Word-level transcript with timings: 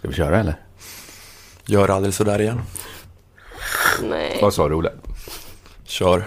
Ska 0.00 0.08
vi 0.08 0.14
köra 0.14 0.40
eller? 0.40 0.54
Gör 1.66 1.88
aldrig 1.88 2.14
sådär 2.14 2.40
igen. 2.40 2.60
Nej. 4.02 4.38
Vad 4.42 4.54
sa 4.54 4.68
du 4.68 4.74
Olle? 4.74 4.92
Kör. 5.84 6.24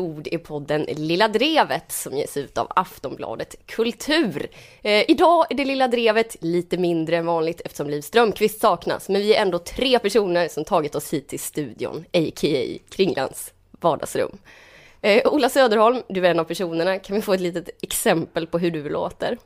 Här? 0.00 0.14
Jo, 0.16 0.20
det 0.24 0.34
är 0.34 0.38
podden 0.38 0.86
Lilla 0.88 1.28
Drevet 1.28 1.92
som 1.92 2.16
ges 2.16 2.36
ut 2.36 2.58
av 2.58 2.66
Aftonbladet 2.76 3.66
Kultur. 3.66 4.50
Eh, 4.82 5.10
idag 5.10 5.46
är 5.50 5.54
det 5.54 5.64
Lilla 5.64 5.88
Drevet 5.88 6.36
lite 6.40 6.78
mindre 6.78 7.16
än 7.16 7.26
vanligt 7.26 7.60
eftersom 7.64 7.90
Liv 7.90 8.00
Strömquist 8.00 8.60
saknas, 8.60 9.08
men 9.08 9.20
vi 9.20 9.34
är 9.34 9.42
ändå 9.42 9.58
tre 9.58 9.98
personer 9.98 10.48
som 10.48 10.64
tagit 10.64 10.94
oss 10.94 11.12
hit 11.12 11.28
till 11.28 11.40
studion, 11.40 12.04
a.k.a. 12.12 12.78
Kringlands 12.90 13.52
vardagsrum. 13.80 14.38
Eh, 15.02 15.32
Ola 15.32 15.48
Söderholm, 15.48 16.02
du 16.08 16.26
är 16.26 16.30
en 16.30 16.40
av 16.40 16.44
personerna. 16.44 16.98
Kan 16.98 17.16
vi 17.16 17.22
få 17.22 17.34
ett 17.34 17.40
litet 17.40 17.68
exempel 17.82 18.46
på 18.46 18.58
hur 18.58 18.70
du 18.70 18.88
låter? 18.88 19.38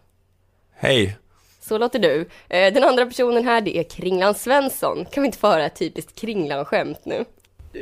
Hej. 0.77 1.17
Så 1.61 1.79
låter 1.79 1.99
du. 1.99 2.29
Eh, 2.49 2.73
den 2.75 2.85
andra 2.85 3.07
personen 3.07 3.45
här, 3.45 3.61
det 3.61 3.79
är 3.79 3.83
Kringland 3.83 4.37
Svensson. 4.37 5.05
Kan 5.05 5.23
vi 5.23 5.27
inte 5.27 5.39
få 5.39 5.47
höra 5.47 5.67
ett 5.67 5.77
typiskt 5.77 6.21
Kringland-skämt 6.21 7.05
nu? 7.05 7.25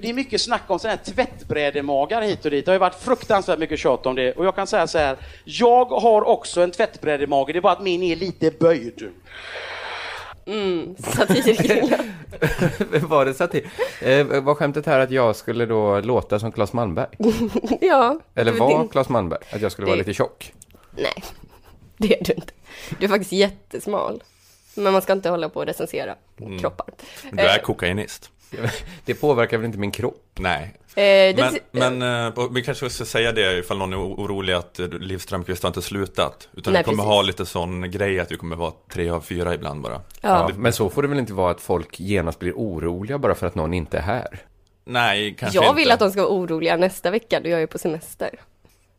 Det 0.03 0.09
är 0.11 0.13
mycket 0.15 0.41
snack 0.41 0.63
om 0.67 0.79
sådana 0.79 0.99
här 1.05 1.13
tvättbrädemagar 1.13 2.23
hit 2.23 2.45
och 2.45 2.51
dit. 2.51 2.65
Det 2.65 2.71
har 2.71 2.75
ju 2.75 2.79
varit 2.81 2.95
fruktansvärt 2.95 3.59
mycket 3.59 3.79
tjat 3.79 4.07
om 4.07 4.15
det. 4.15 4.33
Och 4.33 4.45
jag 4.45 4.55
kan 4.55 4.67
säga 4.67 4.87
så 4.87 4.99
här, 4.99 5.17
jag 5.45 5.85
har 5.85 6.23
också 6.23 6.61
en 6.61 6.71
tvättbrädemage, 6.71 7.53
det 7.53 7.59
är 7.59 7.61
bara 7.61 7.73
att 7.73 7.83
min 7.83 8.03
är 8.03 8.17
lite 8.17 8.51
böjd. 8.61 9.09
Mm, 10.47 10.97
satirkringland. 10.99 12.03
var 13.09 13.25
det 13.25 13.35
satir? 13.35 13.71
Eh, 14.01 14.27
var 14.27 14.55
skämtet 14.55 14.87
här 14.87 14.99
att 15.01 15.11
jag 15.11 15.37
skulle 15.37 15.67
då 15.67 16.01
låta 16.01 16.39
som 16.39 16.53
Claes 16.53 16.73
Malmberg? 16.73 17.09
ja. 17.81 18.19
Eller 18.35 18.53
var 18.53 18.83
det- 18.83 18.89
Claes 18.89 19.09
Malmberg? 19.09 19.41
Att 19.53 19.61
jag 19.61 19.73
skulle 19.73 19.87
vara 19.87 19.97
det- 19.97 20.01
lite 20.03 20.15
tjock? 20.15 20.53
Nej, 20.97 21.25
det 21.97 22.21
är 22.21 22.25
du 22.25 22.33
inte. 22.33 22.53
Du 22.99 23.05
är 23.05 23.09
faktiskt 23.09 23.33
jättesmal. 23.33 24.23
Men 24.75 24.93
man 24.93 25.03
ska 25.03 25.13
inte 25.13 25.31
hålla 25.31 25.49
på 25.49 25.61
och 25.61 25.67
recensera 25.67 26.15
Mm. 26.41 26.59
kroppar. 26.59 26.87
Du 27.33 27.43
är 27.43 27.59
kokainist. 27.59 28.31
Det 29.05 29.15
påverkar 29.15 29.57
väl 29.59 29.67
inte 29.67 29.79
min 29.79 29.91
kropp? 29.91 30.23
Nej. 30.39 30.75
Eh, 30.95 31.37
Men, 31.37 31.37
det, 31.37 31.61
men 31.71 32.03
eh, 32.27 32.49
vi 32.55 32.63
kanske 32.63 32.91
ska 32.91 33.05
säga 33.05 33.33
det 33.33 33.59
ifall 33.59 33.79
någon 33.79 33.93
är 33.93 33.97
orolig 33.97 34.53
att 34.53 34.79
eh, 34.79 34.89
Liv 34.89 35.19
Strömquist 35.19 35.63
har 35.63 35.69
inte 35.71 35.83
slutat. 35.83 36.49
Utan 36.57 36.73
Nej, 36.73 36.81
vi 36.81 36.85
kommer 36.85 36.97
precis. 37.03 37.09
ha 37.09 37.23
lite 37.23 37.47
sån 37.47 37.91
grej 37.91 38.21
att 38.21 38.33
vi 38.33 38.37
kommer 38.37 38.57
vara 38.57 38.73
tre 38.93 39.11
av 39.11 39.21
fyra 39.21 39.55
ibland 39.55 39.83
bara. 39.83 40.01
ja. 40.21 40.51
Men 40.57 40.73
så 40.73 40.91
får 40.91 41.03
det 41.03 41.09
väl 41.09 41.19
inte 41.19 41.33
vara 41.33 41.51
att 41.51 41.61
folk 41.61 42.01
genast 42.01 42.39
blir 42.39 42.53
oroliga 42.53 43.19
bara 43.19 43.35
för 43.35 43.47
att 43.47 43.55
någon 43.55 43.75
inte 43.75 43.99
är 43.99 44.03
här? 44.03 44.39
Nej, 44.85 45.37
kanske 45.39 45.59
Jag 45.59 45.65
inte. 45.65 45.77
vill 45.77 45.91
att 45.91 45.99
de 46.01 46.11
ska 46.11 46.21
vara 46.23 46.33
oroliga 46.33 46.77
nästa 46.77 47.11
vecka 47.11 47.41
då 47.41 47.49
jag 47.49 47.63
är 47.63 47.67
på 47.67 47.79
semester. 47.79 48.31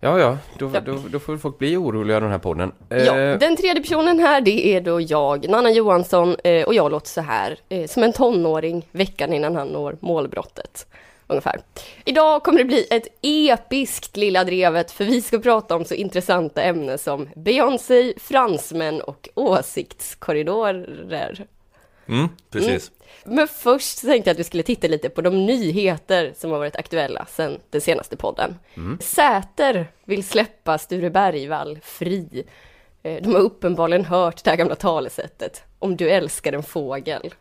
Ja, 0.03 0.19
ja, 0.19 0.37
då, 0.57 0.71
Ja. 0.73 0.79
då, 0.79 0.99
då 1.09 1.19
får 1.19 1.37
folk 1.37 1.57
bli 1.57 1.77
oroliga 1.77 2.15
av 2.17 2.21
den 2.21 2.31
här 2.31 2.39
podden. 2.39 2.71
Ja, 2.89 2.95
Eh, 3.19 3.37
den 3.37 3.55
tredje 3.55 3.81
personen 3.81 4.19
här 4.19 4.41
det 4.41 4.75
är 4.75 4.81
då 4.81 5.01
jag, 5.01 5.49
Nanna 5.49 5.71
Johansson, 5.71 6.35
eh, 6.43 6.65
och 6.67 6.73
jag 6.73 6.91
låter 6.91 7.07
så 7.09 7.21
här, 7.21 7.59
eh, 7.69 7.87
som 7.87 8.03
en 8.03 8.13
tonåring 8.13 8.87
veckan 8.91 9.33
innan 9.33 9.55
han 9.55 9.67
når 9.67 9.97
målbrottet. 9.99 10.87
Ungefär. 11.27 11.59
Idag 12.05 12.43
kommer 12.43 12.57
det 12.59 12.65
bli 12.65 12.87
ett 12.89 13.07
episkt 13.21 14.17
Lilla 14.17 14.43
Drevet, 14.43 14.91
för 14.91 15.05
vi 15.05 15.21
ska 15.21 15.39
prata 15.39 15.75
om 15.75 15.85
så 15.85 15.93
intressanta 15.93 16.61
ämnen 16.61 16.97
som 16.97 17.29
Beyoncé, 17.35 18.13
fransmän 18.17 19.01
och 19.01 19.29
åsiktskorridorer. 19.35 21.45
Mm, 22.07 22.27
precis. 22.51 22.91
Men 23.23 23.47
först 23.47 24.01
tänkte 24.01 24.29
jag 24.29 24.33
att 24.35 24.39
vi 24.39 24.43
skulle 24.43 24.63
titta 24.63 24.87
lite 24.87 25.09
på 25.09 25.21
de 25.21 25.45
nyheter 25.45 26.33
som 26.37 26.51
har 26.51 26.57
varit 26.59 26.75
aktuella 26.75 27.25
sedan 27.25 27.59
den 27.69 27.81
senaste 27.81 28.17
podden. 28.17 28.55
Säter 28.99 29.87
vill 30.05 30.23
släppa 30.23 30.77
Sture 30.77 31.09
Bergvall 31.09 31.79
fri. 31.83 32.43
Eh, 33.03 33.23
De 33.23 33.33
har 33.33 33.41
uppenbarligen 33.41 34.05
hört 34.05 34.43
det 34.43 34.49
här 34.49 34.57
gamla 34.57 34.75
talesättet 34.75 35.63
om 35.79 35.95
du 35.97 36.09
älskar 36.09 36.53
en 36.53 36.63
fågel. 36.63 37.33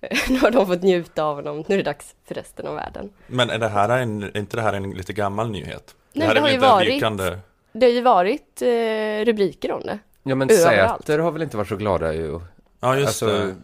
Eh, 0.00 0.18
Nu 0.28 0.38
har 0.38 0.50
de 0.50 0.66
fått 0.66 0.82
njuta 0.82 1.24
av 1.24 1.36
honom, 1.36 1.64
nu 1.66 1.74
är 1.74 1.78
det 1.78 1.84
dags 1.84 2.14
för 2.28 2.34
resten 2.34 2.66
av 2.66 2.74
världen. 2.74 3.10
Men 3.26 3.50
är, 3.50 3.58
det 3.58 3.68
här 3.68 3.88
en, 3.88 4.22
är 4.22 4.36
inte 4.36 4.56
det 4.56 4.62
här 4.62 4.72
en 4.72 4.90
lite 4.90 5.12
gammal 5.12 5.50
nyhet? 5.50 5.94
Nej, 6.12 6.28
det 6.28 6.34
är 6.36 6.40
har 6.40 6.48
ju 6.50 6.58
varit- 6.58 6.88
rykande- 6.88 7.38
Det 7.72 7.86
har 7.86 7.92
ju 7.92 8.00
varit 8.00 8.62
eh, 8.62 9.24
rubriker 9.24 9.72
om 9.72 9.80
det. 9.80 9.98
ja, 10.22 10.34
men 10.34 10.50
överallt. 10.50 11.00
Säter 11.06 11.18
har 11.18 11.32
väl 11.32 11.42
inte 11.42 11.56
varit 11.56 11.68
så 11.68 11.76
glada 11.76 12.12
ju. 12.14 12.40
Ja, 12.80 12.96
just 12.96 13.06
Alltså, 13.06 13.26
det. 13.26 13.54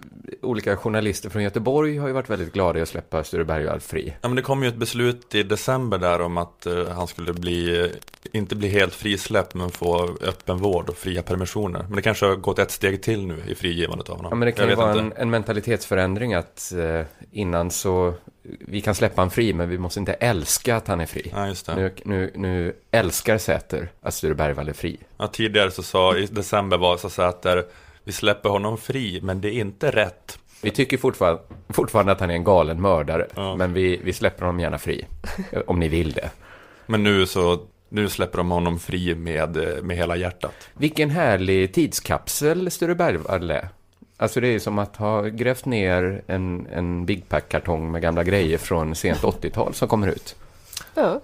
Olika 0.43 0.77
journalister 0.77 1.31
från 1.31 1.43
Göteborg 1.43 1.99
har 1.99 2.07
ju 2.07 2.13
varit 2.13 2.31
väldigt 2.31 2.53
glada 2.53 2.79
i 2.79 2.83
att 2.83 2.89
släppa 2.89 3.25
Sture 3.25 3.45
Bergvall 3.45 3.81
fri. 3.81 4.13
Ja, 4.21 4.29
men 4.29 4.37
det 4.37 4.43
kom 4.43 4.63
ju 4.63 4.69
ett 4.69 4.77
beslut 4.77 5.35
i 5.35 5.43
december 5.43 5.99
där 5.99 6.21
om 6.21 6.39
att 6.39 6.67
eh, 6.67 6.89
han 6.89 7.07
skulle 7.07 7.33
bli, 7.33 7.81
eh, 7.81 7.91
inte 8.33 8.57
bli 8.57 8.69
helt 8.69 8.95
frisläppt 8.95 9.55
men 9.55 9.71
få 9.71 10.17
öppen 10.21 10.59
vård 10.59 10.89
och 10.89 10.97
fria 10.97 11.23
permissioner. 11.23 11.83
Men 11.89 11.97
det 11.97 12.03
kanske 12.03 12.27
har 12.27 12.37
gått 12.37 12.59
ett 12.59 12.71
steg 12.71 13.03
till 13.03 13.27
nu 13.27 13.43
i 13.47 13.55
frigivandet 13.55 14.09
av 14.09 14.17
honom. 14.17 14.31
Ja, 14.31 14.37
men 14.37 14.47
det 14.47 14.53
kan 14.53 14.69
ju 14.69 14.75
vara 14.75 15.01
en, 15.01 15.13
en 15.17 15.31
mentalitetsförändring 15.31 16.35
att 16.35 16.73
eh, 16.73 17.07
innan 17.31 17.71
så, 17.71 18.15
vi 18.43 18.81
kan 18.81 18.95
släppa 18.95 19.21
han 19.21 19.31
fri, 19.31 19.53
men 19.53 19.69
vi 19.69 19.79
måste 19.79 20.01
inte 20.01 20.13
älska 20.13 20.77
att 20.77 20.89
han 20.89 21.01
är 21.01 21.07
fri. 21.07 21.33
Ja, 21.35 21.49
just 21.49 21.67
det. 21.67 21.75
Nu, 21.77 21.93
nu, 22.05 22.33
nu 22.35 22.77
älskar 22.91 23.39
Säter 23.39 23.89
att 24.01 24.15
Sture 24.15 24.35
Bergvall 24.35 24.69
är 24.69 24.73
fri. 24.73 24.99
Ja, 25.17 25.27
tidigare 25.27 25.71
så 25.71 25.83
sa, 25.83 26.17
i 26.17 26.27
december 26.27 26.79
var 26.79 26.97
så 26.97 27.23
att 27.23 27.43
där, 27.43 27.65
vi 28.07 28.13
släpper 28.13 28.49
honom 28.49 28.79
fri, 28.79 29.21
men 29.23 29.41
det 29.41 29.49
är 29.49 29.61
inte 29.61 29.91
rätt. 29.91 30.39
Vi 30.63 30.71
tycker 30.71 30.97
fortfarande, 30.99 31.41
fortfarande 31.69 32.13
att 32.13 32.21
han 32.21 32.31
är 32.31 32.35
en 32.35 32.45
galen 32.45 32.81
mördare, 32.83 33.27
Ja. 33.35 33.57
men 33.57 33.73
vi, 33.73 34.01
vi 34.05 34.13
släpper 34.13 34.47
honom 34.47 34.61
gärna 34.61 34.79
fri. 34.79 35.07
om 35.67 35.79
ni 35.81 35.89
vill 35.89 36.13
det. 36.13 36.31
Men 36.87 37.03
nu 37.03 37.27
så, 37.27 37.61
nu 37.89 38.09
släpper 38.09 38.39
de 38.39 38.51
honom 38.51 38.79
fri 38.79 39.15
med, 39.15 39.57
med 39.83 39.97
hela 39.97 40.17
hjärtat. 40.17 40.69
Vilken 40.75 41.11
härlig 41.11 41.75
tidskapsel 41.75 42.71
Sture 42.71 42.95
Bergvall 42.95 43.51
är. 43.51 43.69
Alltså 44.17 44.41
det 44.41 44.49
är 44.49 44.59
som 44.59 44.79
att 44.79 44.97
ha 44.97 45.23
grävt 45.23 45.65
ner 45.65 46.23
en, 46.27 46.67
en 46.67 47.07
Big 47.07 47.29
Pack-kartong 47.29 47.91
med 47.93 48.03
gamla 48.03 48.25
grejer 48.25 48.59
från 48.59 48.95
sent 48.95 49.19
80-tal 49.23 49.75
som 49.75 49.89
kommer 49.89 50.09
ut. 50.09 50.37
Ja. 50.95 51.21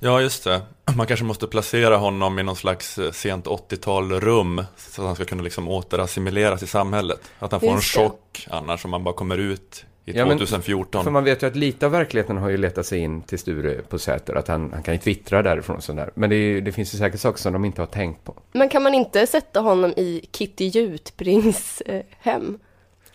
Ja, 0.00 0.20
just 0.20 0.44
det. 0.44 0.60
Man 0.96 1.06
kanske 1.06 1.24
måste 1.24 1.46
placera 1.46 1.96
honom 1.96 2.38
i 2.38 2.42
någon 2.42 2.56
slags 2.56 2.98
eh, 2.98 3.10
sent 3.10 3.46
80-tal 3.46 4.12
rum 4.20 4.64
så 4.76 5.02
att 5.02 5.06
han 5.06 5.14
ska 5.16 5.24
kunna 5.24 5.42
liksom 5.42 5.68
återassimileras 5.68 6.62
i 6.62 6.66
samhället. 6.66 7.20
Att 7.38 7.52
han 7.52 7.60
får 7.60 7.68
en 7.68 7.74
det. 7.76 7.82
chock 7.82 8.46
annars 8.50 8.84
om 8.84 8.90
man 8.90 9.04
bara 9.04 9.14
kommer 9.14 9.38
ut 9.38 9.84
i 10.04 10.12
Ja, 10.18 10.26
men- 10.26 10.38
2014. 10.38 11.04
För 11.04 11.10
man 11.10 11.24
vet 11.24 11.42
ju 11.42 11.46
att 11.46 11.56
lite 11.56 11.86
av 11.86 11.92
verkligheten 11.92 12.36
har 12.36 12.48
ju 12.48 12.56
letat 12.56 12.86
sig 12.86 12.98
in 12.98 13.22
till 13.22 13.38
Sture 13.38 13.82
på 13.88 13.98
Säter, 13.98 14.34
att 14.34 14.48
han, 14.48 14.72
han 14.72 14.82
kan 14.82 14.94
ju 14.94 15.00
twittra 15.00 15.42
därifrån 15.42 15.76
och 15.76 15.84
sådär. 15.84 16.10
Men 16.14 16.30
det, 16.30 16.36
är, 16.36 16.60
det 16.60 16.72
finns 16.72 16.94
ju 16.94 16.98
säkert 16.98 17.20
saker 17.20 17.38
som 17.38 17.52
de 17.52 17.64
inte 17.64 17.82
har 17.82 17.86
tänkt 17.86 18.24
på. 18.24 18.34
Men 18.52 18.68
kan 18.68 18.82
man 18.82 18.94
inte 18.94 19.26
sätta 19.26 19.60
honom 19.60 19.90
i 19.96 20.28
Kitty 20.32 20.64
Jutbrings 20.66 21.80
eh, 21.80 22.02
hem? 22.20 22.58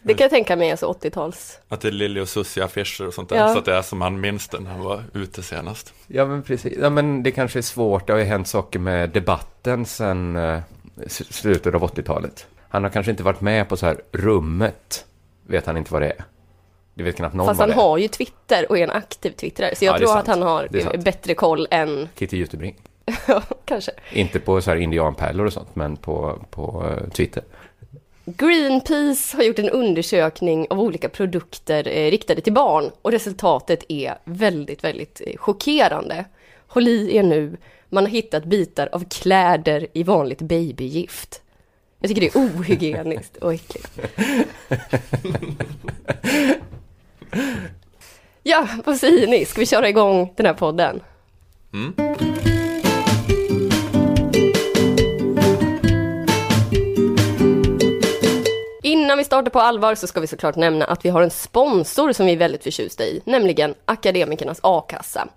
Det 0.07 0.13
kan 0.13 0.23
jag 0.23 0.31
tänka 0.31 0.55
mig 0.55 0.69
är 0.69 0.75
så 0.75 0.93
80-tals. 0.93 1.59
Att 1.67 1.81
det 1.81 1.88
är 1.88 1.91
Lili 1.91 2.19
och 2.19 2.29
Susie 2.29 2.63
affischer 2.66 3.07
och 3.07 3.13
sånt 3.13 3.29
där. 3.29 3.38
Ja. 3.38 3.53
Så 3.53 3.59
att 3.59 3.66
det 3.66 3.73
är 3.75 3.81
som 3.81 4.01
han 4.01 4.21
minns 4.21 4.47
det 4.47 4.59
när 4.59 4.71
han 4.71 4.81
var 4.81 5.03
ute 5.13 5.43
senast. 5.43 5.93
Ja, 6.07 6.25
men 6.25 6.43
precis. 6.43 6.77
Ja, 6.81 6.89
men 6.89 7.23
det 7.23 7.31
kanske 7.31 7.59
är 7.59 7.61
svårt. 7.61 8.07
Det 8.07 8.13
har 8.13 8.19
ju 8.19 8.25
hänt 8.25 8.47
saker 8.47 8.79
med 8.79 9.09
debatten 9.09 9.85
sedan 9.85 10.35
eh, 10.35 10.59
slutet 11.07 11.75
av 11.75 11.81
80-talet. 11.83 12.47
Han 12.69 12.83
har 12.83 12.89
kanske 12.89 13.11
inte 13.11 13.23
varit 13.23 13.41
med 13.41 13.69
på 13.69 13.77
så 13.77 13.85
här 13.85 14.01
rummet. 14.11 15.05
Vet 15.47 15.66
han 15.66 15.78
inte 15.78 15.93
vad 15.93 16.02
det 16.02 16.09
är. 16.09 16.25
Det 16.93 17.03
vet 17.03 17.16
knappt 17.16 17.35
någon 17.35 17.46
Fast 17.46 17.59
han 17.59 17.72
har 17.72 17.97
ju 17.97 18.07
Twitter 18.07 18.66
och 18.69 18.78
är 18.78 18.84
en 18.84 18.91
aktiv 18.91 19.31
twittrare. 19.31 19.75
Så 19.75 19.85
jag 19.85 19.96
Ja, 19.96 19.97
tror 19.99 20.17
att 20.17 20.28
han 20.28 20.41
har 20.41 20.97
bättre 20.97 21.34
koll 21.34 21.67
än, 21.72 22.09
Kitty 22.16 22.37
Jutebring. 22.37 22.75
ja, 23.28 23.41
kanske. 23.66 23.91
Inte 24.11 24.40
på 24.40 24.61
så 24.61 24.72
här 24.72 24.78
indianpärlor 24.78 25.46
och 25.46 25.53
sånt, 25.53 25.75
men 25.75 25.97
på, 25.97 26.40
på 26.49 26.85
eh, 26.90 27.09
Twitter. 27.09 27.43
Greenpeace 28.25 29.37
har 29.37 29.43
gjort 29.43 29.59
en 29.59 29.69
undersökning 29.69 30.67
av 30.69 30.79
olika 30.79 31.09
produkter 31.09 31.87
eh, 31.87 32.11
riktade 32.11 32.41
till 32.41 32.53
barn 32.53 32.91
och 33.01 33.11
resultatet 33.11 33.83
är 33.87 34.17
väldigt, 34.23 34.83
väldigt 34.83 35.22
eh, 35.25 35.37
chockerande. 35.37 36.25
Håll 36.67 36.87
i 36.87 37.16
er 37.16 37.23
nu, 37.23 37.57
man 37.89 38.03
har 38.03 38.11
hittat 38.11 38.45
bitar 38.45 38.89
av 38.91 39.03
kläder 39.09 39.87
i 39.93 40.03
vanligt 40.03 40.41
babygift. 40.41 41.41
Jag 41.99 42.09
tycker 42.09 42.22
det 42.22 42.35
är 42.35 42.39
ohygieniskt 42.39 43.37
och 43.37 43.53
äckligt. 43.53 43.99
Ja, 48.47 48.67
vad 48.85 48.97
säger 48.97 49.28
ni? 49.28 49.45
Ska 49.45 49.59
vi 49.59 49.66
köra 49.66 49.89
igång 49.89 50.33
den 50.35 50.45
här 50.45 50.53
podden? 50.53 51.01
Mm. 51.73 51.93
Innan 59.16 59.20
vi 59.20 59.26
startar 59.26 59.52
på 59.52 59.59
allvar 59.59 59.96
så 59.96 60.08
ska 60.08 60.20
vi 60.20 60.28
såklart 60.28 60.56
nämna 60.56 60.85
att 60.85 61.06
vi 61.06 61.09
har 61.09 61.22
en 61.22 61.29
sponsor 61.29 62.12
som 62.12 62.26
vi 62.26 62.34
är 62.34 62.38
väldigt 62.38 62.64
förtjusta 62.64 63.03
i, 63.03 63.22
nämligen 63.26 63.76
Akademikernas 63.85 64.59
a-kassa. 64.64 65.28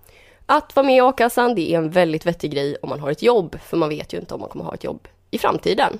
Att 0.45 0.75
vara 0.75 0.85
med 0.85 0.95
i 0.95 0.99
a-kassan, 0.99 1.55
det 1.55 1.73
är 1.73 1.77
en 1.77 1.89
väldigt 1.89 2.25
vettig 2.25 2.51
grej 2.51 2.75
om 2.81 2.89
man 2.89 2.99
har 2.99 3.11
ett 3.11 3.21
jobb, 3.21 3.59
för 3.63 3.77
man 3.77 3.89
vet 3.89 4.13
ju 4.13 4.17
inte 4.17 4.33
om 4.33 4.39
man 4.39 4.49
kommer 4.49 4.65
ha 4.65 4.73
ett 4.73 4.83
jobb 4.83 5.07
i 5.31 5.37
framtiden. 5.37 5.99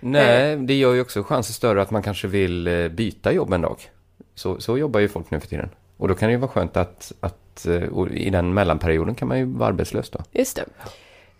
Nej, 0.00 0.56
det 0.56 0.74
gör 0.74 0.94
ju 0.94 1.00
också 1.00 1.22
chansen 1.22 1.54
större 1.54 1.82
att 1.82 1.90
man 1.90 2.02
kanske 2.02 2.28
vill 2.28 2.66
eh, 2.66 2.88
byta 2.88 3.32
jobb 3.32 3.52
en 3.52 3.60
dag. 3.60 3.80
Så, 4.34 4.60
så 4.60 4.78
jobbar 4.78 5.00
ju 5.00 5.08
folk 5.08 5.30
nu 5.30 5.40
för 5.40 5.48
tiden. 5.48 5.68
Och 5.96 6.08
då 6.08 6.14
kan 6.14 6.28
det 6.28 6.32
ju 6.32 6.38
vara 6.38 6.50
skönt 6.50 6.76
att, 6.76 7.12
att 7.20 7.66
eh, 7.66 8.12
i 8.12 8.30
den 8.30 8.54
mellanperioden 8.54 9.14
kan 9.14 9.28
man 9.28 9.38
ju 9.38 9.44
vara 9.44 9.68
arbetslös 9.68 10.10
då. 10.10 10.18
Just 10.32 10.56
det. 10.56 10.64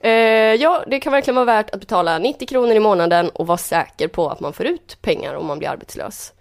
Eh, 0.00 0.10
ja, 0.54 0.84
det 0.86 1.00
kan 1.00 1.12
verkligen 1.12 1.34
vara 1.36 1.46
värt 1.46 1.70
att 1.70 1.80
betala 1.80 2.18
90 2.18 2.48
kronor 2.48 2.72
i 2.72 2.80
månaden 2.80 3.28
och 3.30 3.46
vara 3.46 3.58
säker 3.58 4.08
på 4.08 4.28
att 4.28 4.40
man 4.40 4.52
får 4.52 4.66
ut 4.66 4.98
pengar 5.02 5.34
om 5.34 5.46
man 5.46 5.58
blir 5.58 5.68
arbetslös. 5.68 6.32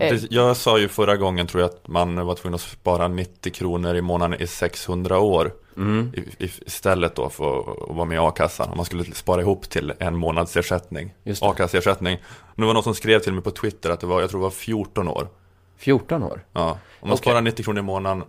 Eh, 0.00 0.16
Jag 0.30 0.56
sa 0.56 0.78
ju 0.78 0.88
förra 0.88 1.16
gången 1.16 1.46
tror 1.46 1.60
jag 1.62 1.70
att 1.70 1.88
man 1.88 2.26
var 2.26 2.34
tvungen 2.34 2.54
att 2.54 2.60
spara 2.60 3.08
90 3.08 3.52
kronor 3.52 3.94
i 3.96 4.00
månaden 4.02 4.40
i 4.42 4.46
600 4.46 5.18
år 5.18 5.52
i, 6.14 6.20
i, 6.44 6.50
istället 6.66 7.14
då 7.16 7.28
för 7.30 7.58
att 7.60 7.96
vara 7.96 8.04
med 8.04 8.16
i 8.16 8.18
a-kassan. 8.18 8.70
Om 8.70 8.76
man 8.76 8.86
skulle 8.86 9.04
spara 9.04 9.40
ihop 9.40 9.70
till 9.70 9.92
en 9.98 10.16
månadsersättning, 10.16 11.14
a-kasseersättning. 11.40 12.18
Det 12.56 12.64
var 12.64 12.74
någon 12.74 12.82
som 12.82 12.94
skrev 12.94 13.18
till 13.18 13.32
mig 13.32 13.42
på 13.42 13.50
Twitter 13.50 13.90
att 13.90 14.00
det 14.00 14.06
var, 14.06 14.20
jag 14.20 14.30
tror 14.30 14.40
det 14.40 14.44
var 14.44 14.50
14 14.50 15.08
år. 15.08 15.28
14 15.78 16.22
år. 16.22 16.44
Ja. 16.52 16.70
Om 16.70 17.08
man 17.08 17.10
Okej. 17.12 17.16
sparar 17.18 17.40
90 17.40 17.64
kronor 17.64 17.78
i 17.78 17.82
månaden 17.82 18.24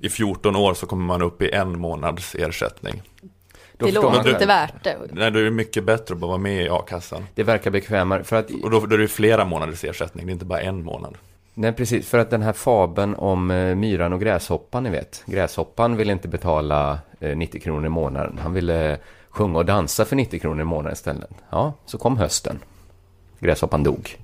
i 0.00 0.08
14 0.08 0.56
år 0.56 0.74
så 0.74 0.86
kommer 0.86 1.04
man 1.04 1.22
upp 1.22 1.42
i 1.42 1.50
en 1.50 1.78
månads 1.78 2.34
ersättning. 2.34 3.02
Då 3.78 3.86
det 3.86 3.92
låter 3.92 4.30
inte 4.30 4.46
värt 4.46 4.84
det. 4.84 4.96
Nej, 5.12 5.30
då 5.30 5.38
är 5.38 5.42
det 5.44 5.50
mycket 5.50 5.84
bättre 5.84 6.14
att 6.14 6.20
bara 6.20 6.26
vara 6.28 6.38
med 6.38 6.64
i 6.64 6.68
a-kassan. 6.68 7.26
Det 7.34 7.42
verkar 7.42 7.70
bekvämare 7.70 8.24
för 8.24 8.36
att, 8.36 8.50
Och 8.62 8.70
då, 8.70 8.80
då 8.86 8.94
är 8.94 8.98
det 8.98 9.08
flera 9.08 9.44
månaders 9.44 9.84
ersättning, 9.84 10.26
det 10.26 10.30
är 10.30 10.32
inte 10.32 10.44
bara 10.44 10.60
en 10.60 10.82
månad. 10.84 11.16
nej 11.54 11.72
precis, 11.72 12.08
för 12.08 12.18
att 12.18 12.30
den 12.30 12.42
här 12.42 12.52
fabeln 12.52 13.14
om 13.14 13.50
eh, 13.50 13.74
myran 13.74 14.12
och 14.12 14.20
gräshoppan, 14.20 14.82
ni 14.82 14.90
vet. 14.90 15.22
Gräshoppan 15.26 15.96
ville 15.96 16.12
inte 16.12 16.28
betala 16.28 16.98
eh, 17.20 17.36
90 17.36 17.60
kronor 17.60 17.86
i 17.86 17.88
månaden. 17.88 18.38
Han 18.42 18.52
ville 18.52 18.92
eh, 18.92 18.98
sjunga 19.30 19.58
och 19.58 19.64
dansa 19.66 20.04
för 20.04 20.16
90 20.16 20.40
kronor 20.40 20.60
i 20.60 20.64
månaden 20.64 20.92
istället. 20.92 21.30
Ja, 21.50 21.72
så 21.86 21.98
kom 21.98 22.16
hösten. 22.16 22.58
Gräshoppan 23.40 23.82
dog. 23.82 24.16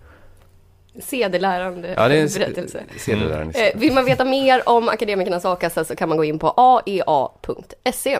Sedelärande 1.02 1.94
Ja, 1.96 2.08
det 2.08 2.16
är 2.16 2.22
en 2.22 2.28
berättelse. 2.34 2.82
sedelärande 2.98 3.58
Eh, 3.68 3.78
vill 3.80 3.92
man 3.92 4.04
veta 4.04 4.24
mer 4.24 4.68
om 4.68 4.88
Akademikernas 4.88 5.44
a-kassa 5.44 5.84
så 5.84 5.96
kan 5.96 6.08
man 6.08 6.18
gå 6.18 6.24
in 6.24 6.38
på 6.38 6.54
aea.se. 6.56 8.18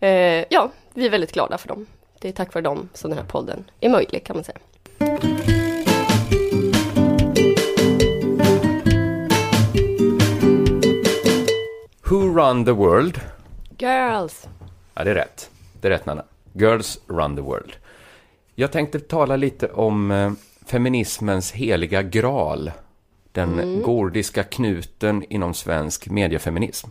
Eh, 0.00 0.44
ja, 0.50 0.70
vi 0.94 1.06
är 1.06 1.10
väldigt 1.10 1.32
glada 1.32 1.58
för 1.58 1.68
dem. 1.68 1.86
Det 2.20 2.28
är 2.28 2.32
tack 2.32 2.54
vare 2.54 2.62
dem 2.62 2.88
som 2.94 3.10
den 3.10 3.18
här 3.18 3.26
podden 3.26 3.64
är 3.80 3.88
möjlig 3.88 4.24
kan 4.24 4.36
man 4.36 4.44
säga. 4.44 4.58
Who 12.08 12.36
run 12.38 12.64
the 12.64 12.72
world? 12.72 13.20
Girls! 13.78 14.48
Ja, 14.94 15.04
det 15.04 15.10
är 15.10 15.14
rätt. 15.14 15.50
Det 15.80 15.88
är 15.88 15.90
rätt, 15.90 16.06
Nanna. 16.06 16.24
Girls 16.52 16.98
run 17.06 17.36
the 17.36 17.42
world. 17.42 17.72
Jag 18.54 18.72
tänkte 18.72 19.00
tala 19.00 19.36
lite 19.36 19.68
om 19.68 20.10
eh, 20.10 20.32
feminismens 20.66 21.52
heliga 21.52 22.02
graal. 22.02 22.70
Den 23.32 23.82
gordiska 23.82 24.42
knuten 24.42 25.24
inom 25.28 25.54
svensk 25.54 26.08
mediefeminism. 26.08 26.88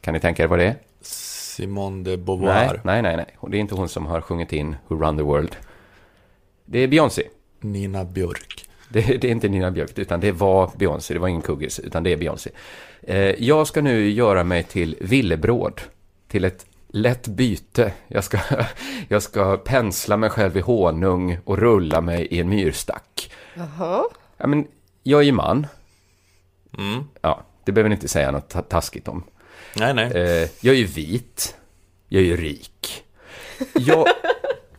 Kan 0.00 0.14
ni 0.14 0.20
tänka 0.20 0.42
er 0.42 0.46
vad 0.46 0.58
det 0.58 0.64
är? 0.64 0.76
Simone 1.58 2.04
de 2.04 2.10
Nej, 2.10 2.16
Beauvoir, 2.16 2.80
nej, 2.84 3.02
nej, 3.02 3.16
nej. 3.16 3.26
Och 3.38 3.50
Det 3.50 3.56
är 3.56 3.60
inte 3.60 3.74
hon 3.74 3.88
som 3.88 4.06
har 4.06 4.20
sjungit 4.20 4.52
in 4.52 4.76
Who 4.88 4.96
run 4.96 5.16
the 5.16 5.22
world. 5.22 5.56
Det 6.64 6.78
är 6.78 6.88
Beyoncé. 6.88 7.22
Nina 7.60 8.04
Björk. 8.04 8.68
Det, 8.88 9.00
det 9.00 9.24
är 9.24 9.30
inte 9.30 9.48
Nina 9.48 9.70
Björk, 9.70 9.98
utan 9.98 10.20
det 10.20 10.32
var 10.32 10.70
Beyoncé. 10.76 11.14
Det 11.14 11.20
var 11.20 11.28
ingen 11.28 11.42
kuggis, 11.42 11.80
utan 11.80 12.02
det 12.02 12.12
är 12.12 12.16
Beyoncé. 12.16 12.50
Eh, 13.02 13.18
jag 13.18 13.66
ska 13.66 13.82
nu 13.82 14.10
göra 14.10 14.44
mig 14.44 14.62
till 14.62 14.96
villebråd. 15.00 15.80
Till 16.28 16.44
ett 16.44 16.66
lätt 16.88 17.28
byte. 17.28 17.92
Jag 18.08 18.24
ska, 18.24 18.38
jag 19.08 19.22
ska 19.22 19.56
pensla 19.56 20.16
mig 20.16 20.30
själv 20.30 20.56
i 20.56 20.60
honung 20.60 21.38
och 21.44 21.58
rulla 21.58 22.00
mig 22.00 22.26
i 22.26 22.40
en 22.40 22.48
myrstack. 22.48 23.32
Jaha. 23.54 24.04
Ja, 24.36 24.46
men, 24.46 24.66
jag 25.02 25.20
är 25.20 25.24
ju 25.24 25.32
man. 25.32 25.66
Mm. 26.78 27.04
Ja, 27.20 27.42
det 27.64 27.72
behöver 27.72 27.88
ni 27.88 27.94
inte 27.94 28.08
säga 28.08 28.30
något 28.30 28.48
ta- 28.48 28.62
taskigt 28.62 29.08
om. 29.08 29.22
Nej, 29.76 29.94
nej. 29.94 30.04
Eh, 30.12 30.48
jag 30.60 30.74
är 30.74 30.78
ju 30.78 30.84
vit. 30.86 31.56
Jag 32.08 32.22
är 32.22 32.26
ju 32.26 32.36
rik. 32.36 33.04
Jag, 33.74 34.06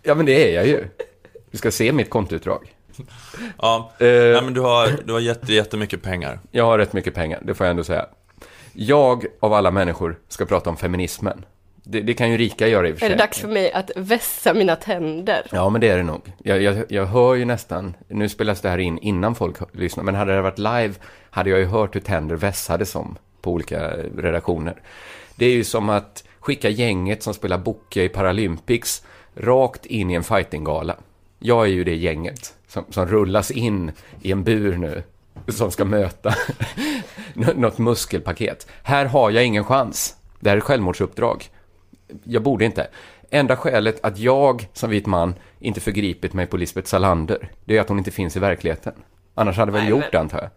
ja, 0.03 0.15
men 0.15 0.25
det 0.25 0.50
är 0.50 0.56
jag 0.56 0.68
ju. 0.68 0.86
Du 1.51 1.57
ska 1.57 1.71
se 1.71 1.91
mitt 1.91 2.09
kontoutdrag. 2.09 2.74
Ja, 3.57 3.91
Eh, 4.00 4.06
nej, 4.07 4.41
men 4.41 4.53
du 4.53 4.62
har, 4.62 4.89
du 5.06 5.13
har 5.13 5.19
jätte, 5.19 5.53
jättemycket 5.53 6.01
pengar. 6.01 6.39
Jag 6.51 6.65
har 6.65 6.77
rätt 6.77 6.94
mycket 6.94 7.13
pengar, 7.13 7.39
det 7.44 7.53
får 7.53 7.65
jag 7.65 7.71
ändå 7.71 7.83
säga. 7.83 8.06
Jag, 8.74 9.25
av 9.39 9.53
alla 9.53 9.71
människor, 9.71 10.19
ska 10.27 10.45
prata 10.45 10.69
om 10.69 10.77
feminismen. 10.77 11.45
Det, 11.83 12.01
det 12.01 12.13
kan 12.13 12.31
ju 12.31 12.38
rika 12.38 12.68
göra 12.68 12.88
i 12.89 12.94
och 12.94 12.97
för 13.00 13.06
Är 13.06 13.09
sig. 13.09 13.18
det 13.18 13.24
dags 13.24 13.39
för 13.39 13.47
mig 13.47 13.71
att 13.71 13.92
vässa 13.95 14.53
mina 14.53 14.75
tänder? 14.75 15.47
Ja, 15.51 15.69
men 15.69 15.81
det 15.81 15.88
är 15.89 15.97
det 15.97 16.03
nog. 16.03 16.33
Jag, 16.44 16.62
jag, 16.62 16.83
jag 16.89 17.06
hör 17.06 17.35
ju 17.35 17.45
nästan, 17.45 17.94
nu 18.07 18.30
spelas 18.30 18.62
det 18.62 18.69
här 18.69 18.77
in 18.77 18.97
innan 18.97 19.35
folk 19.35 19.57
lyssnar, 19.74 20.03
men 20.03 20.15
hade 20.15 20.35
det 20.35 20.42
varit 20.42 20.57
live 20.59 20.94
hade 21.30 21.50
jag 21.50 21.59
ju 21.59 21.65
hört 21.65 21.95
hur 21.95 22.01
tänder 22.01 22.35
vässades 22.35 22.89
som 22.92 23.18
på 23.41 23.51
olika 23.51 23.91
redaktioner. 24.18 24.81
Det 25.36 25.45
är 25.45 25.51
ju 25.51 25.63
som 25.63 25.89
att 25.89 26.24
skicka 26.39 26.69
gänget 26.69 27.24
som 27.24 27.33
spelar 27.33 27.57
bocce 27.57 28.03
i 28.03 28.09
Paralympics 28.09 29.03
rakt 29.36 29.86
in 29.86 30.12
i 30.12 30.13
en 30.13 30.24
fightinggala. 30.24 30.95
Jag 31.39 31.63
är 31.65 31.69
ju 31.69 31.83
det 31.83 31.95
gänget 31.95 32.53
som, 32.68 32.86
som 32.89 33.06
rullas 33.06 33.51
in 33.51 33.91
i 34.21 34.31
en 34.31 34.44
bur 34.44 34.77
nu 34.77 35.03
som 35.47 35.71
ska 35.71 35.86
möta 35.86 36.33
nå- 37.33 37.53
något 37.56 37.77
muskelpaket. 37.77 38.68
Här 38.83 39.06
har 39.06 39.31
jag 39.31 39.45
ingen 39.45 39.63
chans. 39.63 40.15
Det 40.39 40.50
här 40.50 40.57
är 40.57 40.62
självmordsuppdrag. 40.62 41.50
Jag 42.24 42.44
borde 42.44 42.65
inte. 42.65 42.88
Enda 43.30 43.56
skälet 43.56 44.00
att 44.06 44.18
jag 44.18 44.68
som 44.74 44.89
vit 44.89 45.06
man 45.06 45.35
inte 45.59 45.80
förgripit 45.81 46.33
mig 46.33 46.45
på 46.47 46.57
Lisbeth 46.57 46.88
Salander, 46.88 47.51
det 47.65 47.77
är 47.77 47.81
att 47.81 47.89
hon 47.89 47.97
inte 47.97 48.12
finns 48.12 48.35
i 48.38 48.39
verkligheten. 48.39 48.94
Annars 49.35 49.57
hade 49.57 49.69
jag 49.69 49.74
väl 49.74 49.81
Nej, 49.81 49.89
gjort 49.92 50.12
det 50.12 50.19
antar 50.19 50.38
jag. 50.38 50.50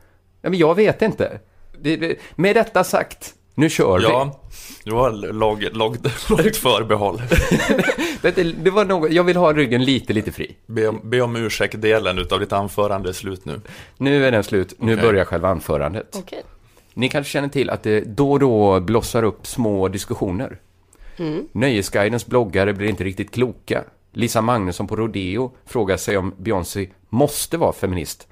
Ja, 0.43 0.51
men 0.51 0.59
jag 0.59 0.75
vet 0.75 1.03
inte. 1.03 1.41
Det, 1.83 2.19
med 2.37 2.57
detta 2.57 2.85
sagt, 2.85 3.35
nu 3.55 3.71
kör 3.71 3.99
vi. 3.99 4.05
Ja, 4.05 4.41
du 4.85 4.93
har 4.93 5.11
låg, 5.33 5.63
låg, 5.63 5.97
lågt 6.29 6.57
förbehåll. 6.57 7.23
Det, 8.23 8.43
det 8.65 8.71
var 8.71 8.85
något, 8.85 9.13
jag 9.13 9.25
vill 9.25 9.37
ha 9.37 9.53
ryggen 9.53 9.85
lite, 9.85 10.13
lite 10.13 10.33
fri. 10.33 10.57
Be 10.67 10.89
om, 10.89 11.01
be 11.05 11.21
om 11.21 11.37
ursäkt-delen 11.37 12.19
utav 12.19 12.41
ditt 12.41 12.53
anförande 12.53 13.09
är 13.09 13.13
slut 13.13 13.45
nu. 13.45 13.61
Nu 13.97 14.27
är 14.27 14.33
den 14.33 14.45
slut, 14.45 14.75
nu 14.79 14.93
Okej. 14.93 15.07
börjar 15.07 15.25
själva 15.25 15.49
anförandet. 15.49 16.17
Okej. 16.19 16.43
Ni 16.95 17.09
kanske 17.09 17.33
känner 17.33 17.49
till 17.49 17.71
att 17.71 17.83
det 17.83 18.01
då 18.01 18.33
och 18.33 18.41
då 18.41 18.81
blossar 18.81 19.23
upp 19.23 19.47
små 19.47 19.89
diskussioner. 19.89 20.59
Nöjesguidens 21.53 22.27
bloggare 22.27 22.73
blir 22.73 22.89
inte 22.89 23.05
riktigt 23.05 23.31
kloka. 23.31 23.85
Lisa 24.13 24.41
Magnusson 24.41 24.87
på 24.87 24.97
Rodeo 24.97 25.53
frågar 25.67 25.97
sig 25.97 26.17
om 26.17 26.35
Beyoncé 26.39 26.89
måste 27.09 27.57
vara 27.57 27.73
feminist. 27.73 28.29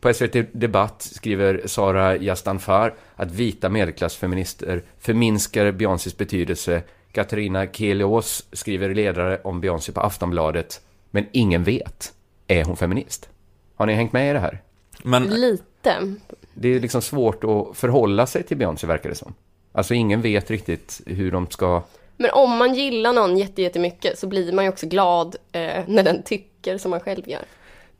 På 0.00 0.12
SVT 0.14 0.36
Debatt 0.52 1.02
skriver 1.02 1.62
Sara 1.66 2.16
Yastanfar 2.16 2.94
att 3.14 3.30
vita 3.30 3.68
medelklassfeminister 3.68 4.82
förminskar 4.98 5.72
Beyoncés 5.72 6.16
betydelse. 6.16 6.82
Katarina 7.12 7.66
Kelios 7.66 8.44
skriver 8.52 8.94
ledare 8.94 9.40
om 9.44 9.60
Beyoncé 9.60 9.92
på 9.92 10.00
Aftonbladet. 10.00 10.80
Men 11.10 11.26
ingen 11.32 11.64
vet. 11.64 12.12
Är 12.46 12.64
hon 12.64 12.76
feminist? 12.76 13.28
Har 13.74 13.86
ni 13.86 13.92
hängt 13.94 14.12
med 14.12 14.30
i 14.30 14.32
det 14.32 14.38
här? 14.38 14.62
Men 15.02 15.22
Lite. 15.24 16.14
Det 16.54 16.68
är 16.68 16.80
liksom 16.80 17.02
svårt 17.02 17.44
att 17.44 17.76
förhålla 17.76 18.26
sig 18.26 18.42
till 18.42 18.56
Beyoncé 18.56 18.86
verkar 18.86 19.08
det 19.08 19.14
som. 19.14 19.34
Alltså 19.72 19.94
ingen 19.94 20.22
vet 20.22 20.50
riktigt 20.50 21.00
hur 21.06 21.30
de 21.32 21.46
ska... 21.50 21.82
Men 22.16 22.30
om 22.30 22.50
man 22.58 22.74
gillar 22.74 23.12
någon 23.12 23.38
jätte- 23.38 23.62
jättemycket 23.62 24.18
så 24.18 24.26
blir 24.26 24.52
man 24.52 24.64
ju 24.64 24.68
också 24.68 24.86
glad 24.86 25.36
eh, 25.52 25.82
när 25.86 26.02
den 26.02 26.22
tycker 26.22 26.78
som 26.78 26.90
man 26.90 27.00
själv 27.00 27.28
gör. 27.28 27.42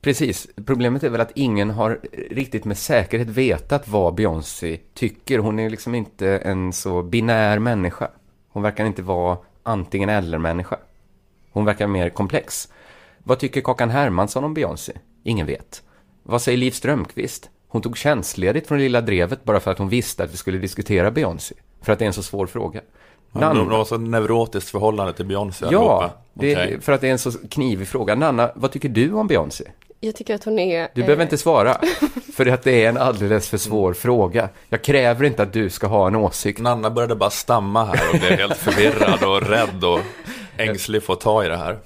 Precis, 0.01 0.49
problemet 0.67 1.03
är 1.05 1.09
väl 1.11 1.21
att 1.21 1.33
ingen 1.35 1.71
har 1.71 2.01
riktigt 2.31 2.65
med 2.65 2.79
säkerhet 2.79 3.29
vetat 3.29 3.89
vad 3.89 4.15
Beyoncé 4.15 4.79
tycker. 4.95 5.39
Hon 5.39 5.59
är 5.59 5.71
liksom 5.71 5.95
inte 5.95 6.29
en 6.29 6.73
så 6.73 7.03
binär 7.03 7.59
människa. 7.59 8.11
Hon 8.49 8.63
verkar 8.63 8.85
inte 8.85 9.03
vara 9.03 9.39
antingen 9.63 10.09
eller-människa. 10.09 10.77
Hon 11.53 11.65
verkar 11.65 11.87
mer 11.87 12.09
komplex. 12.09 12.69
Vad 13.19 13.39
tycker 13.39 13.61
Kakan 13.61 13.91
Hermansson 13.91 14.45
om 14.45 14.55
Beyoncé? 14.55 14.93
Ingen 15.23 15.47
vet. 15.47 15.83
Vad 16.23 16.43
säger 16.43 16.59
Liv 16.59 16.71
Strömquist? 16.71 17.51
Hon 17.69 17.83
tog 17.83 17.97
tjänstledigt 17.97 18.67
från 18.69 18.79
Lilla 18.79 19.01
Drevet 19.01 19.45
bara 19.45 19.61
för 19.61 19.71
att 19.71 19.79
hon 19.79 19.89
visste 19.89 20.25
att 20.25 20.33
vi 20.33 20.37
skulle 20.37 20.59
diskutera 20.59 21.11
Beyoncé. 21.11 21.55
För 21.83 21.93
att 21.93 21.99
det 21.99 22.05
är 22.05 22.07
en 22.07 22.13
så 22.13 22.23
svår 22.23 22.47
fråga. 22.47 22.81
de, 23.33 23.39
Nanna- 23.41 23.55
de 23.55 23.71
har 23.71 23.85
så 23.85 23.99
neurotiskt 23.99 24.71
förhållande 24.71 25.13
till 25.13 25.27
Beyoncé 25.27 25.67
Ja, 25.71 26.11
det, 26.35 26.53
Okej. 26.57 26.81
för 26.81 26.93
att 26.93 27.01
det 27.01 27.09
är 27.09 27.13
en 27.13 27.19
så 27.19 27.33
knivig 27.33 27.89
fråga. 27.89 28.15
Nanna, 28.15 28.51
vad 28.55 28.71
tycker 28.73 28.89
du 28.89 29.13
om 29.13 29.27
Beyoncé? 29.27 29.65
Jag 30.01 30.15
tycker 30.15 30.35
att 30.35 30.45
hon 30.45 30.59
är... 30.59 30.89
Du 30.95 31.01
eh, 31.01 31.07
behöver 31.07 31.23
inte 31.23 31.39
svara, 31.39 31.81
för 32.33 32.47
att 32.47 32.63
det 32.63 32.85
är 32.85 32.89
en 32.89 32.97
alldeles 32.97 33.49
för 33.49 33.59
svår 33.59 33.93
fråga. 33.93 34.49
Jag 34.69 34.83
kräver 34.83 35.25
inte 35.25 35.43
att 35.43 35.53
du 35.53 35.71
ska 35.71 35.87
ha 35.87 36.07
en 36.07 36.17
åsikt. 36.17 36.61
Nanna 36.61 36.91
började 36.91 37.15
bara 37.15 37.31
stamma 37.31 37.85
här 37.85 38.01
och 38.13 38.19
blev 38.19 38.39
helt 38.39 38.57
förvirrad 38.57 39.23
och 39.25 39.49
rädd 39.49 39.85
och 39.85 40.01
ängslig 40.57 41.03
för 41.03 41.13
att 41.13 41.21
ta 41.21 41.45
i 41.45 41.49
det 41.49 41.57
här. 41.57 41.79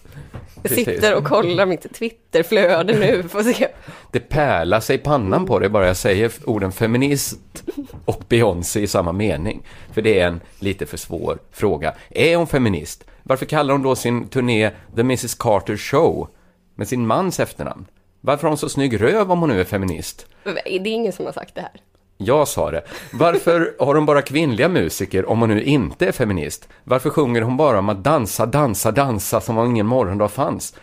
Jag 0.62 0.72
sitter 0.72 1.14
och 1.14 1.24
kollar 1.24 1.66
mitt 1.66 1.94
Twitterflöde 1.94 2.98
nu 2.98 3.28
för 3.28 3.38
att 3.38 3.56
se. 3.56 3.68
Det 4.10 4.20
pärlar 4.20 4.80
sig 4.80 4.98
pannan 4.98 5.46
på 5.46 5.58
det 5.58 5.68
bara 5.68 5.86
jag 5.86 5.96
säger 5.96 6.32
orden 6.44 6.72
feminist 6.72 7.64
och 8.04 8.22
Beyoncé 8.28 8.80
i 8.80 8.86
samma 8.86 9.12
mening. 9.12 9.62
För 9.92 10.02
det 10.02 10.20
är 10.20 10.28
en 10.28 10.40
lite 10.58 10.86
för 10.86 10.96
svår 10.96 11.38
fråga. 11.52 11.94
Är 12.10 12.36
hon 12.36 12.46
feminist? 12.46 13.04
Varför 13.22 13.46
kallar 13.46 13.74
hon 13.74 13.82
då 13.82 13.96
sin 13.96 14.28
turné 14.28 14.70
The 14.70 15.00
Mrs 15.00 15.34
Carter 15.34 15.76
Show 15.76 16.28
med 16.74 16.88
sin 16.88 17.06
mans 17.06 17.40
efternamn? 17.40 17.86
Varför 18.24 18.42
har 18.42 18.48
hon 18.48 18.58
så 18.58 18.68
snygg 18.68 19.00
röv 19.00 19.32
om 19.32 19.40
hon 19.40 19.48
nu 19.48 19.60
är 19.60 19.64
feminist? 19.64 20.26
Det 20.44 20.76
är 20.76 20.86
ingen 20.86 21.12
som 21.12 21.24
har 21.24 21.32
sagt 21.32 21.54
det 21.54 21.60
här. 21.60 21.80
Jag 22.16 22.48
sa 22.48 22.70
det. 22.70 22.84
Varför 23.12 23.74
har 23.78 23.94
hon 23.94 24.06
bara 24.06 24.22
kvinnliga 24.22 24.68
musiker 24.68 25.28
om 25.28 25.40
hon 25.40 25.48
nu 25.48 25.62
inte 25.62 26.06
är 26.06 26.12
feminist? 26.12 26.68
Varför 26.84 27.10
sjunger 27.10 27.42
hon 27.42 27.56
bara 27.56 27.78
om 27.78 27.88
att 27.88 28.04
dansa, 28.04 28.46
dansa, 28.46 28.90
dansa 28.92 29.40
som 29.40 29.58
om 29.58 29.70
ingen 29.70 29.86
morgondag 29.86 30.28
fanns? 30.28 30.74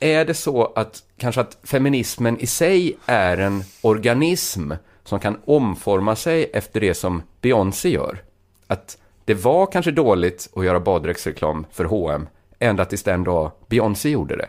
Är 0.00 0.24
det 0.24 0.34
så 0.34 0.72
att 0.76 1.02
kanske 1.18 1.40
att 1.40 1.58
feminismen 1.62 2.40
i 2.40 2.46
sig 2.46 2.96
är 3.06 3.38
en 3.38 3.64
organism 3.82 4.72
som 5.04 5.20
kan 5.20 5.38
omforma 5.44 6.16
sig 6.16 6.50
efter 6.52 6.80
det 6.80 6.94
som 6.94 7.22
Beyoncé 7.40 7.88
gör? 7.88 8.22
Att 8.66 8.98
det 9.24 9.34
var 9.34 9.66
kanske 9.66 9.90
dåligt 9.90 10.50
att 10.56 10.64
göra 10.64 10.80
baddräktsreklam 10.80 11.66
för 11.72 11.84
H&M 11.84 12.28
ända 12.58 12.84
tills 12.84 13.02
den 13.02 13.24
dag 13.24 13.50
Beyoncé 13.68 14.08
gjorde 14.08 14.36
det. 14.36 14.48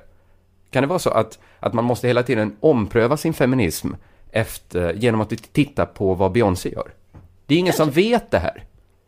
Kan 0.71 0.83
det 0.83 0.87
vara 0.87 0.99
så 0.99 1.09
att, 1.09 1.39
att 1.59 1.73
man 1.73 1.85
måste 1.85 2.07
hela 2.07 2.23
tiden 2.23 2.55
ompröva 2.59 3.17
sin 3.17 3.33
feminism 3.33 3.87
efter, 4.31 4.93
genom 4.93 5.21
att 5.21 5.53
titta 5.53 5.85
på 5.85 6.13
vad 6.13 6.31
Beyoncé 6.31 6.69
gör? 6.69 6.91
Det 7.45 7.55
är 7.55 7.59
ingen 7.59 7.73
som 7.73 7.89
vet 7.91 8.31
det 8.31 8.39
här. 8.39 8.63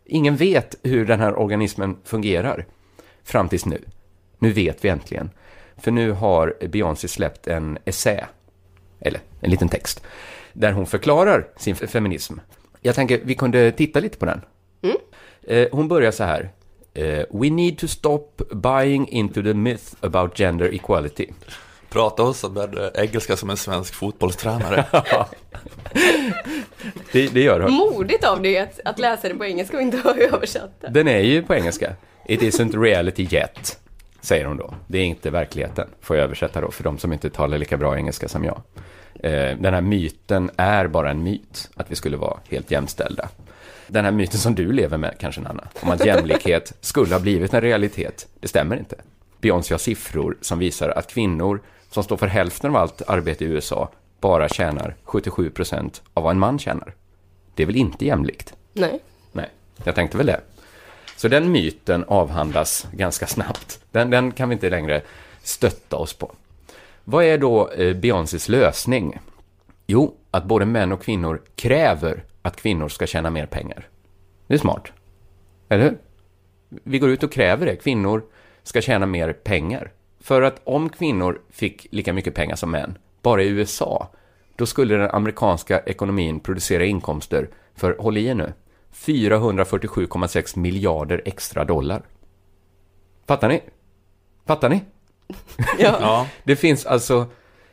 Ingen 0.06 0.36
vet 0.36 0.76
hur 0.84 1.06
den 1.06 1.20
här 1.20 1.40
organismen 1.40 1.98
fungerar 2.04 2.66
fram 3.24 3.50
tills 3.50 3.66
nu. 3.66 3.82
Nu 4.40 4.52
vet 4.52 4.86
vi 4.86 4.90
äntligen. 4.90 5.30
För 5.78 5.92
nu 5.92 6.12
har 6.12 6.54
Beyoncé 6.68 7.08
släppt 7.08 7.48
en 7.48 7.78
essä, 7.86 8.28
eller 9.00 9.22
en 9.42 9.52
liten 9.52 9.70
text, 9.70 10.04
där 10.54 10.72
hon 10.72 10.86
förklarar 10.86 11.48
sin 11.58 11.76
feminism. 11.76 12.34
Jag 12.82 12.96
tänker 12.96 13.22
vi 13.24 13.36
kunde 13.36 13.72
titta 13.72 14.00
lite 14.00 14.18
på 14.18 14.26
den. 14.26 14.42
Eh, 15.48 15.68
Hon 15.72 15.88
börjar 15.88 16.12
så 16.12 16.24
här. 16.24 16.50
eh, 16.94 17.24
We 17.30 17.50
need 17.50 17.78
to 17.78 17.88
stop 17.88 18.28
buying 18.52 19.08
into 19.08 19.44
the 19.44 19.54
myth 19.54 19.84
about 20.02 20.38
gender 20.40 20.74
equality. 20.74 21.28
Prata 21.92 22.24
oss 22.24 22.44
med 22.50 22.78
eh, 22.78 22.90
engelska 22.96 23.38
som 23.38 23.50
en 23.50 23.58
svensk 23.58 23.94
fotbollstränare. 23.94 24.86
Det, 27.12 27.28
det 27.28 27.42
gör 27.42 27.60
hon. 27.60 27.72
Modigt 27.74 28.24
av 28.24 28.42
dig 28.42 28.60
att, 28.60 28.80
att 28.86 29.00
läsa 29.00 29.30
det 29.30 29.36
på 29.36 29.46
engelska 29.46 29.78
och 29.78 29.84
inte 29.84 29.98
ha 29.98 30.16
översatt 30.16 30.72
det. 30.82 30.88
Den 30.88 31.08
är 31.08 31.20
ju 31.20 31.44
på 31.44 31.56
engelska. 31.56 31.94
It 32.26 32.42
isn't 32.42 32.82
reality 32.82 33.28
yet, 33.32 33.80
säger 34.22 34.46
hon 34.46 34.58
då. 34.58 34.74
Det 34.88 34.98
är 34.98 35.04
inte 35.04 35.30
verkligheten, 35.30 35.88
får 36.02 36.16
jag 36.16 36.24
översätta 36.24 36.62
då, 36.62 36.72
för 36.72 36.84
de 36.84 36.98
som 36.98 37.14
inte 37.14 37.30
talar 37.30 37.58
lika 37.58 37.78
bra 37.78 37.98
engelska 37.98 38.28
som 38.28 38.44
jag. 38.44 38.62
Eh, 39.20 39.58
Den 39.58 39.74
här 39.74 39.82
myten 39.82 40.52
är 40.58 40.88
bara 40.88 41.12
en 41.12 41.24
myt, 41.24 41.70
att 41.76 41.92
vi 41.92 41.96
skulle 41.96 42.18
vara 42.18 42.40
helt 42.50 42.72
jämställda. 42.72 43.30
Den 43.88 44.06
här 44.06 44.12
myten 44.12 44.40
som 44.40 44.56
du 44.56 44.72
lever 44.72 44.98
med, 44.98 45.16
kanske 45.20 45.42
Nanna, 45.42 45.68
om 45.80 45.92
att 45.92 46.06
jämlikhet 46.06 46.74
skulle 46.82 47.16
ha 47.16 47.20
blivit 47.20 47.54
en 47.54 47.62
realitet, 47.62 48.28
det 48.40 48.48
stämmer 48.48 48.78
inte. 48.78 48.96
Beyoncé 49.42 49.74
har 49.74 49.80
siffror 49.80 50.38
som 50.42 50.60
visar 50.60 50.90
att 50.90 51.08
kvinnor 51.14 51.62
som 51.92 52.04
står 52.04 52.18
för 52.18 52.28
hälften 52.28 52.70
av 52.70 52.76
allt 52.76 53.02
arbete 53.10 53.46
i 53.46 53.48
USA 53.48 53.90
bara 54.20 54.50
tjänar 54.50 54.96
77 55.04 55.50
procent 55.50 56.02
av 56.14 56.24
vad 56.24 56.32
en 56.32 56.40
man 56.40 56.60
tjänar. 56.60 56.96
Det 57.56 57.64
är 57.64 57.68
väl 57.68 57.76
inte 57.76 58.06
jämlikt? 58.06 58.54
Nej. 58.74 59.00
Nej, 59.32 59.50
jag 59.84 59.96
tänkte 59.96 60.18
väl 60.18 60.26
det. 60.26 60.42
Så 61.16 61.28
den 61.28 61.52
myten 61.52 62.04
avhandlas 62.08 62.88
ganska 62.92 63.28
snabbt. 63.28 63.80
Den, 63.92 64.10
den 64.10 64.32
kan 64.32 64.50
vi 64.50 64.54
inte 64.54 64.70
längre 64.70 65.02
stötta 65.44 65.96
oss 65.98 66.14
på. 66.14 66.32
Vad 67.04 67.24
är 67.24 67.38
då 67.38 67.70
eh, 67.70 67.96
Beyoncés 67.96 68.50
lösning? 68.50 69.20
Jo, 69.88 70.16
att 70.32 70.46
både 70.46 70.66
män 70.66 70.92
och 70.92 71.02
kvinnor 71.02 71.42
kräver 71.56 72.24
att 72.42 72.56
kvinnor 72.56 72.90
ska 72.90 73.08
tjäna 73.08 73.30
mer 73.30 73.46
pengar. 73.46 73.88
Det 74.48 74.54
är 74.54 74.58
smart. 74.58 74.92
Eller 75.70 75.84
hur? 75.84 75.98
Vi 76.70 77.00
går 77.00 77.10
ut 77.10 77.24
och 77.24 77.32
kräver 77.32 77.66
det. 77.66 77.76
Kvinnor 77.76 78.24
ska 78.64 78.82
tjäna 78.82 79.06
mer 79.06 79.34
pengar. 79.34 79.92
För 80.22 80.42
att 80.42 80.62
om 80.64 80.90
kvinnor 80.90 81.42
fick 81.50 81.88
lika 81.92 82.14
mycket 82.14 82.36
pengar 82.36 82.56
som 82.56 82.72
män, 82.72 82.98
bara 83.22 83.44
i 83.44 83.48
USA, 83.48 84.08
då 84.56 84.66
skulle 84.66 84.96
den 84.96 85.10
amerikanska 85.10 85.80
ekonomin 85.80 86.40
producera 86.40 86.86
inkomster 86.86 87.50
för, 87.76 87.96
håll 88.00 88.18
i 88.18 88.26
er 88.26 88.36
nu, 88.36 88.54
447,6 88.94 90.60
miljarder 90.60 91.22
extra 91.26 91.66
dollar. 91.66 92.02
Fattar 93.28 93.50
ni? 93.50 93.62
Fattar 94.46 94.70
ni? 94.70 94.82
Ja. 95.80 96.28
Det 96.44 96.56
finns 96.56 96.86
alltså 96.86 97.26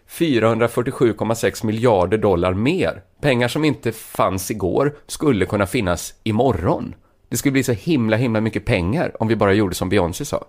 447,6 0.09 1.67
miljarder 1.67 2.19
dollar 2.19 2.55
mer. 2.55 3.03
Pengar 3.21 3.49
som 3.49 3.65
inte 3.65 3.93
fanns 3.93 4.51
igår 4.51 4.97
skulle 5.07 5.47
kunna 5.47 5.67
finnas 5.67 6.15
imorgon. 6.23 6.95
Det 7.29 7.37
skulle 7.37 7.53
bli 7.53 7.63
så 7.63 7.73
himla, 7.73 8.17
himla 8.17 8.41
mycket 8.41 8.65
pengar 8.65 9.23
om 9.23 9.29
vi 9.29 9.37
bara 9.37 9.53
gjorde 9.53 9.75
som 9.75 9.89
Beyoncé 9.89 10.25
sa. 10.25 10.45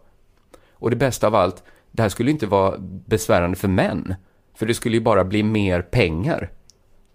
Och 0.73 0.89
det 0.89 0.95
bästa 0.95 1.27
av 1.27 1.35
allt, 1.35 1.63
det 1.91 2.01
här 2.01 2.09
skulle 2.09 2.31
inte 2.31 2.47
vara 2.47 2.77
besvärande 2.79 3.57
för 3.57 3.67
män. 3.67 4.15
För 4.55 4.65
det 4.65 4.73
skulle 4.73 4.97
ju 4.97 5.01
bara 5.01 5.23
bli 5.23 5.43
mer 5.43 5.81
pengar. 5.81 6.51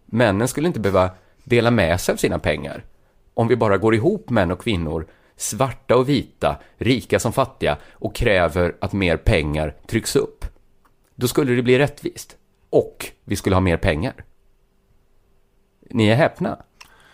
Männen 0.07 0.49
skulle 0.49 0.67
inte 0.67 0.81
behöva 0.81 1.11
dela 1.45 1.71
med 1.71 2.01
sig 2.01 2.13
av 2.13 2.17
sina 2.17 2.39
pengar. 2.39 2.85
Om 3.35 3.49
vi 3.49 3.57
bara 3.57 3.79
går 3.79 3.95
ihop 3.95 4.31
män 4.31 4.51
och 4.51 4.63
kvinnor, 4.63 5.07
svarta 5.37 5.97
och 5.97 6.09
vita, 6.09 6.57
rika 6.77 7.19
som 7.19 7.33
fattiga 7.33 7.79
och 7.93 8.15
kräver 8.15 8.77
att 8.81 8.93
mer 8.93 9.17
pengar 9.17 9.77
trycks 9.87 10.17
upp. 10.17 10.45
Då 11.15 11.29
skulle 11.29 11.55
det 11.55 11.63
bli 11.63 11.79
rättvist. 11.79 12.37
Och 12.71 13.07
vi 13.25 13.37
skulle 13.37 13.57
ha 13.57 13.61
mer 13.61 13.77
pengar. 13.77 14.25
Ni 15.91 16.09
är 16.09 16.15
häpna. 16.15 16.59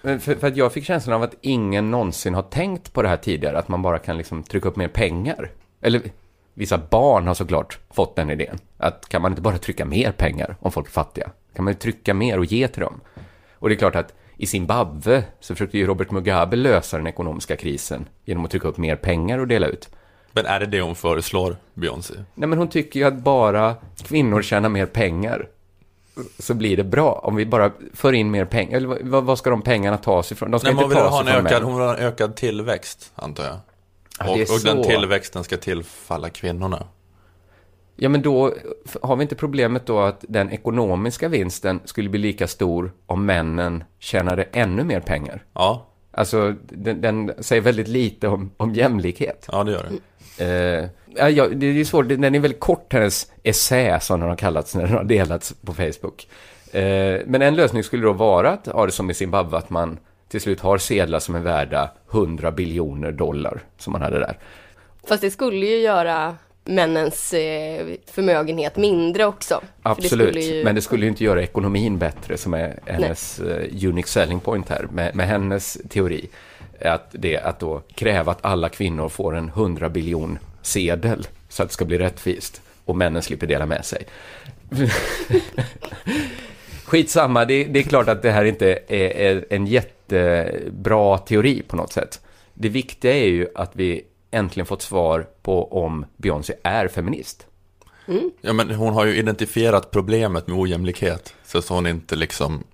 För, 0.03 0.19
för 0.19 0.47
att 0.47 0.57
jag 0.57 0.73
fick 0.73 0.85
känslan 0.85 1.17
av 1.17 1.23
att 1.23 1.35
ingen 1.41 1.91
någonsin 1.91 2.35
har 2.35 2.43
tänkt 2.43 2.93
på 2.93 3.03
det 3.03 3.09
här 3.09 3.17
tidigare, 3.17 3.59
att 3.59 3.69
man 3.69 3.83
bara 3.83 3.99
kan 3.99 4.17
liksom 4.17 4.43
trycka 4.43 4.69
upp 4.69 4.77
mer 4.77 4.89
pengar. 4.89 5.51
Eller 5.81 6.03
vissa 6.55 6.79
barn 6.79 7.27
har 7.27 7.35
såklart 7.35 7.79
fått 7.91 8.17
den 8.17 8.31
idén. 8.31 8.59
Att 8.77 9.09
kan 9.09 9.23
man 9.23 9.33
inte 9.33 9.43
bara 9.43 9.59
trycka 9.59 9.85
mer 9.85 10.13
pengar 10.13 10.57
om 10.61 10.73
folk 10.73 10.87
är 10.87 10.91
fattiga? 10.91 11.31
Kan 11.55 11.65
man 11.65 11.73
ju 11.73 11.79
trycka 11.79 12.15
mer 12.15 12.39
och 12.39 12.45
ge 12.45 12.69
till 12.69 12.83
dem? 12.83 13.01
Och 13.55 13.69
det 13.69 13.75
är 13.75 13.77
klart 13.77 13.97
att 13.97 14.15
i 14.37 14.47
Zimbabwe 14.47 15.25
så 15.41 15.55
försökte 15.55 15.79
ju 15.79 15.87
Robert 15.87 16.11
Mugabe 16.11 16.57
lösa 16.57 16.97
den 16.97 17.07
ekonomiska 17.07 17.57
krisen 17.57 18.09
genom 18.25 18.45
att 18.45 18.51
trycka 18.51 18.69
upp 18.69 18.77
mer 18.77 18.97
pengar 18.97 19.39
och 19.39 19.49
dela 19.49 19.67
ut. 19.67 19.89
men 20.33 20.47
är 20.47 20.61
det 20.61 20.67
det 20.67 20.81
hon 20.81 20.95
föreslår, 20.95 21.57
Beyoncé? 21.75 22.15
Nej, 22.35 22.49
men 22.49 22.59
hon 22.59 22.69
tycker 22.69 23.01
ju 23.01 23.07
att 23.07 23.15
bara 23.15 23.75
kvinnor 24.03 24.43
tjänar 24.43 24.69
mer 24.69 24.87
pengar 24.87 25.49
så 26.39 26.55
blir 26.55 26.77
det 26.77 26.85
bra. 26.85 27.13
Om 27.25 27.37
vi 27.37 27.47
bara 27.47 27.71
för 27.95 28.13
in 28.13 28.31
mer 28.31 28.45
pengar. 28.45 28.77
Eller 28.77 28.99
vad, 29.03 29.25
vad 29.25 29.39
ska 29.39 29.51
de 29.51 29.63
pengarna 29.63 29.97
tas 29.97 30.33
ifrån? 30.33 30.51
De 30.51 30.61
ska 30.61 30.69
Nej, 30.69 30.75
hon 30.75 30.85
inte 30.85 30.95
vill 30.95 31.05
tas 31.05 31.13
ha 31.13 31.21
en 31.21 31.29
ifrån 31.29 31.47
ökad, 31.47 31.63
män. 31.63 31.71
hon 31.71 31.81
vill 31.81 31.89
ha 31.89 31.97
en 31.97 32.05
ökad 32.07 32.37
tillväxt, 32.37 33.13
antar 33.15 33.45
jag. 33.45 33.57
Och, 34.25 34.55
och 34.55 34.61
den 34.65 34.83
tillväxten 34.83 35.45
ska 35.45 35.57
tillfalla 35.57 36.31
kvinnorna. 36.31 36.87
Ja, 37.97 38.09
men 38.09 38.23
då 38.23 38.55
har 39.03 39.17
vi 39.17 39.23
inte 39.23 39.35
problemet 39.35 39.87
då 39.87 40.01
att 40.01 40.25
den 40.29 40.51
ekonomiska 40.51 41.29
vinsten 41.29 41.81
skulle 41.85 42.09
bli 42.09 42.21
lika 42.21 42.47
stor 42.47 42.93
om 43.07 43.27
männen 43.27 43.85
tjänade 43.99 44.43
ännu 44.53 44.85
mer 44.85 45.01
pengar. 45.01 45.45
Ja, 45.53 45.87
Alltså, 46.13 46.55
den, 46.63 47.01
den 47.01 47.33
säger 47.39 47.63
väldigt 47.63 47.89
lite 47.89 48.29
om, 48.29 48.51
om 48.57 48.75
jämlikhet. 48.75 49.47
ja 49.53 49.65
det 49.65 49.73
gör 49.73 49.87
det. 49.89 49.99
Eh, 50.45 51.29
ja, 51.31 51.49
det 51.49 51.67
är 51.67 51.85
svårt, 51.85 52.09
den 52.09 52.25
är 52.25 52.41
väldigt 52.41 52.61
kort, 52.61 52.93
hennes 52.93 53.33
essä, 53.43 54.01
som 54.01 54.21
den 54.21 54.29
har 54.29 54.37
kallats 54.37 54.75
när 54.75 54.83
den 54.83 54.93
har 54.93 55.05
delats 55.05 55.55
på 55.65 55.75
Facebook. 55.75 56.29
Eh, 56.73 57.21
men 57.27 57.43
en 57.43 57.55
lösning 57.55 57.83
skulle 57.83 58.03
då 58.03 58.13
vara 58.13 58.51
att 58.51 58.67
ha 58.67 58.87
det 58.87 58.93
som 58.93 59.11
i 59.11 59.15
Zimbabwe, 59.15 59.59
att 59.59 59.71
man 59.71 59.99
till 60.31 60.41
slut 60.41 60.61
har 60.61 60.79
sedlar 60.79 61.19
som 61.19 61.35
är 61.35 61.41
värda 61.41 61.91
100 62.13 62.51
biljoner 62.51 63.13
dollar, 63.13 63.61
som 63.79 63.93
man 63.93 64.03
hade 64.03 64.19
där. 64.19 64.39
Fast 65.09 65.21
det 65.23 65.31
skulle 65.31 65.67
ju 65.67 65.77
göra 65.77 66.37
männens 66.65 67.33
eh, 67.33 67.87
förmögenhet 68.07 68.77
mindre 68.77 69.25
också. 69.25 69.61
Det 69.63 69.67
Absolut, 69.83 70.29
skulle 70.29 70.41
ju- 70.41 70.65
men 70.65 70.75
det 70.75 70.83
skulle 70.83 71.05
ju 71.05 71.09
inte 71.11 71.25
göra 71.25 71.43
ekonomin 71.43 71.99
bättre, 71.99 72.37
som 72.37 72.55
är 72.55 72.79
hennes 72.87 73.41
eh, 73.41 73.89
unique 73.89 74.09
selling 74.09 74.41
point 74.41 74.69
här, 74.69 74.87
med, 74.93 75.15
med 75.17 75.27
hennes 75.27 75.79
teori. 75.89 76.29
Att 76.85 77.07
det 77.13 77.39
att 77.39 77.61
då 77.61 77.83
kräva 77.95 78.33
att 78.33 78.45
alla 78.45 78.69
kvinnor 78.69 79.09
får 79.09 79.37
en 79.37 79.49
100 79.49 79.89
biljon 79.89 80.39
sedel, 80.63 81.27
så 81.49 81.63
att 81.63 81.69
det 81.69 81.73
ska 81.73 81.85
bli 81.85 81.99
rättvist, 81.99 82.61
och 82.85 82.97
männen 82.97 83.23
slipper 83.23 83.47
dela 83.47 83.67
med 83.67 83.85
sig. 83.85 84.05
Skitsamma, 86.85 87.45
det, 87.45 87.65
det 87.65 87.79
är 87.79 87.83
klart 87.83 88.09
att 88.09 88.23
det 88.23 88.31
här 88.31 88.45
inte 88.45 88.79
är, 88.89 89.11
är 89.17 89.45
en 89.51 89.67
jättebra 90.13 91.19
teori 91.19 91.63
på 91.63 91.77
något 91.77 91.93
sätt. 91.93 92.21
Det 92.55 92.69
viktiga 92.69 93.13
är 93.13 93.27
ju 93.29 93.49
att 93.55 93.71
vi 93.73 94.03
äntligen 94.31 94.67
fått 94.67 94.83
svar 94.83 95.27
på 95.43 95.85
om 95.85 96.07
Beyoncé 96.17 96.55
är 96.63 96.89
feminist. 96.89 97.47
Ja, 98.41 98.53
men 98.53 98.71
hon 98.71 98.95
har 98.95 99.07
ju 99.07 99.17
identifierat 99.17 99.91
problemet 99.91 100.47
med 100.47 100.59
ojämlikhet. 100.59 101.35
Så 101.45 101.59
att 101.59 101.69
hon 101.69 101.87
inte 101.87 102.17
liksom 102.17 102.65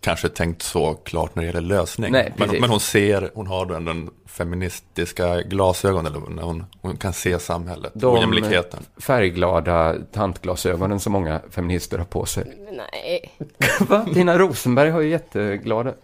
kanske 0.00 0.28
tänkt 0.28 0.62
så 0.62 0.94
klart 0.94 1.34
när 1.34 1.42
det 1.42 1.46
gäller 1.46 1.60
lösning. 1.60 2.12
Nej, 2.12 2.32
men, 2.36 2.48
men 2.60 2.70
hon 2.70 2.80
ser, 2.80 3.30
hon 3.34 3.46
har 3.46 3.62
ändå 3.74 3.92
den 3.92 4.10
feministiska 4.26 5.42
glasögon, 5.42 6.06
eller 6.06 6.20
när 6.20 6.42
hon, 6.42 6.64
hon 6.80 6.96
kan 6.96 7.12
se 7.12 7.38
samhället, 7.38 7.92
De- 7.94 8.14
ojämlikheten. 8.14 8.82
Färgglada 8.96 9.94
tantglasögonen 10.12 11.00
som 11.00 11.12
många 11.12 11.40
feminister 11.50 11.98
har 11.98 12.04
på 12.04 12.24
sig. 12.24 12.52
Nej, 12.72 13.38
Va? 13.88 14.06
Tina 14.14 14.38
Rosenberg 14.38 14.90
har 14.90 15.00
ju 15.00 15.08
jätteglada. 15.08 15.94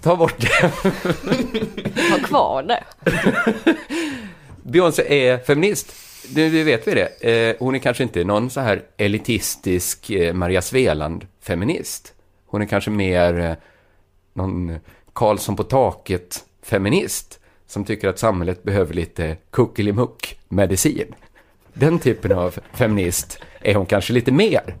Ta 0.00 0.16
bort 0.16 0.40
det. 0.40 0.62
ha 2.10 2.18
kvar 2.24 2.62
det. 2.62 2.84
Beyoncé 4.62 5.28
är 5.28 5.38
feminist. 5.38 5.94
Nu 6.34 6.64
vet 6.64 6.88
vi 6.88 6.94
det. 6.94 7.30
Eh, 7.30 7.56
hon 7.58 7.74
är 7.74 7.78
kanske 7.78 8.02
inte 8.02 8.24
någon 8.24 8.50
så 8.50 8.60
här 8.60 8.82
elitistisk 8.96 10.10
eh, 10.10 10.34
Maria 10.34 10.60
Sveland-feminist. 10.60 12.12
Hon 12.46 12.62
är 12.62 12.66
kanske 12.66 12.90
mer 12.90 13.40
eh, 13.40 13.54
någon 14.32 14.78
Karlsson 15.12 15.56
på 15.56 15.62
taket-feminist 15.62 17.38
som 17.66 17.84
tycker 17.84 18.08
att 18.08 18.18
samhället 18.18 18.62
behöver 18.62 18.94
lite 18.94 19.36
kuckelimuck-medicin. 19.50 21.14
Den 21.74 21.98
typen 21.98 22.32
av 22.32 22.58
feminist 22.72 23.38
är 23.60 23.74
hon 23.74 23.86
kanske 23.86 24.12
lite 24.12 24.32
mer. 24.32 24.76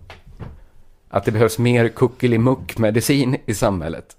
Att 1.08 1.24
det 1.24 1.32
behövs 1.32 1.58
mer 1.58 1.88
kuckelimuck-medicin 1.88 3.36
i 3.46 3.54
samhället. 3.54 4.16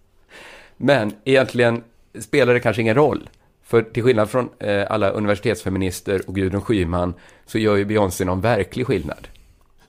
Men 0.83 1.13
egentligen 1.23 1.83
spelar 2.21 2.53
det 2.53 2.59
kanske 2.59 2.81
ingen 2.81 2.95
roll. 2.95 3.29
För 3.63 3.81
till 3.81 4.03
skillnad 4.03 4.29
från 4.29 4.49
eh, 4.59 4.83
alla 4.89 5.09
universitetsfeminister 5.09 6.21
och 6.27 6.35
Gudrun 6.35 6.61
Schyman 6.61 7.13
så 7.45 7.57
gör 7.57 7.75
ju 7.75 7.85
Beyoncé 7.85 8.25
någon 8.25 8.41
verklig 8.41 8.87
skillnad. 8.87 9.27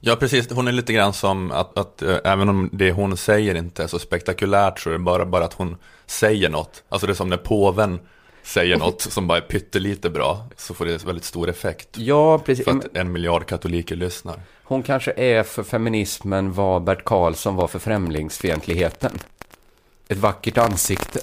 Ja, 0.00 0.16
precis. 0.16 0.50
Hon 0.50 0.68
är 0.68 0.72
lite 0.72 0.92
grann 0.92 1.12
som 1.12 1.50
att, 1.50 1.78
att 1.78 2.02
eh, 2.02 2.16
även 2.24 2.48
om 2.48 2.70
det 2.72 2.92
hon 2.92 3.16
säger 3.16 3.54
inte 3.54 3.82
är 3.82 3.86
så 3.86 3.98
spektakulärt 3.98 4.78
så 4.78 4.90
är 4.90 4.92
det 4.92 4.98
bara, 4.98 5.26
bara 5.26 5.44
att 5.44 5.52
hon 5.52 5.76
säger 6.06 6.48
något. 6.48 6.82
Alltså 6.88 7.06
det 7.06 7.12
är 7.12 7.14
som 7.14 7.28
när 7.28 7.36
påven 7.36 7.98
säger 8.42 8.76
något 8.76 9.00
som 9.12 9.26
bara 9.26 9.38
är 9.38 9.42
pyttelite 9.42 10.10
bra 10.10 10.46
så 10.56 10.74
får 10.74 10.84
det 10.84 11.04
väldigt 11.04 11.24
stor 11.24 11.48
effekt. 11.48 11.88
Ja, 11.98 12.38
precis. 12.38 12.64
För 12.64 12.72
att 12.72 12.96
en 12.96 13.12
miljard 13.12 13.46
katoliker 13.46 13.96
lyssnar. 13.96 14.40
Hon 14.64 14.82
kanske 14.82 15.12
är 15.16 15.42
för 15.42 15.62
feminismen 15.62 16.52
vad 16.52 16.84
Bert 16.84 17.04
Karlsson 17.04 17.56
var 17.56 17.66
för 17.66 17.78
främlingsfientligheten. 17.78 19.18
Ett 20.08 20.18
vackert 20.18 20.58
ansikte. 20.58 21.20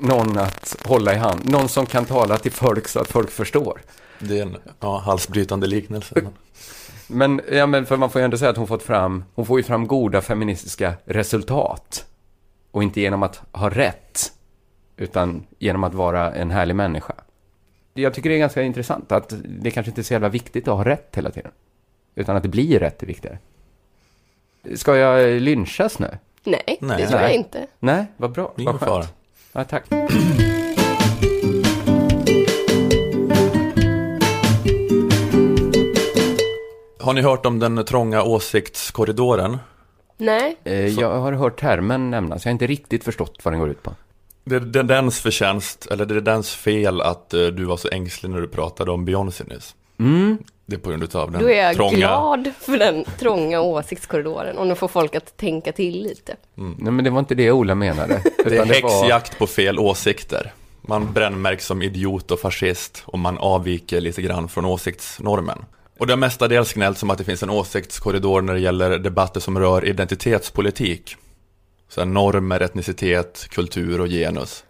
Någon 0.00 0.38
att 0.38 0.76
hålla 0.84 1.14
i 1.14 1.16
hand. 1.16 1.50
Någon 1.50 1.68
som 1.68 1.86
kan 1.86 2.04
tala 2.04 2.38
till 2.38 2.52
folk 2.52 2.88
så 2.88 3.00
att 3.00 3.08
folk 3.08 3.30
förstår. 3.30 3.80
Det 4.18 4.38
är 4.38 4.42
en 4.42 4.56
ja, 4.80 4.98
halsbrytande 4.98 5.66
liknelse. 5.66 6.14
Men... 7.06 7.40
Ja, 7.52 7.66
men 7.66 7.86
för 7.86 7.96
man 7.96 8.10
får 8.10 8.20
ju 8.20 8.24
ändå 8.24 8.38
säga 8.38 8.50
att 8.50 8.56
hon 8.56 8.66
fått 8.66 8.82
fram, 8.82 9.24
hon 9.34 9.46
får 9.46 9.58
ju 9.58 9.62
fram 9.64 9.86
goda 9.86 10.20
feministiska 10.20 10.94
resultat. 11.04 12.06
Och 12.70 12.82
inte 12.82 13.00
genom 13.00 13.22
att 13.22 13.42
ha 13.52 13.70
rätt, 13.70 14.32
utan 14.96 15.46
genom 15.58 15.84
att 15.84 15.94
vara 15.94 16.34
en 16.34 16.50
härlig 16.50 16.76
människa. 16.76 17.14
Jag 17.94 18.14
tycker 18.14 18.30
det 18.30 18.36
är 18.36 18.38
ganska 18.38 18.62
intressant 18.62 19.12
att 19.12 19.34
det 19.44 19.70
kanske 19.70 19.90
inte 19.90 20.00
är 20.00 20.02
så 20.02 20.12
jävla 20.12 20.28
viktigt 20.28 20.68
att 20.68 20.76
ha 20.76 20.84
rätt 20.84 21.16
hela 21.16 21.30
tiden. 21.30 21.52
Utan 22.14 22.36
att 22.36 22.42
det 22.42 22.48
blir 22.48 22.78
rätt 22.78 23.02
är 23.02 23.06
viktigare. 23.06 23.38
Ska 24.74 24.96
jag 24.96 25.42
lynchas 25.42 25.98
nu? 25.98 26.18
Nej, 26.44 26.78
Nej. 26.80 26.96
det 27.02 27.08
tror 27.08 27.20
jag 27.20 27.34
inte. 27.34 27.66
Nej, 27.78 28.06
vad 28.16 28.32
bra. 28.32 28.52
Ingen 28.58 28.72
vad 28.72 28.80
skönt. 28.80 28.90
fara. 28.90 29.06
Ja, 29.52 29.64
tack. 29.64 29.84
Har 37.00 37.12
ni 37.12 37.20
hört 37.22 37.46
om 37.46 37.58
den 37.58 37.84
trånga 37.84 38.22
åsiktskorridoren? 38.22 39.58
Nej, 40.18 40.56
Eh, 40.64 40.86
Jag 40.86 41.20
har 41.20 41.32
hört 41.32 41.60
termen 41.60 42.10
nämnas, 42.10 42.44
jag 42.44 42.50
har 42.50 42.52
inte 42.52 42.66
riktigt 42.66 43.04
förstått 43.04 43.40
vad 43.42 43.52
den 43.54 43.60
går 43.60 43.68
ut 43.70 43.82
på. 43.82 43.94
Det 44.44 44.56
är 44.56 44.60
det 44.60 44.78
är 44.78 44.82
dens 44.82 45.20
förtjänst, 45.20 45.86
eller 45.90 46.06
det 46.06 46.14
är 46.14 46.20
dens 46.20 46.54
fel 46.54 47.00
att 47.00 47.34
eh, 47.34 47.46
du 47.46 47.64
var 47.64 47.76
så 47.76 47.88
ängslig 47.92 48.30
när 48.30 48.40
du 48.40 48.48
pratade 48.48 48.90
om 48.90 49.04
Beyoncé 49.04 49.44
nyss. 49.44 49.74
Mm. 49.98 50.38
Det 50.66 50.76
är 50.76 50.80
på 50.80 50.90
grund 50.90 51.16
av 51.16 51.32
den 51.32 51.42
då 51.42 51.50
är 51.50 51.64
jag 51.64 51.74
trånga... 51.74 51.96
glad 51.96 52.50
för 52.60 52.78
den 52.78 53.04
trånga 53.18 53.60
åsiktskorridoren. 53.60 54.58
Om 54.58 54.68
den 54.68 54.76
får 54.76 54.88
folk 54.88 55.14
att 55.14 55.36
tänka 55.36 55.72
till 55.72 56.02
lite. 56.02 56.36
Nej, 56.54 56.92
men 56.92 57.04
det 57.04 57.10
var 57.10 57.18
inte 57.18 57.34
det 57.34 57.52
Ola 57.52 57.74
menade. 57.74 58.22
Det 58.44 58.56
är 58.56 58.58
var- 58.58 58.66
häxjakt 58.66 59.38
på 59.38 59.46
fel 59.46 59.78
åsikter. 59.78 60.52
Man 60.82 61.12
brännmärks 61.12 61.66
som 61.66 61.82
idiot 61.82 62.30
och 62.30 62.40
fascist 62.40 63.02
och 63.06 63.18
man 63.18 63.38
avviker 63.38 64.00
lite 64.00 64.22
grann 64.22 64.48
från 64.48 64.64
åsiktsnormen. 64.64 65.64
Och 65.98 66.06
det 66.06 66.12
har 66.12 66.18
mestadels 66.18 66.72
gnällt 66.72 66.98
som 66.98 67.10
att 67.10 67.18
det 67.18 67.24
finns 67.24 67.42
en 67.42 67.50
åsiktskorridor 67.50 68.42
när 68.42 68.54
det 68.54 68.60
gäller 68.60 68.98
debatter 68.98 69.40
som 69.40 69.58
rör 69.58 69.84
identitetspolitik. 69.84 71.16
Så 71.88 72.00
här 72.00 72.06
normer, 72.06 72.60
etnicitet, 72.60 73.46
kultur 73.50 74.00
och 74.00 74.08
genus. 74.08 74.64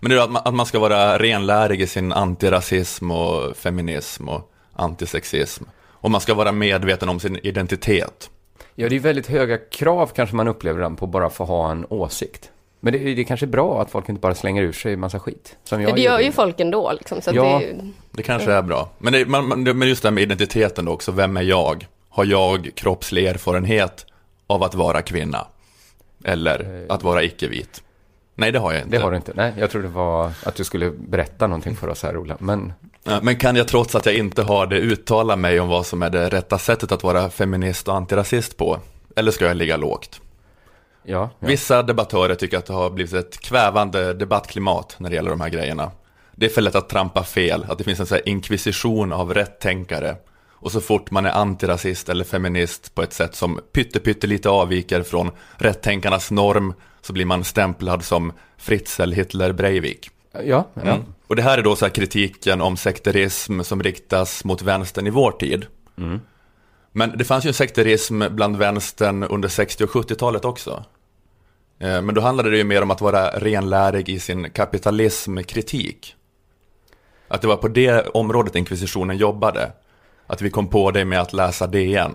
Men 0.00 0.10
det 0.10 0.16
är 0.16 0.20
att 0.20 0.30
man, 0.30 0.42
att 0.44 0.54
man 0.54 0.66
ska 0.66 0.78
vara 0.78 1.18
renlärig 1.18 1.80
i 1.80 1.86
sin 1.86 2.12
antirasism 2.12 3.10
och 3.10 3.56
feminism 3.56 4.28
och 4.28 4.52
antisexism. 4.76 5.64
Och 5.78 6.10
man 6.10 6.20
ska 6.20 6.34
vara 6.34 6.52
medveten 6.52 7.08
om 7.08 7.20
sin 7.20 7.36
identitet. 7.42 8.30
Ja, 8.74 8.88
det 8.88 8.96
är 8.96 9.00
väldigt 9.00 9.26
höga 9.26 9.58
krav 9.58 10.10
kanske 10.14 10.36
man 10.36 10.48
upplever 10.48 10.80
den 10.80 10.96
på 10.96 11.06
bara 11.06 11.30
få 11.30 11.44
ha 11.44 11.70
en 11.70 11.86
åsikt. 11.88 12.50
Men 12.80 12.92
det, 12.92 12.98
det 12.98 13.20
är 13.20 13.24
kanske 13.24 13.46
bra 13.46 13.82
att 13.82 13.90
folk 13.90 14.08
inte 14.08 14.20
bara 14.20 14.34
slänger 14.34 14.62
ur 14.62 14.72
sig 14.72 14.92
en 14.92 15.00
massa 15.00 15.18
skit. 15.20 15.56
Som 15.64 15.80
jag 15.82 15.90
Ja, 15.90 15.94
det 15.94 16.00
gör 16.00 16.20
ju 16.20 16.32
folk 16.32 16.60
ändå 16.60 16.92
liksom. 16.92 17.20
Så 17.20 17.30
att 17.30 17.36
Ja. 17.36 17.58
det, 17.58 17.90
Det 18.12 18.22
kanske 18.22 18.52
är 18.52 18.62
bra. 18.62 18.88
Men, 18.98 19.12
det, 19.12 19.26
man, 19.26 19.48
man, 19.48 19.62
men 19.62 19.88
just 19.88 20.02
det 20.02 20.08
här 20.08 20.14
med 20.14 20.22
identiteten 20.22 20.84
då 20.84 20.92
också, 20.92 21.12
vem 21.12 21.36
är 21.36 21.42
jag? 21.42 21.86
Har 22.08 22.24
jag 22.24 22.70
kroppslig 22.74 23.26
erfarenhet 23.26 24.06
av 24.46 24.62
att 24.62 24.74
vara 24.74 25.02
kvinna? 25.02 25.46
Eller 26.24 26.86
att 26.88 27.02
vara 27.02 27.22
icke-vit? 27.22 27.82
Nej, 28.34 28.52
det 28.52 28.58
har 28.58 28.72
jag 28.72 28.82
inte. 28.82 28.96
Det 28.96 29.02
har 29.02 29.10
du 29.10 29.16
inte. 29.16 29.32
Nej, 29.34 29.52
jag 29.58 29.70
trodde 29.70 29.86
det 29.88 29.94
var 29.94 30.30
att 30.42 30.54
du 30.54 30.64
skulle 30.64 30.90
berätta 30.90 31.46
någonting 31.46 31.76
för 31.76 31.88
oss 31.88 32.02
här, 32.02 32.16
Ola. 32.16 32.36
Men 32.40 32.72
Ja, 33.06 33.20
Men 33.22 33.36
kan 33.36 33.56
jag 33.56 33.68
trots 33.68 33.94
att 33.94 34.06
jag 34.06 34.14
inte 34.14 34.42
har 34.42 34.66
det 34.66 34.76
uttala 34.78 35.36
mig 35.36 35.60
om 35.60 35.68
vad 35.68 35.86
som 35.86 36.02
är 36.02 36.10
det 36.10 36.28
rätta 36.28 36.58
sättet 36.58 36.92
att 36.92 37.02
vara 37.02 37.30
feminist 37.30 37.88
och 37.88 37.94
antirasist 37.94 38.56
på? 38.56 38.78
Eller 39.16 39.30
ska 39.30 39.44
jag 39.44 39.56
ligga 39.56 39.76
lågt? 39.76 40.20
ja, 41.06 41.30
ja. 41.40 41.46
Vissa 41.46 41.82
debattörer 41.82 42.34
tycker 42.34 42.58
att 42.58 42.66
det 42.66 42.72
har 42.72 42.90
blivit 42.90 43.12
ett 43.14 43.40
kvävande 43.40 44.14
debattklimat 44.14 44.96
när 44.98 45.10
det 45.10 45.16
gäller 45.16 45.30
de 45.30 45.40
här 45.40 45.48
grejerna. 45.48 45.90
Det 46.34 46.46
är 46.46 46.50
för 46.50 46.62
lätt 46.62 46.74
att 46.74 46.88
trampa 46.88 47.24
fel, 47.24 47.66
att 47.68 47.78
det 47.78 47.84
finns 47.84 48.00
en 48.00 48.06
sån 48.06 48.18
inkvisition 48.24 49.12
av 49.12 49.34
rättänkare. 49.34 50.16
Och 50.50 50.72
så 50.72 50.80
fort 50.80 51.10
man 51.10 51.26
är 51.26 51.30
antirasist 51.30 52.08
eller 52.08 52.24
feminist 52.24 52.94
på 52.94 53.02
ett 53.02 53.12
sätt 53.12 53.34
som 53.34 53.60
pytte, 53.72 54.00
pytte 54.00 54.26
lite 54.26 54.48
avviker 54.48 55.02
från 55.02 55.30
rättänkarnas 55.56 56.30
norm 56.30 56.74
så 57.00 57.12
blir 57.12 57.24
man 57.24 57.44
stämplad 57.44 58.04
som 58.04 58.32
Fritzl, 58.56 59.12
Hitler, 59.12 59.52
Breivik. 59.52 60.10
ja, 60.32 60.40
ja. 60.74 60.82
Mm. 60.82 61.02
Och 61.26 61.36
det 61.36 61.42
här 61.42 61.58
är 61.58 61.62
då 61.62 61.76
så 61.76 61.90
kritiken 61.90 62.60
om 62.60 62.76
sekterism 62.76 63.60
som 63.62 63.82
riktas 63.82 64.44
mot 64.44 64.62
vänstern 64.62 65.06
i 65.06 65.10
vår 65.10 65.32
tid. 65.32 65.66
Men 66.92 67.18
det 67.18 67.24
fanns 67.24 67.44
ju 67.44 67.48
en 67.48 67.54
sekterism 67.54 68.22
bland 68.30 68.56
vänstern 68.56 69.22
under 69.24 69.48
60 69.48 69.84
och 69.84 69.90
70-talet 69.90 70.44
också. 70.44 70.84
Eh, 71.78 72.02
Men 72.02 72.14
då 72.14 72.20
handlade 72.20 72.50
det 72.50 72.56
ju 72.56 72.64
mer 72.64 72.82
om 72.82 72.90
att 72.90 73.00
vara 73.00 73.28
renlärig 73.28 74.08
i 74.08 74.18
sin 74.20 74.50
kapitalismkritik. 74.50 76.14
Att 77.28 77.40
det 77.42 77.48
var 77.48 77.56
på 77.56 77.68
det 77.68 78.06
området 78.06 78.56
inkvisitionen 78.56 79.16
jobbade. 79.16 79.72
Att 80.26 80.42
vi 80.42 80.50
kom 80.50 80.68
på 80.68 80.90
det 80.90 81.04
med 81.04 81.20
att 81.20 81.32
läsa 81.32 81.66
DN. 81.66 82.14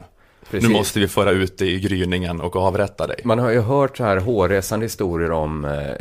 Precis. 0.52 0.70
Nu 0.70 0.76
måste 0.76 1.00
vi 1.00 1.08
föra 1.08 1.32
ut 1.32 1.58
det 1.58 1.66
i 1.66 1.80
gryningen 1.80 2.42
och 2.42 2.56
avrätta 2.56 3.08
dig. 3.08 3.20
Man 3.24 3.40
har 3.40 3.50
ju 3.50 3.60
hört 3.60 3.98
så 3.98 4.04
här 4.04 4.18
hårresande 4.18 4.86
historier 4.86 5.32
om 5.32 5.66
eh, 5.66 5.96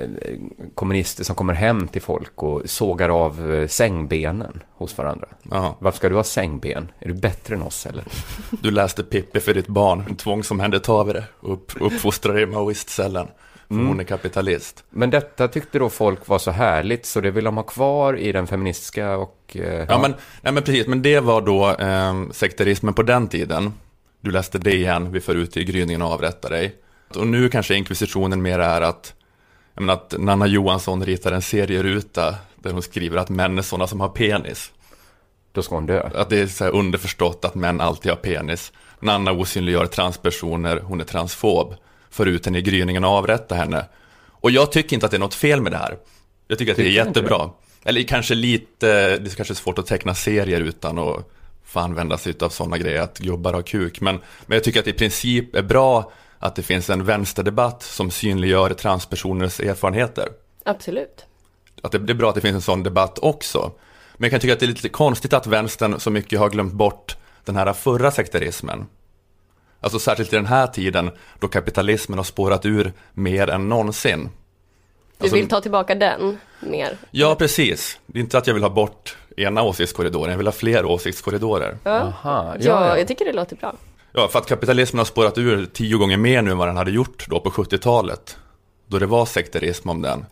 kommunister 0.74 1.24
som 1.24 1.36
kommer 1.36 1.54
hem 1.54 1.88
till 1.88 2.02
folk 2.02 2.42
och 2.42 2.62
sågar 2.64 3.08
av 3.08 3.54
eh, 3.54 3.68
sängbenen 3.68 4.62
hos 4.72 4.98
varandra. 4.98 5.28
Jaha. 5.50 5.74
Varför 5.78 5.96
ska 5.98 6.08
du 6.08 6.14
ha 6.14 6.24
sängben? 6.24 6.88
Är 6.98 7.08
du 7.08 7.14
bättre 7.14 7.54
än 7.54 7.62
oss 7.62 7.86
eller? 7.86 8.04
Du 8.50 8.70
läste 8.70 9.02
Pippi 9.02 9.40
för 9.40 9.54
ditt 9.54 9.66
barn, 9.68 10.16
tvångsomhändertagare, 10.16 11.24
upp, 11.40 11.72
uppfostrade 11.80 12.40
i 12.40 12.46
maoistcellen. 12.46 13.26
För 13.68 13.76
hon 13.76 14.00
är 14.00 14.04
kapitalist. 14.04 14.84
Men 14.90 15.10
detta 15.10 15.48
tyckte 15.48 15.78
då 15.78 15.88
folk 15.88 16.28
var 16.28 16.38
så 16.38 16.50
härligt 16.50 17.06
så 17.06 17.20
det 17.20 17.30
vill 17.30 17.44
de 17.44 17.56
ha 17.56 17.62
kvar 17.64 18.18
i 18.18 18.32
den 18.32 18.46
feministiska 18.46 19.16
och... 19.16 19.56
Eh, 19.56 19.84
Ja, 19.88 19.98
men, 20.02 20.14
nej, 20.42 20.52
men 20.52 20.62
precis, 20.62 20.86
men 20.86 21.02
det 21.02 21.20
var 21.20 21.40
då 21.40 21.70
eh, 21.70 22.14
sekterismen 22.32 22.94
på 22.94 23.02
den 23.02 23.28
tiden. 23.28 23.72
Du 24.20 24.30
läste 24.30 24.58
DN, 24.58 25.12
vi 25.12 25.20
för 25.20 25.34
ut 25.34 25.56
i 25.56 25.64
gryningen 25.64 26.02
och 26.02 26.12
avrättar 26.12 26.50
dig. 26.50 26.76
Och 27.14 27.26
nu 27.26 27.48
kanske 27.48 27.74
inkvisitionen 27.74 28.42
mer 28.42 28.58
är 28.58 28.80
att, 28.80 29.14
jag 29.74 29.82
menar, 29.82 29.94
att 29.94 30.14
Nanna 30.18 30.46
Johansson 30.46 31.04
ritar 31.06 31.32
en 31.32 31.42
serieruta 31.42 32.34
där 32.56 32.72
hon 32.72 32.82
skriver 32.82 33.16
att 33.16 33.28
män 33.28 33.58
är 33.58 33.62
sådana 33.62 33.86
som 33.86 34.00
har 34.00 34.08
penis. 34.08 34.72
Då 35.52 35.62
ska 35.62 35.74
hon 35.74 35.86
dö. 35.86 36.10
Att 36.14 36.30
det 36.30 36.40
är 36.40 36.46
så 36.46 36.64
underförstått 36.64 37.44
att 37.44 37.54
män 37.54 37.80
alltid 37.80 38.12
har 38.12 38.16
penis. 38.16 38.72
Nanna 39.00 39.32
osynliggör 39.32 39.86
transpersoner, 39.86 40.80
hon 40.80 41.00
är 41.00 41.04
transfob. 41.04 41.74
För 42.10 42.26
ut 42.26 42.46
henne 42.46 42.58
i 42.58 42.62
gryningen 42.62 43.04
och 43.04 43.10
avrätta 43.10 43.54
henne. 43.54 43.84
Och 44.28 44.50
jag 44.50 44.72
tycker 44.72 44.96
inte 44.96 45.06
att 45.06 45.12
det 45.12 45.16
är 45.16 45.20
något 45.20 45.34
fel 45.34 45.60
med 45.60 45.72
det 45.72 45.78
här. 45.78 45.96
Jag 46.48 46.58
tycker 46.58 46.72
att 46.72 46.76
det 46.76 46.82
är 46.82 46.86
Tycker 46.86 47.02
du 47.02 47.08
inte 47.08 47.20
jättebra. 47.20 47.50
Eller 47.84 48.02
kanske 48.02 48.34
lite, 48.34 48.86
det 49.16 49.32
är 49.32 49.36
kanske 49.36 49.54
svårt 49.54 49.78
att 49.78 49.86
teckna 49.86 50.14
serier 50.14 50.60
utan 50.60 50.98
att 50.98 51.30
få 51.70 51.80
använda 51.80 52.18
sig 52.18 52.34
av 52.40 52.48
sådana 52.48 52.78
grejer, 52.78 53.00
att 53.00 53.18
gubbar 53.18 53.52
har 53.52 53.62
kuk. 53.62 54.00
Men, 54.00 54.20
men 54.46 54.56
jag 54.56 54.64
tycker 54.64 54.78
att 54.78 54.84
det 54.84 54.90
i 54.90 54.94
princip 54.94 55.54
är 55.54 55.62
bra 55.62 56.12
att 56.38 56.56
det 56.56 56.62
finns 56.62 56.90
en 56.90 57.04
vänsterdebatt 57.04 57.82
som 57.82 58.10
synliggör 58.10 58.70
transpersoners 58.74 59.60
erfarenheter. 59.60 60.28
Absolut. 60.64 61.26
Att 61.82 61.92
det, 61.92 61.98
det 61.98 62.12
är 62.12 62.14
bra 62.14 62.28
att 62.28 62.34
det 62.34 62.40
finns 62.40 62.54
en 62.54 62.62
sån 62.62 62.82
debatt 62.82 63.18
också. 63.22 63.72
Men 64.14 64.24
jag 64.24 64.30
kan 64.30 64.40
tycka 64.40 64.52
att 64.52 64.60
det 64.60 64.66
är 64.66 64.68
lite 64.68 64.88
konstigt 64.88 65.32
att 65.32 65.46
vänstern 65.46 66.00
så 66.00 66.10
mycket 66.10 66.38
har 66.38 66.50
glömt 66.50 66.72
bort 66.72 67.16
den 67.44 67.56
här 67.56 67.72
förra 67.72 68.10
sekterismen. 68.10 68.86
Alltså 69.80 69.98
särskilt 69.98 70.32
i 70.32 70.36
den 70.36 70.46
här 70.46 70.66
tiden 70.66 71.10
då 71.38 71.48
kapitalismen 71.48 72.18
har 72.18 72.24
spårat 72.24 72.66
ur 72.66 72.92
mer 73.12 73.50
än 73.50 73.68
någonsin. 73.68 74.28
Du 75.20 75.24
Alltså- 75.24 75.36
vill 75.36 75.48
ta 75.48 75.60
tillbaka 75.60 75.94
den 75.94 76.38
mer? 76.60 76.96
Ja, 77.10 77.34
precis. 77.34 77.98
Det 78.06 78.18
är 78.18 78.20
inte 78.20 78.38
att 78.38 78.46
jag 78.46 78.54
vill 78.54 78.62
ha 78.62 78.70
bort 78.70 79.16
ena 79.36 79.62
åsiktskorridoren, 79.62 80.30
jag 80.30 80.38
vill 80.38 80.46
ha 80.46 80.52
fler 80.52 80.84
åsiktskorridorer. 80.84 81.76
Ja. 81.84 81.90
Aha, 81.90 82.12
Ja, 82.24 82.56
ja, 82.60 82.86
ja. 82.88 82.98
jag 82.98 83.08
tycker 83.08 83.24
det 83.24 83.32
låter 83.32 83.56
bra. 83.56 83.74
Ja, 84.12 84.28
för 84.28 84.38
att 84.38 84.46
kapitalismen 84.46 84.98
har 84.98 85.04
spårat 85.04 85.38
ur 85.38 85.66
tio 85.66 85.96
gånger 85.96 86.16
mer 86.16 86.42
nu 86.42 86.50
än 86.50 86.58
vad 86.58 86.68
den 86.68 86.76
hade 86.76 86.90
gjort 86.90 87.26
då 87.28 87.40
på 87.40 87.50
70-talet. 87.50 88.36
Då 88.86 88.98
det 88.98 89.06
var 89.06 89.26
sekterism 89.26 89.88
om 89.88 90.02
den. 90.02 90.26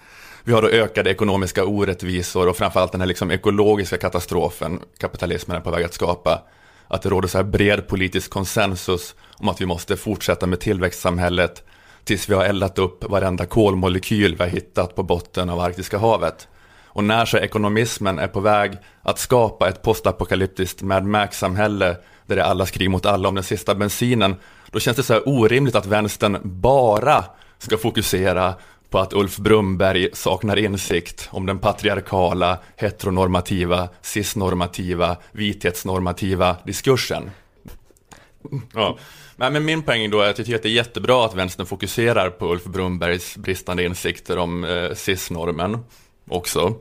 Vi 0.45 0.53
har 0.53 0.63
då 0.63 0.69
ökade 0.69 1.11
ekonomiska 1.11 1.65
orättvisor 1.65 2.49
och 2.49 2.57
framförallt 2.57 2.93
den 2.93 3.01
här 3.01 3.09
liksom 3.09 3.31
ekologiska 3.31 3.97
katastrofen 3.97 4.81
kapitalismen 4.99 5.57
är 5.57 5.61
på 5.61 5.71
väg 5.71 5.85
att 5.85 5.95
skapa. 5.95 6.43
Att 6.89 7.03
det 7.03 7.09
råder 7.09 7.29
så 7.29 7.39
här 7.39 7.45
bred 7.45 7.89
politisk 7.89 8.31
konsensus 8.31 9.15
om 9.37 9.49
att 9.49 9.61
vi 9.61 9.67
måste 9.67 9.97
fortsätta 9.97 10.47
med 10.47 10.61
tillväxtsamhället 10.61 11.65
tills 12.09 12.29
vi 12.29 12.35
har 12.35 12.45
eldat 12.45 12.79
upp 12.79 13.05
varenda 13.11 13.47
kolmolekyl 13.47 14.37
vi 14.37 14.43
har 14.43 14.51
hittat 14.51 14.95
på 14.95 15.03
botten 15.03 15.51
av 15.51 15.61
Arktiska 15.61 15.99
havet. 15.99 16.49
Och 16.85 17.05
när 17.05 17.25
så 17.25 17.39
ekonomismen 17.39 18.19
är 18.19 18.29
på 18.29 18.41
väg 18.41 18.73
att 19.03 19.19
skapa 19.19 19.69
ett 19.69 19.83
postapokalyptiskt 19.83 20.83
Mad 20.83 21.05
Max-samhälle 21.05 21.97
där 22.27 22.37
det 22.37 22.43
är 22.43 22.47
alla 22.47 22.67
krig 22.67 22.91
mot 22.91 23.07
alla 23.07 23.29
om 23.29 23.35
den 23.35 23.45
sista 23.45 23.75
bensinen, 23.75 24.37
då 24.71 24.81
känns 24.81 24.97
det 24.97 25.03
så 25.03 25.13
här 25.13 25.29
orimligt 25.29 25.75
att 25.75 25.87
vänstern 25.87 26.39
bara 26.45 27.25
ska 27.59 27.79
fokusera 27.79 28.55
på 28.91 28.99
att 28.99 29.13
Ulf 29.13 29.37
Brumberg 29.37 30.09
saknar 30.13 30.57
insikt 30.57 31.29
om 31.31 31.47
den 31.47 31.59
patriarkala, 31.59 32.59
heteronormativa, 32.77 33.89
cisnormativa, 34.01 35.17
vithetsnormativa 35.33 36.57
diskursen. 36.65 37.31
Ja. 38.75 38.99
Nej, 39.41 39.51
men 39.51 39.65
min 39.65 39.83
poäng 39.83 40.11
då 40.11 40.21
är 40.21 40.31
att 40.31 40.39
jag 40.39 40.47
tycker 40.47 40.57
att 40.57 40.63
det 40.63 40.69
är 40.69 40.73
jättebra 40.73 41.27
att 41.27 41.35
vänstern 41.35 41.67
fokuserar 41.67 42.31
på 42.31 42.53
Ulf 42.53 42.65
Brumbergs 42.65 43.37
bristande 43.37 43.85
insikter 43.85 44.39
om 44.39 44.65
eh, 44.65 44.95
cis-normen 44.95 45.79
också. 46.31 46.75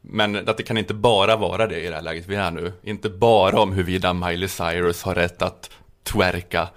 Men 0.00 0.48
att 0.48 0.56
det 0.56 0.62
kan 0.62 0.78
inte 0.78 0.94
bara 0.94 1.36
vara 1.36 1.66
det 1.66 1.80
i 1.80 1.88
det 1.88 1.94
här 1.94 2.02
läget 2.02 2.26
vi 2.26 2.34
är 2.34 2.50
nu. 2.50 2.72
Inte 2.82 3.08
bara 3.08 3.60
om 3.60 3.72
huruvida 3.72 4.12
Miley 4.12 4.48
Cyrus 4.48 5.02
har 5.02 5.14
rätt 5.14 5.42
att 5.42 5.70
twerka, 6.02 6.68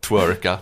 twerka, 0.00 0.58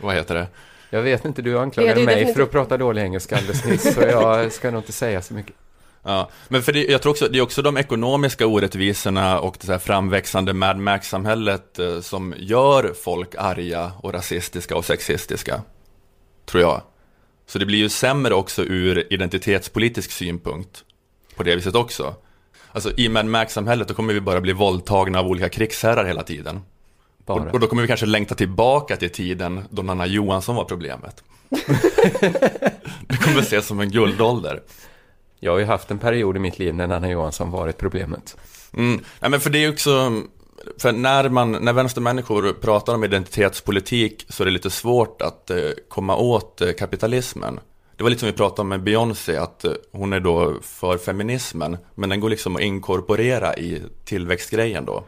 vad 0.00 0.14
heter 0.14 0.34
det? 0.34 0.46
Jag 0.90 1.02
vet 1.02 1.24
inte, 1.24 1.42
du 1.42 1.58
anklagade 1.58 2.04
mig 2.04 2.34
för 2.34 2.42
att 2.42 2.50
prata 2.50 2.76
dålig 2.76 3.02
engelska 3.02 3.36
alldeles 3.36 3.64
nyss, 3.64 3.94
så 3.94 4.00
jag 4.00 4.52
ska 4.52 4.70
nog 4.70 4.80
inte 4.80 4.92
säga 4.92 5.22
så 5.22 5.34
mycket. 5.34 5.54
Ja, 6.06 6.30
men 6.48 6.62
för 6.62 6.72
det, 6.72 6.84
jag 6.84 7.02
tror 7.02 7.10
också, 7.10 7.28
det 7.28 7.38
är 7.38 7.42
också 7.42 7.62
de 7.62 7.76
ekonomiska 7.76 8.46
orättvisorna 8.46 9.40
och 9.40 9.56
det 9.60 9.66
så 9.66 9.72
här 9.72 9.78
framväxande 9.78 10.52
Mad 10.52 10.78
Max-samhället 10.78 11.78
eh, 11.78 12.00
som 12.00 12.34
gör 12.38 12.94
folk 13.02 13.34
arga 13.38 13.92
och 14.00 14.14
rasistiska 14.14 14.76
och 14.76 14.84
sexistiska. 14.84 15.62
Tror 16.46 16.62
jag. 16.62 16.82
Så 17.46 17.58
det 17.58 17.66
blir 17.66 17.78
ju 17.78 17.88
sämre 17.88 18.34
också 18.34 18.62
ur 18.62 19.12
identitetspolitisk 19.12 20.10
synpunkt. 20.10 20.84
På 21.36 21.42
det 21.42 21.56
viset 21.56 21.74
också. 21.74 22.14
Alltså 22.72 22.90
i 22.96 23.08
Mad 23.08 23.26
Max-samhället 23.26 23.88
då 23.88 23.94
kommer 23.94 24.14
vi 24.14 24.20
bara 24.20 24.40
bli 24.40 24.52
våldtagna 24.52 25.20
av 25.20 25.26
olika 25.26 25.48
krigsherrar 25.48 26.04
hela 26.04 26.22
tiden. 26.22 26.60
Bara. 27.26 27.42
Och, 27.42 27.54
och 27.54 27.60
då 27.60 27.66
kommer 27.66 27.82
vi 27.82 27.88
kanske 27.88 28.06
längta 28.06 28.34
tillbaka 28.34 28.96
till 28.96 29.10
tiden 29.10 29.64
då 29.70 29.82
Nanna 29.82 30.06
Johansson 30.06 30.56
var 30.56 30.64
problemet. 30.64 31.22
det 33.08 33.16
kommer 33.16 33.40
ses 33.40 33.66
som 33.66 33.80
en 33.80 33.90
guldålder. 33.90 34.60
Jag 35.44 35.52
har 35.52 35.58
ju 35.58 35.64
haft 35.64 35.90
en 35.90 35.98
period 35.98 36.36
i 36.36 36.38
mitt 36.38 36.58
liv 36.58 36.74
när 36.74 36.86
Nanna 36.86 37.10
Johansson 37.10 37.50
varit 37.50 37.78
problemet. 37.78 38.36
Mm. 38.76 39.00
Ja, 39.20 39.28
men 39.28 39.40
för 39.40 39.50
det 39.50 39.64
är 39.64 39.72
också, 39.72 40.22
för 40.78 40.92
när, 40.92 41.28
man, 41.28 41.52
när 41.52 41.72
vänstermänniskor 41.72 42.52
pratar 42.52 42.94
om 42.94 43.04
identitetspolitik 43.04 44.26
så 44.28 44.42
är 44.42 44.44
det 44.44 44.50
lite 44.50 44.70
svårt 44.70 45.22
att 45.22 45.50
eh, 45.50 45.58
komma 45.88 46.16
åt 46.16 46.60
eh, 46.60 46.72
kapitalismen. 46.72 47.60
Det 47.96 48.02
var 48.02 48.10
lite 48.10 48.20
som 48.20 48.26
vi 48.26 48.32
pratade 48.32 48.60
om 48.60 48.68
med 48.68 48.82
Beyoncé, 48.82 49.36
att 49.36 49.64
eh, 49.64 49.72
hon 49.92 50.12
är 50.12 50.20
då 50.20 50.54
för 50.62 50.98
feminismen, 50.98 51.76
men 51.94 52.08
den 52.08 52.20
går 52.20 52.30
liksom 52.30 52.56
att 52.56 52.62
inkorporera 52.62 53.56
i 53.56 53.82
tillväxtgrejen 54.04 54.84
då. 54.84 55.04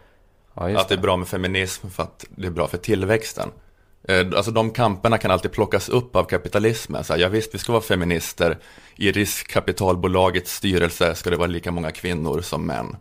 Ja, 0.54 0.80
Att 0.80 0.88
det 0.88 0.94
är 0.94 0.98
bra 0.98 1.16
med 1.16 1.28
feminism 1.28 1.88
för 1.88 2.02
att 2.02 2.24
det 2.28 2.46
är 2.46 2.50
bra 2.50 2.68
för 2.68 2.78
tillväxten. 2.78 3.48
Eh, 4.08 4.26
Alltså 4.36 4.50
de 4.50 4.70
kamperna 4.70 5.18
kan 5.18 5.30
alltid 5.30 5.52
plockas 5.52 5.88
upp 5.88 6.16
av 6.16 6.24
kapitalismen. 6.24 7.04
Så 7.04 7.12
här, 7.12 7.20
ja 7.20 7.28
visst, 7.28 7.54
vi 7.54 7.58
ska 7.58 7.72
vara 7.72 7.82
feminister. 7.82 8.58
I 8.96 9.12
riskkapitalbolagets 9.12 10.54
styrelse 10.54 11.14
ska 11.14 11.30
det 11.30 11.36
vara 11.36 11.46
lika 11.46 11.72
många 11.72 11.90
kvinnor 11.90 12.40
som 12.40 12.66
män. 12.66 12.96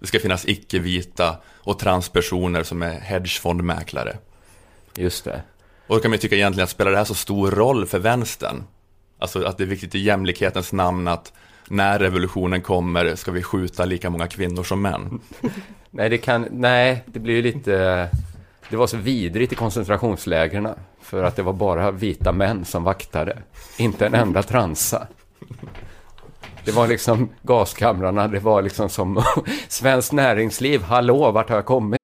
Det 0.00 0.06
ska 0.06 0.18
finnas 0.20 0.48
icke-vita 0.48 1.36
och 1.46 1.78
transpersoner 1.78 2.62
som 2.62 2.82
är 2.82 3.00
hedgefondmäklare. 3.00 4.16
Just 4.96 5.24
det. 5.24 5.42
Och 5.86 5.96
då 5.96 6.02
kan 6.02 6.10
man 6.10 6.16
ju 6.16 6.20
tycka 6.20 6.36
egentligen 6.36 6.64
att 6.64 6.70
spelar 6.70 6.90
det 6.90 6.96
här 6.96 7.04
så 7.04 7.14
stor 7.14 7.50
roll 7.50 7.86
för 7.86 7.98
vänstern? 7.98 8.64
Alltså 9.18 9.44
att 9.44 9.58
det 9.58 9.64
är 9.64 9.68
viktigt 9.68 9.94
i 9.94 9.98
jämlikhetens 9.98 10.72
namn 10.72 11.08
att 11.08 11.32
när 11.68 11.98
revolutionen 11.98 12.62
kommer 12.62 13.14
ska 13.14 13.30
vi 13.30 13.42
skjuta 13.42 13.84
lika 13.84 14.10
många 14.10 14.26
kvinnor 14.28 14.62
som 14.64 14.82
män. 14.82 15.20
Nej, 15.90 16.08
det 16.08 16.18
kan, 16.18 16.46
nej, 16.50 17.02
det 17.06 17.18
blir 17.20 17.34
ju 17.34 17.42
lite, 17.42 18.08
det 18.70 18.76
var 18.76 18.86
så 18.86 18.96
vidrigt 18.96 19.52
i 19.52 19.56
koncentrationslägren 19.56 20.68
för 21.00 21.24
att 21.24 21.36
det 21.36 21.42
var 21.42 21.52
bara 21.52 21.90
vita 21.90 22.32
män 22.32 22.64
som 22.64 22.84
vaktade, 22.84 23.42
inte 23.76 24.06
en 24.06 24.14
enda 24.14 24.42
transa. 24.42 25.06
Det 26.64 26.72
var 26.72 26.88
liksom 26.88 27.30
gaskamrarna, 27.42 28.28
det 28.28 28.38
var 28.38 28.62
liksom 28.62 28.88
som 28.88 29.22
svenskt 29.68 30.12
näringsliv, 30.12 30.82
hallå, 30.82 31.30
vart 31.30 31.48
har 31.48 31.56
jag 31.56 31.66
kommit? 31.66 32.00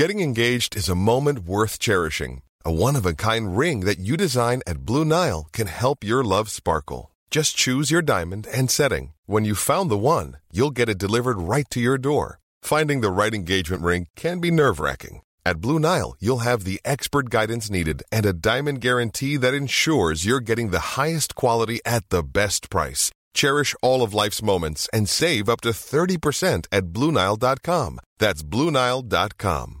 Getting 0.00 0.22
engaged 0.22 0.76
is 0.76 0.88
a 0.88 0.94
moment 0.94 1.38
worth 1.38 1.78
cherishing. 1.78 2.42
A 2.64 2.70
one 2.70 2.98
of 2.98 3.06
a 3.06 3.14
kind 3.14 3.58
ring 3.58 3.84
that 3.84 3.98
you 3.98 4.16
design 4.16 4.62
at 4.66 4.78
Blue 4.78 5.04
Nile 5.04 5.46
can 5.52 5.66
help 5.66 6.04
your 6.04 6.24
love 6.24 6.50
sparkle. 6.50 7.12
Just 7.30 7.56
choose 7.56 7.94
your 7.94 8.02
diamond 8.02 8.46
and 8.58 8.70
setting. 8.70 9.12
When 9.26 9.44
you 9.44 9.54
found 9.54 9.90
the 9.90 9.96
one, 9.96 10.38
you'll 10.52 10.74
get 10.74 10.88
it 10.88 10.98
delivered 10.98 11.38
right 11.38 11.70
to 11.70 11.80
your 11.80 11.98
door. 11.98 12.38
Finding 12.64 13.02
the 13.02 13.10
right 13.10 13.34
engagement 13.34 13.82
ring 13.82 14.06
can 14.16 14.40
be 14.40 14.50
nerve 14.50 14.80
wracking. 14.80 15.20
At 15.44 15.60
Blue 15.60 15.78
Nile, 15.78 16.16
you'll 16.18 16.38
have 16.48 16.64
the 16.64 16.80
expert 16.82 17.28
guidance 17.28 17.68
needed 17.68 18.02
and 18.10 18.24
a 18.24 18.32
diamond 18.32 18.80
guarantee 18.80 19.36
that 19.36 19.52
ensures 19.52 20.24
you're 20.24 20.40
getting 20.40 20.70
the 20.70 20.96
highest 20.96 21.34
quality 21.34 21.80
at 21.84 22.08
the 22.08 22.22
best 22.22 22.70
price. 22.70 23.10
Cherish 23.34 23.74
all 23.82 24.02
of 24.02 24.14
life's 24.14 24.42
moments 24.42 24.88
and 24.94 25.06
save 25.10 25.46
up 25.50 25.60
to 25.60 25.70
30% 25.70 26.66
at 26.72 26.84
BlueNile.com. 26.84 27.98
That's 28.18 28.42
BlueNile.com. 28.42 29.80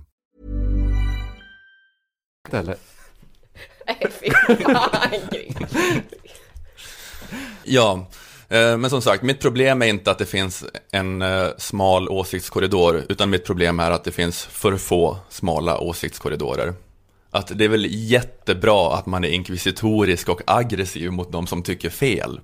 Eller? 2.52 2.76
Nej, 3.86 4.10
fy 4.10 4.30
fan, 4.30 5.28
Grim. 5.30 6.02
Ja, 7.64 8.06
men 8.54 8.90
som 8.90 9.02
sagt, 9.02 9.22
mitt 9.22 9.40
problem 9.40 9.82
är 9.82 9.86
inte 9.86 10.10
att 10.10 10.18
det 10.18 10.26
finns 10.26 10.64
en 10.90 11.22
eh, 11.22 11.46
smal 11.58 12.08
åsiktskorridor, 12.08 13.02
utan 13.08 13.30
mitt 13.30 13.44
problem 13.44 13.80
är 13.80 13.90
att 13.90 14.04
det 14.04 14.12
finns 14.12 14.44
för 14.44 14.76
få 14.76 15.16
smala 15.28 15.78
åsiktskorridorer. 15.78 16.74
Att 17.30 17.58
det 17.58 17.64
är 17.64 17.68
väl 17.68 17.86
jättebra 17.90 18.94
att 18.94 19.06
man 19.06 19.24
är 19.24 19.28
inkvisitorisk 19.28 20.28
och 20.28 20.40
aggressiv 20.46 21.12
mot 21.12 21.32
de 21.32 21.46
som 21.46 21.62
tycker 21.62 21.90
fel. 21.90 22.40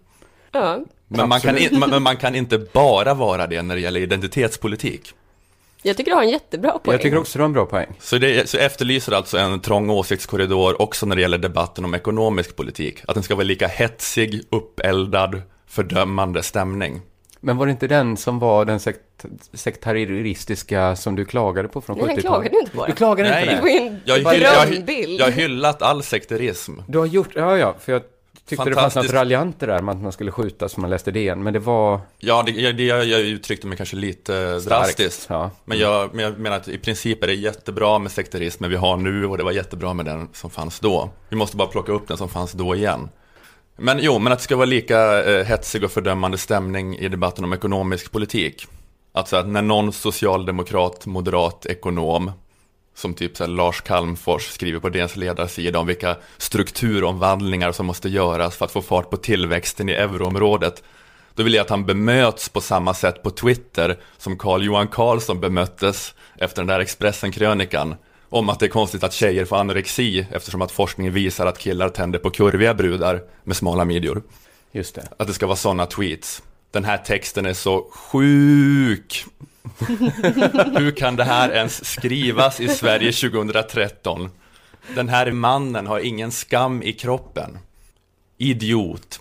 Ja. 0.52 0.78
Men 1.08 1.28
man, 1.28 1.40
kan 1.40 1.58
in, 1.58 1.78
men 1.90 2.02
man 2.02 2.16
kan 2.16 2.34
inte 2.34 2.58
bara 2.58 3.14
vara 3.14 3.46
det 3.46 3.62
när 3.62 3.74
det 3.74 3.80
gäller 3.80 4.00
identitetspolitik. 4.00 5.14
Jag 5.82 5.96
tycker 5.96 6.10
du 6.10 6.14
har 6.14 6.22
en 6.22 6.30
jättebra 6.30 6.70
poäng. 6.70 6.92
Jag 6.92 7.02
tycker 7.02 7.18
också 7.18 7.38
det 7.38 7.42
var 7.42 7.46
en 7.46 7.52
bra 7.52 7.66
poäng. 7.66 7.88
Så, 8.00 8.18
det, 8.18 8.50
så 8.50 8.58
efterlyser 8.58 9.12
alltså 9.12 9.38
en 9.38 9.60
trång 9.60 9.90
åsiktskorridor 9.90 10.82
också 10.82 11.06
när 11.06 11.16
det 11.16 11.22
gäller 11.22 11.38
debatten 11.38 11.84
om 11.84 11.94
ekonomisk 11.94 12.56
politik. 12.56 12.98
Att 13.08 13.14
den 13.14 13.22
ska 13.22 13.34
vara 13.34 13.44
lika 13.44 13.68
hetsig, 13.68 14.42
uppeldad, 14.50 15.42
fördömande 15.70 16.42
stämning. 16.42 17.00
Men 17.40 17.56
var 17.56 17.66
det 17.66 17.72
inte 17.72 17.86
den 17.86 18.16
som 18.16 18.38
var 18.38 18.64
den 18.64 18.80
sekt 18.80 19.00
sektaristiska 19.52 20.96
som 20.96 21.16
du 21.16 21.24
klagade 21.24 21.68
på 21.68 21.80
från 21.80 21.98
Nej, 21.98 22.06
jag 22.06 22.18
70-talet? 22.18 22.50
klagade 22.50 22.60
inte 22.60 22.70
på 22.76 22.84
Du 22.86 22.90
det. 22.92 22.96
klagade 22.96 23.28
inte 23.28 23.40
Nej. 23.40 23.60
på 23.60 23.66
Det 24.06 24.16
det? 24.16 24.22
var 24.24 24.34
ju 24.34 24.38
en 24.38 24.42
Jag, 24.50 24.66
hyll, 24.66 24.84
jag, 24.88 25.08
jag 25.18 25.24
har 25.24 25.30
hyllat 25.32 25.82
all 25.82 26.02
sekterism. 26.02 26.72
Du 26.88 26.98
har 26.98 27.06
gjort, 27.06 27.28
ja 27.34 27.56
ja, 27.56 27.74
för 27.80 27.92
jag 27.92 28.02
tyckte 28.48 28.64
det 28.64 28.74
fanns 28.74 28.94
något 28.94 29.12
raljant 29.12 29.60
det 29.60 29.66
där 29.66 29.82
med 29.82 29.94
att 29.94 30.02
man 30.02 30.12
skulle 30.12 30.32
skjuta 30.32 30.68
som 30.68 30.80
man 30.80 30.90
läste 30.90 31.10
DN, 31.10 31.42
men 31.42 31.52
det 31.52 31.58
var 31.58 32.00
Ja, 32.18 32.42
det, 32.46 32.52
jag, 32.52 32.76
det, 32.76 32.84
jag, 32.84 33.20
uttryckte 33.20 33.66
mig 33.66 33.76
kanske 33.76 33.96
lite 33.96 34.58
drastiskt. 34.58 35.26
Ja. 35.28 35.50
Men, 35.64 35.78
jag, 35.78 36.14
men 36.14 36.24
jag 36.24 36.38
menar 36.38 36.56
att 36.56 36.68
i 36.68 36.78
princip 36.78 37.22
är 37.22 37.26
det 37.26 37.34
jättebra 37.34 37.98
med 37.98 38.12
sekterismen 38.12 38.70
vi 38.70 38.76
har 38.76 38.96
nu 38.96 39.26
och 39.26 39.38
det 39.38 39.44
var 39.44 39.52
jättebra 39.52 39.94
med 39.94 40.04
den 40.06 40.28
som 40.32 40.50
fanns 40.50 40.80
då. 40.80 41.10
Vi 41.28 41.36
måste 41.36 41.56
bara 41.56 41.68
plocka 41.68 41.92
upp 41.92 42.08
den 42.08 42.16
som 42.16 42.28
fanns 42.28 42.52
då 42.52 42.74
igen. 42.74 43.08
Men 43.82 43.98
jo, 44.02 44.18
men 44.18 44.32
att 44.32 44.38
det 44.38 44.42
ska 44.42 44.56
vara 44.56 44.66
lika 44.66 45.24
eh, 45.24 45.44
hetsig 45.46 45.84
och 45.84 45.90
fördömande 45.90 46.38
stämning 46.38 46.96
i 46.96 47.08
debatten 47.08 47.44
om 47.44 47.52
ekonomisk 47.52 48.12
politik. 48.12 48.66
Alltså 49.12 49.36
att 49.36 49.48
när 49.48 49.62
någon 49.62 49.92
socialdemokrat, 49.92 51.06
moderat, 51.06 51.66
ekonom 51.66 52.32
som 52.94 53.14
typ 53.14 53.36
så 53.36 53.44
här 53.44 53.50
Lars 53.50 53.80
Calmfors 53.80 54.46
skriver 54.46 54.80
på 54.80 54.88
DNs 54.88 55.16
ledarsida 55.16 55.78
om 55.78 55.86
vilka 55.86 56.16
strukturomvandlingar 56.38 57.72
som 57.72 57.86
måste 57.86 58.08
göras 58.08 58.56
för 58.56 58.64
att 58.64 58.72
få 58.72 58.82
fart 58.82 59.10
på 59.10 59.16
tillväxten 59.16 59.88
i 59.88 59.92
euroområdet. 59.92 60.82
Då 61.34 61.42
vill 61.42 61.54
jag 61.54 61.62
att 61.62 61.70
han 61.70 61.86
bemöts 61.86 62.48
på 62.48 62.60
samma 62.60 62.94
sätt 62.94 63.22
på 63.22 63.30
Twitter 63.30 63.98
som 64.18 64.38
Carl 64.38 64.64
Johan 64.64 64.88
Carlsson 64.88 65.40
bemöttes 65.40 66.14
efter 66.38 66.62
den 66.62 66.66
där 66.66 66.80
Expressen-krönikan 66.80 67.94
om 68.30 68.48
att 68.48 68.58
det 68.58 68.66
är 68.66 68.70
konstigt 68.70 69.04
att 69.04 69.12
tjejer 69.12 69.44
får 69.44 69.56
anorexi 69.56 70.26
eftersom 70.30 70.62
att 70.62 70.72
forskningen 70.72 71.12
visar 71.12 71.46
att 71.46 71.58
killar 71.58 71.88
tänder 71.88 72.18
på 72.18 72.30
kurviga 72.30 72.74
brudar 72.74 73.22
med 73.44 73.56
smala 73.56 73.84
midjor. 73.84 74.22
Just 74.72 74.94
det. 74.94 75.08
Att 75.16 75.26
det 75.26 75.34
ska 75.34 75.46
vara 75.46 75.56
sådana 75.56 75.86
tweets. 75.86 76.42
Den 76.70 76.84
här 76.84 76.98
texten 76.98 77.46
är 77.46 77.52
så 77.52 77.86
sjuk. 77.92 79.24
Hur 80.78 80.90
kan 80.90 81.16
det 81.16 81.24
här 81.24 81.50
ens 81.50 81.84
skrivas 81.84 82.60
i 82.60 82.68
Sverige 82.68 83.12
2013? 83.12 84.30
Den 84.94 85.08
här 85.08 85.32
mannen 85.32 85.86
har 85.86 86.00
ingen 86.00 86.32
skam 86.32 86.82
i 86.82 86.92
kroppen. 86.92 87.58
Idiot. 88.38 89.20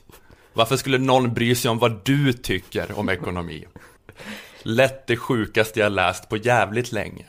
Varför 0.53 0.77
skulle 0.77 0.97
någon 0.97 1.33
bry 1.33 1.55
sig 1.55 1.71
om 1.71 1.79
vad 1.79 1.99
du 2.03 2.33
tycker 2.33 2.99
om 2.99 3.09
ekonomi? 3.09 3.65
Lätt 4.63 5.07
det 5.07 5.17
sjukaste 5.17 5.79
jag 5.79 5.91
läst 5.91 6.29
på 6.29 6.37
jävligt 6.37 6.91
länge. 6.91 7.25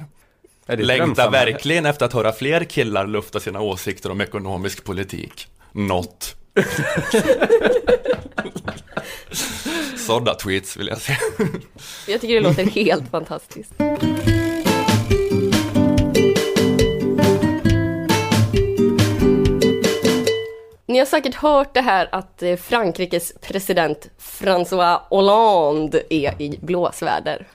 Längtar 0.78 1.30
verkligen 1.30 1.86
efter 1.86 2.06
att 2.06 2.12
höra 2.12 2.32
fler 2.32 2.64
killar 2.64 3.06
lufta 3.06 3.40
sina 3.40 3.60
åsikter 3.60 4.10
om 4.10 4.20
ekonomisk 4.20 4.84
politik. 4.84 5.46
Något. 5.72 6.36
Sådana 9.96 10.34
tweets 10.34 10.76
vill 10.76 10.86
jag 10.86 10.98
se. 10.98 11.16
Jag 12.08 12.20
tycker 12.20 12.34
det 12.34 12.40
låter 12.40 12.64
helt 12.64 13.10
fantastiskt. 13.10 13.72
Ni 20.86 20.98
har 20.98 21.06
säkert 21.06 21.34
hört 21.34 21.74
det 21.74 21.80
här 21.80 22.08
att 22.12 22.42
eh, 22.42 22.56
Frankrikes 22.56 23.32
president 23.40 24.10
François 24.18 25.00
Hollande 25.08 26.02
är 26.10 26.42
i 26.42 26.58
blåsväder. 26.62 27.46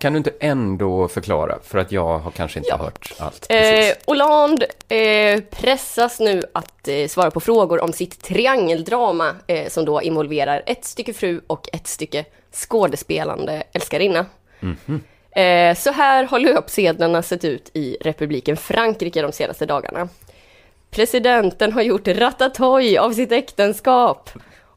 Kan 0.00 0.12
du 0.12 0.16
inte 0.16 0.32
ändå 0.40 1.08
förklara? 1.08 1.58
För 1.62 1.78
att 1.78 1.92
jag 1.92 2.18
har 2.18 2.30
kanske 2.30 2.58
inte 2.58 2.70
Ja. 2.70 2.76
hört 2.76 3.12
allt. 3.18 3.46
Eh. 3.48 3.94
Hollande 4.06 4.66
eh, 4.88 5.40
pressas 5.40 6.20
nu 6.20 6.42
att 6.52 6.88
eh, 6.88 7.08
svara 7.08 7.30
på 7.30 7.40
frågor 7.40 7.82
om 7.84 7.92
sitt 7.92 8.22
triangeldrama 8.22 9.34
eh, 9.46 9.68
som 9.68 9.84
då 9.84 10.02
involverar 10.02 10.62
ett 10.66 10.84
stycke 10.84 11.12
fru 11.12 11.40
och 11.46 11.68
ett 11.72 11.86
stycke 11.86 12.24
skådespelande 12.52 13.62
älskarinna. 13.72 14.26
Eh, 15.30 15.74
så 15.76 15.90
här 15.92 16.24
har 16.24 16.38
löpsedlarna 16.38 17.22
sett 17.22 17.44
ut 17.44 17.70
i 17.74 17.96
republiken 18.00 18.56
Frankrike 18.56 19.22
de 19.22 19.32
senaste 19.32 19.66
dagarna. 19.66 20.08
Presidenten 20.90 21.72
har 21.72 21.82
gjort 21.82 22.08
ratatouille 22.08 23.00
av 23.00 23.12
sitt 23.12 23.32
äktenskap. 23.32 24.30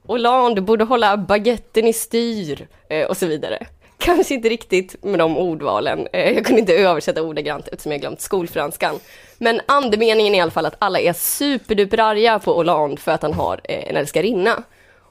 Hollande 0.07 0.61
borde 0.61 0.83
hålla 0.83 1.17
baguetten 1.17 1.87
i 1.87 1.93
styr 1.93 2.67
eh, 2.89 3.05
och 3.07 3.17
så 3.17 3.25
vidare. 3.25 3.65
Kanske 4.03 4.33
inte 4.33 4.49
riktigt 4.49 5.03
med 5.03 5.19
de 5.19 5.37
ordvalen. 5.37 6.07
Eh, 6.13 6.31
jag 6.31 6.45
kunde 6.45 6.59
inte 6.59 6.73
översätta 6.73 7.21
ordagrant 7.21 7.67
eftersom 7.67 7.91
jag 7.91 8.01
glömt 8.01 8.21
skolfranskan. 8.21 8.99
Men 9.37 9.61
andemeningen 9.65 10.33
är 10.33 10.37
i 10.37 10.41
alla 10.41 10.51
fall 10.51 10.65
att 10.65 10.75
alla 10.79 10.99
är 10.99 11.13
superduperarga 11.13 12.39
på 12.39 12.53
Hollande 12.53 12.97
för 12.97 13.11
att 13.11 13.21
han 13.21 13.33
har 13.33 13.61
eh, 13.63 13.89
en 13.89 13.95
älskarinna. 13.95 14.63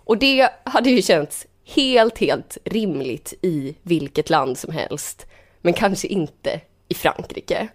Och 0.04 0.18
det 0.18 0.48
hade 0.64 0.90
ju 0.90 1.02
känts 1.02 1.46
helt, 1.74 2.18
helt 2.18 2.58
rimligt 2.64 3.34
i 3.42 3.74
vilket 3.82 4.30
land 4.30 4.58
som 4.58 4.72
helst. 4.72 5.26
Men 5.60 5.72
kanske 5.72 6.08
inte 6.08 6.60
i 6.88 6.94
Frankrike. 6.94 7.68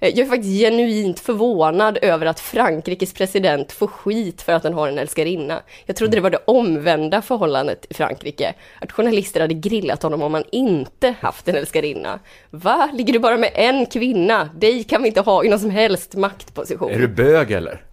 Eh, 0.00 0.08
jag 0.08 0.18
är 0.18 0.24
faktiskt 0.24 0.60
genuint 0.60 1.20
förvånad 1.20 1.98
över 2.02 2.26
att 2.26 2.40
Frankrikes 2.40 3.12
president 3.12 3.72
får 3.72 3.86
skit 3.86 4.42
för 4.42 4.52
att 4.52 4.64
han 4.64 4.74
har 4.74 4.88
en 4.88 4.98
älskarinna. 4.98 5.62
Jag 5.86 5.96
trodde 5.96 6.16
det 6.16 6.20
var 6.20 6.30
det 6.30 6.42
omvända 6.44 7.22
förhållandet 7.22 7.86
i 7.90 7.94
Frankrike. 7.94 8.54
Att 8.80 8.92
journalister 8.92 9.40
hade 9.40 9.54
grillat 9.54 10.02
honom 10.02 10.22
om 10.22 10.34
han 10.34 10.44
inte 10.52 11.14
haft 11.20 11.48
en 11.48 11.56
älskarinna. 11.56 12.18
Va? 12.50 12.90
Ligger 12.92 13.12
du 13.12 13.18
bara 13.18 13.36
med 13.36 13.50
en 13.54 13.86
kvinna? 13.86 14.50
Dig 14.54 14.84
kan 14.84 15.02
vi 15.02 15.08
inte 15.08 15.20
ha 15.20 15.44
i 15.44 15.48
någon 15.48 15.60
som 15.60 15.70
helst 15.70 16.14
maktposition. 16.14 16.90
Är 16.90 16.98
du 16.98 17.08
bög 17.08 17.50
eller? 17.50 17.89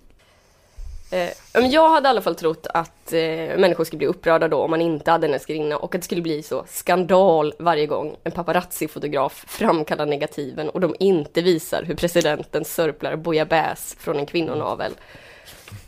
Eh, 1.12 1.30
jag 1.54 1.89
hade 1.89 2.08
i 2.08 2.10
alla 2.10 2.22
fall 2.22 2.36
trott 2.36 2.67
att 2.74 3.13
eh, 3.13 3.20
människor 3.58 3.84
skulle 3.84 3.98
bli 3.98 4.08
upprörda 4.08 4.48
då 4.48 4.58
om 4.58 4.72
man 4.72 4.82
inte 4.82 5.12
hade 5.12 5.28
en 5.28 5.34
älskarinna 5.34 5.78
och 5.78 5.96
att 5.96 6.02
det 6.02 6.06
skulle 6.06 6.22
bli 6.22 6.43
så 6.43 6.65
skandal 6.67 7.54
varje 7.60 7.86
gång 7.86 8.15
en 8.24 8.32
paparazzi-fotograf 8.32 9.46
framkallar 9.48 10.06
negativen 10.06 10.70
och 10.70 10.82
de 10.82 10.96
inte 11.00 11.41
visar 11.41 11.84
hur 11.84 11.96
presidenten 11.96 12.65
sörplar 12.65 13.15
bouillabaisse 13.15 13.98
från 14.00 14.17
en 14.17 14.26
kvinnonavel. 14.26 14.91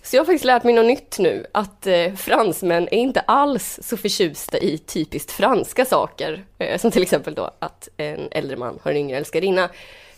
Så 0.04 0.16
jag 0.16 0.22
har 0.22 0.26
faktiskt 0.26 0.46
lärt 0.46 0.64
mig 0.64 0.74
något 0.74 0.86
nytt 0.86 1.20
nu, 1.20 1.46
att 1.52 1.88
eh, 1.88 2.14
fransmän 2.14 2.84
är 2.92 2.98
inte 2.98 3.20
alls 3.20 3.80
så 3.84 3.98
förtjusta 3.98 4.58
i 4.58 4.78
typiskt 4.78 5.32
franska 5.32 5.86
saker. 5.86 6.46
Eh, 6.58 6.78
som 6.80 6.92
till 6.92 7.02
exempel 7.02 7.34
då 7.34 7.52
att 7.60 7.90
en 7.98 8.28
äldre 8.32 8.58
man 8.58 8.80
har 8.84 8.92
en 8.92 8.98
yngre 8.98 9.18
älskarinna. 9.18 9.70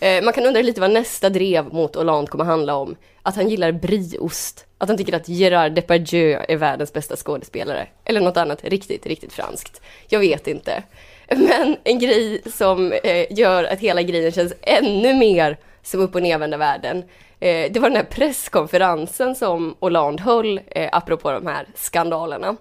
Eh, 0.02 0.24
man 0.24 0.34
kan 0.34 0.46
undra 0.46 0.62
lite 0.62 0.82
vad 0.82 0.92
nästa 0.92 1.30
drev 1.30 1.74
mot 1.74 1.96
Hollande 1.96 2.32
kommer 2.32 2.46
handla 2.46 2.76
om. 2.76 2.96
Att 3.22 3.36
han 3.36 3.50
gillar 3.50 3.72
brieost. 3.72 4.66
Att 4.78 4.90
han 4.90 4.98
tycker 4.98 5.16
att 5.16 5.30
Gerard 5.30 5.72
Depardieu 5.72 6.46
är 6.48 6.58
världens 6.58 6.94
bästa 6.94 7.16
skådespelare. 7.16 7.88
Eller 8.06 8.22
något 8.22 8.38
annat 8.38 8.64
riktigt, 8.64 9.06
riktigt 9.06 9.34
franskt. 9.34 9.82
Jag 10.08 10.20
vet 10.20 10.48
inte. 10.48 10.84
Men 11.30 11.78
en 11.84 12.00
grej 12.00 12.42
som 12.46 12.92
eh, 12.92 13.26
gör 13.30 13.64
att 13.64 13.80
hela 13.80 14.02
grejen 14.02 14.32
känns 14.32 14.54
ännu 14.62 15.14
mer 15.14 15.58
som 15.84 16.00
upp 16.00 16.16
och 16.16 16.22
nervända 16.22 16.58
världen. 16.58 17.04
Eh, 17.44 17.72
det 17.72 17.80
var 17.80 17.90
den 17.90 17.98
här 17.98 18.04
presskonferensen 18.04 19.36
som 19.36 19.76
Hollande 19.80 20.24
höll 20.24 20.60
eh, 20.68 20.90
apropå 20.92 21.32
de 21.32 21.48
här 21.48 21.68
skandalerna. 21.76 22.56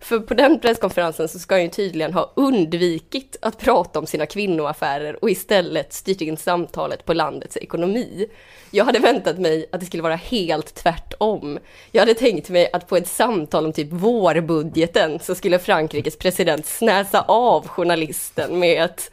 För 0.00 0.18
på 0.18 0.34
den 0.34 0.60
presskonferensen 0.60 1.28
så 1.28 1.38
ska 1.38 1.54
han 1.54 1.62
ju 1.62 1.68
tydligen 1.68 2.12
ha 2.12 2.32
undvikit 2.36 3.36
att 3.42 3.58
prata 3.58 3.98
om 3.98 4.06
sina 4.06 4.26
kvinnoaffärer 4.26 5.24
och 5.24 5.30
istället 5.30 5.92
styrt 5.92 6.20
in 6.20 6.36
samtalet 6.36 7.04
på 7.04 7.14
landets 7.14 7.56
ekonomi. 7.56 8.26
Jag 8.70 8.84
hade 8.84 8.98
väntat 8.98 9.38
mig 9.38 9.66
att 9.72 9.80
det 9.80 9.86
skulle 9.86 10.02
vara 10.02 10.16
helt 10.16 10.74
tvärtom. 10.74 11.58
Jag 11.92 12.02
hade 12.02 12.14
tänkt 12.14 12.48
mig 12.48 12.70
att 12.72 12.88
på 12.88 12.96
ett 12.96 13.08
samtal 13.08 13.66
om 13.66 13.72
typ 13.72 13.92
vårbudgeten 13.92 15.18
så 15.18 15.34
skulle 15.34 15.58
Frankrikes 15.58 16.18
president 16.18 16.66
snäsa 16.66 17.24
av 17.28 17.68
journalisten 17.68 18.58
med 18.58 18.84
ett 18.84 19.10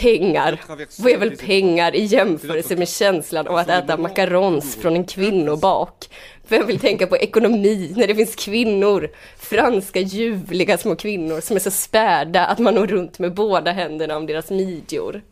pengar. 0.00 0.60
Vad 0.98 1.12
är 1.12 1.18
väl 1.18 1.36
pengar 1.36 1.94
i 1.94 2.04
jämförelse 2.04 2.76
med 2.76 2.88
känslan 2.88 3.46
av 3.46 3.56
att 3.56 3.68
äta 3.68 3.96
macarons 3.96 4.76
från 4.76 4.96
en 4.96 5.04
kvinnobak? 5.04 6.10
Vem 6.48 6.66
vill 6.66 6.78
tänka 6.78 7.06
på 7.06 7.16
ekonomi 7.16 7.92
när 7.96 8.06
det 8.06 8.14
finns 8.14 8.36
kvinnor, 8.36 9.10
franska 9.36 10.00
ljuvliga 10.00 10.78
små 10.78 10.96
kvinnor 10.96 11.40
som 11.40 11.56
är 11.56 11.60
så 11.60 11.70
späda 11.70 12.46
att 12.46 12.58
man 12.58 12.74
når 12.74 12.86
runt 12.86 13.18
med 13.18 13.34
båda 13.34 13.72
händerna 13.72 14.16
om 14.16 14.26
deras 14.26 14.50
midjor? 14.50 15.22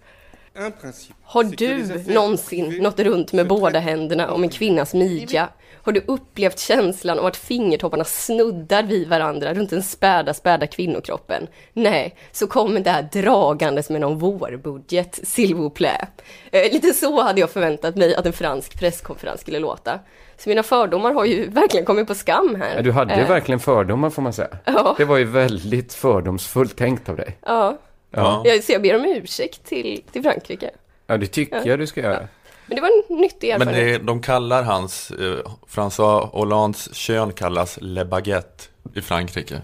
Har 1.22 1.44
du 1.44 2.12
någonsin 2.12 2.82
nått 2.82 3.00
runt 3.00 3.32
med 3.32 3.48
båda 3.48 3.78
händerna 3.78 4.32
om 4.32 4.42
en 4.42 4.48
kvinnas 4.48 4.94
midja? 4.94 5.48
Har 5.84 5.92
du 5.92 6.04
upplevt 6.06 6.58
känslan 6.58 7.18
av 7.18 7.26
att 7.26 7.36
fingertopparna 7.36 8.04
snuddar 8.04 8.82
vid 8.82 9.08
varandra 9.08 9.54
runt 9.54 9.70
den 9.70 9.82
späda, 9.82 10.34
späda 10.34 10.66
kvinnokroppen? 10.66 11.46
Nej, 11.72 12.16
så 12.32 12.46
kom 12.46 12.76
inte 12.76 12.90
här 12.90 13.08
dragandes 13.12 13.90
med 13.90 14.00
någon 14.00 14.18
vårbudget, 14.18 15.20
s'il 15.22 15.54
vous 15.54 15.74
plaît. 15.74 16.08
Eh, 16.50 16.72
lite 16.72 16.92
så 16.92 17.22
hade 17.22 17.40
jag 17.40 17.50
förväntat 17.50 17.96
mig 17.96 18.14
att 18.14 18.26
en 18.26 18.32
fransk 18.32 18.78
presskonferens 18.80 19.40
skulle 19.40 19.58
låta. 19.58 20.00
Så 20.36 20.48
mina 20.48 20.62
fördomar 20.62 21.12
har 21.12 21.24
ju 21.24 21.48
verkligen 21.48 21.86
kommit 21.86 22.06
på 22.06 22.14
skam 22.14 22.54
här. 22.60 22.76
Ja, 22.76 22.82
du 22.82 22.92
hade 22.92 23.14
Eh, 23.14 23.28
verkligen 23.28 23.60
fördomar 23.60 24.10
får 24.10 24.22
man 24.22 24.32
säga. 24.32 24.48
Ja. 24.64 24.94
Det 24.98 25.04
var 25.04 25.16
ju 25.16 25.24
väldigt 25.24 25.94
fördomsfullt 25.94 26.76
tänkt 26.76 27.08
av 27.08 27.16
dig. 27.16 27.38
Ja, 27.46 27.78
Ja. 28.12 28.42
jag, 28.44 28.64
så 28.64 28.72
jag 28.72 28.82
ber 28.82 28.96
om 28.96 29.04
ursäkt 29.04 29.64
till, 29.64 30.02
till 30.12 30.22
Frankrike. 30.22 30.70
Ja, 31.06 31.16
det 31.16 31.26
tycker 31.26 31.66
jag 31.66 31.78
du 31.78 31.86
ska 31.86 32.00
göra. 32.00 32.28
Men 32.66 32.76
det 32.76 32.80
var 32.82 32.88
en 32.88 33.16
nyttig 33.20 33.48
Men 33.58 33.68
erfarenhet. 33.68 34.00
det, 34.00 34.06
de 34.06 34.22
kallar 34.22 34.62
hans, 34.62 35.10
eh, 35.10 35.38
François 35.68 36.26
Hollandes 36.26 36.94
kön 36.94 37.32
kallas 37.32 37.78
Le 37.80 38.04
Baguette 38.04 38.64
i 38.94 39.00
Frankrike. 39.00 39.60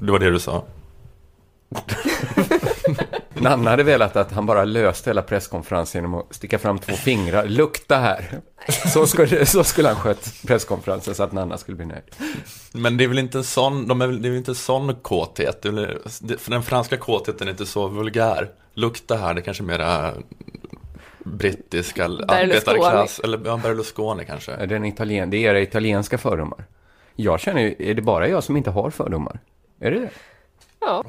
Det 0.00 0.12
var 0.12 0.18
det 0.18 0.30
du 0.30 0.38
sa. 0.40 0.64
Nanna 3.40 3.70
hade 3.70 3.82
velat 3.82 4.16
att 4.16 4.32
han 4.32 4.46
bara 4.46 4.64
löste 4.64 5.10
hela 5.10 5.22
presskonferensen 5.22 5.98
genom 5.98 6.14
att 6.14 6.34
sticka 6.34 6.58
fram 6.58 6.78
två 6.78 6.92
fingrar. 6.92 7.44
Lukta 7.46 7.96
här. 7.96 8.40
Så 8.92 9.06
skulle, 9.06 9.46
så 9.46 9.64
skulle 9.64 9.88
han 9.88 9.96
skött 9.96 10.32
presskonferensen 10.46 11.14
så 11.14 11.22
att 11.22 11.32
Nanna 11.32 11.58
skulle 11.58 11.76
bli 11.76 11.86
nöjd. 11.86 12.02
Men 12.72 12.96
det 12.96 13.04
är 13.04 13.08
väl 13.08 13.18
inte 13.18 13.38
en 13.38 13.44
sån, 13.44 13.88
de 13.88 14.02
är, 14.02 14.06
väl- 14.06 14.22
det 14.22 14.28
är 14.28 14.30
väl 14.30 14.38
inte 14.38 14.50
en 14.50 14.54
sån 14.54 14.94
kåthet. 14.94 15.62
Det 15.62 15.68
är 15.68 15.72
väl, 15.72 15.98
det, 16.20 16.40
för 16.40 16.50
den 16.50 16.62
franska 16.62 16.96
kåtheten 16.96 17.46
är 17.46 17.50
inte 17.50 17.66
så 17.66 17.88
vulgär. 17.88 18.50
Lukta 18.74 19.16
här, 19.16 19.34
det 19.34 19.40
är 19.40 19.42
kanske 19.42 19.62
mera 19.62 20.12
brittiska 21.24 22.04
arbetarklass, 22.04 23.20
eller 23.24 23.40
ja, 23.44 23.56
Berlusconi 23.56 24.24
kanske. 24.24 24.52
Är 24.52 24.66
det, 24.66 24.76
en 24.76 24.84
italien, 24.84 25.30
det 25.30 25.36
är 25.36 25.50
era 25.50 25.60
italienska 25.60 26.18
fördomar. 26.18 26.64
Jag 27.16 27.40
känner 27.40 27.60
ju, 27.60 27.74
är 27.78 27.94
det 27.94 28.02
bara 28.02 28.28
jag 28.28 28.44
som 28.44 28.56
inte 28.56 28.70
har 28.70 28.90
fördomar? 28.90 29.38
Är 29.80 29.90
det 29.90 29.98
det? 30.00 30.10
Ja. 30.80 31.04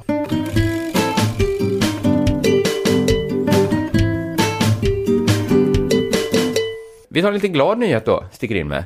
Vi 7.13 7.21
tar 7.21 7.27
en 7.27 7.33
lite 7.33 7.47
glad 7.47 7.77
nyhet 7.77 8.05
då, 8.05 8.23
sticker 8.31 8.55
in 8.55 8.67
med. 8.67 8.83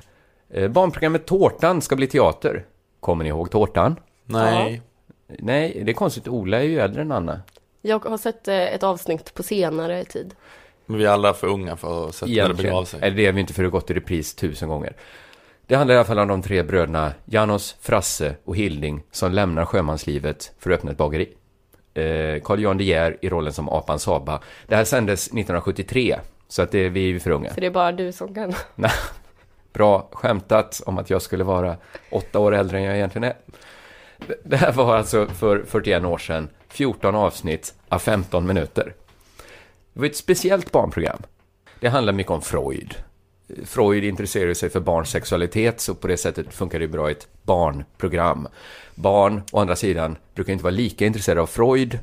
Eh, 0.50 0.68
barnprogrammet 0.68 1.26
Tårtan 1.26 1.82
ska 1.82 1.96
bli 1.96 2.08
teater. 2.08 2.66
Kommer 3.00 3.24
ni 3.24 3.30
ihåg 3.30 3.52
Tårtan? 3.52 3.96
Nej. 4.26 4.82
Nej, 5.28 5.82
det 5.86 5.92
är 5.92 5.94
konstigt. 5.94 6.28
Ola 6.28 6.60
är 6.60 6.64
ju 6.64 6.80
äldre 6.80 7.02
än 7.02 7.12
Anna. 7.12 7.42
Jag 7.82 8.06
har 8.06 8.18
sett 8.18 8.48
eh, 8.48 8.56
ett 8.56 8.84
avsnitt 8.84 9.34
på 9.34 9.44
senare 9.44 10.06
tid. 10.06 10.36
Men 10.86 10.98
vi 10.98 11.06
är 11.06 11.10
alla 11.10 11.34
för 11.34 11.48
unga 11.48 11.76
för 11.76 12.08
att 12.08 12.16
sätta 12.16 12.48
det 12.48 12.54
begav 12.54 12.86
sig. 12.86 13.00
Eller 13.04 13.18
det 13.18 13.26
är 13.26 13.32
vi 13.32 13.42
inte 13.42 13.54
för 13.54 13.64
det 13.64 13.68
har 13.68 13.72
gått 13.72 13.92
i 13.92 13.94
repris 13.94 14.36
tusen 14.36 14.70
gånger. 14.70 14.96
Det 15.68 15.76
handlar 15.76 15.96
i 15.96 15.98
alla 15.98 16.06
fall 16.06 16.20
om 16.20 16.28
de 16.28 16.42
tre 16.42 16.64
bröderna 16.64 17.14
Janos, 17.26 17.76
Frasse 17.82 18.36
och 18.44 18.56
Hilding 18.56 19.04
som 19.12 19.32
lämnar 19.32 19.66
sjömanslivet 19.66 20.52
för 20.60 20.72
att 20.72 20.78
öppna 20.78 20.92
ett 20.92 20.98
bageri. 20.98 21.30
Eh, 21.94 22.42
Carl 22.44 22.62
Jan 22.62 22.78
De 22.78 22.84
Geer 22.84 23.18
i 23.22 23.30
rollen 23.30 23.54
som 23.54 23.70
apan 23.70 24.00
Saba. 24.00 24.42
Det 24.68 24.76
här 24.76 24.84
sändes 24.84 25.28
1973, 25.28 26.16
så 26.48 26.62
att 26.62 26.72
det, 26.72 26.90
vi 26.90 27.16
är 27.16 27.20
för 27.20 27.32
unga. 27.32 27.54
Så 27.54 27.60
det 27.60 27.66
är 27.66 27.72
bara 27.72 27.92
du 27.92 28.12
som 28.12 28.34
kan. 28.34 28.54
Nej, 28.76 28.92
Bra 29.76 30.10
skämtat 30.12 30.82
om 30.86 30.98
att 30.98 31.10
jag 31.10 31.22
skulle 31.22 31.44
vara 31.44 31.78
åtta 32.10 32.40
år 32.40 32.56
äldre 32.56 32.78
än 32.78 32.84
jag 32.84 32.96
egentligen 32.96 33.24
är. 33.24 33.36
Det 34.44 34.58
här 34.58 34.72
var 34.72 34.98
alltså 34.98 35.28
för 35.28 35.64
41 35.68 36.06
år 36.06 36.18
sedan, 36.18 36.50
14 36.70 37.16
avsnitt 37.16 37.74
av 37.90 38.00
15 38.00 38.48
minuter. 38.48 38.94
Det 39.94 40.00
var 40.00 40.06
ett 40.06 40.16
speciellt 40.16 40.72
barnprogram. 40.72 41.18
Det 41.80 41.88
handlar 41.88 42.14
mycket 42.14 42.32
om 42.32 42.42
Freud. 42.42 42.96
Freud 43.66 44.04
intresserade 44.04 44.56
sig 44.56 44.70
för 44.70 44.80
barns 44.80 45.10
sexualitet, 45.10 45.80
så 45.80 45.96
på 45.96 46.08
det 46.08 46.18
sättet 46.18 46.54
funkar 46.54 46.80
det 46.80 46.88
bra 46.88 47.10
i 47.10 47.12
ett 47.12 47.28
barnprogram. 47.44 48.48
Barn, 48.96 49.42
å 49.52 49.60
andra 49.60 49.76
sidan, 49.76 50.18
brukar 50.36 50.54
inte 50.54 50.64
vara 50.64 50.72
lika 50.72 51.06
intresserade 51.06 51.42
av 51.42 51.48
Freud. 51.48 52.00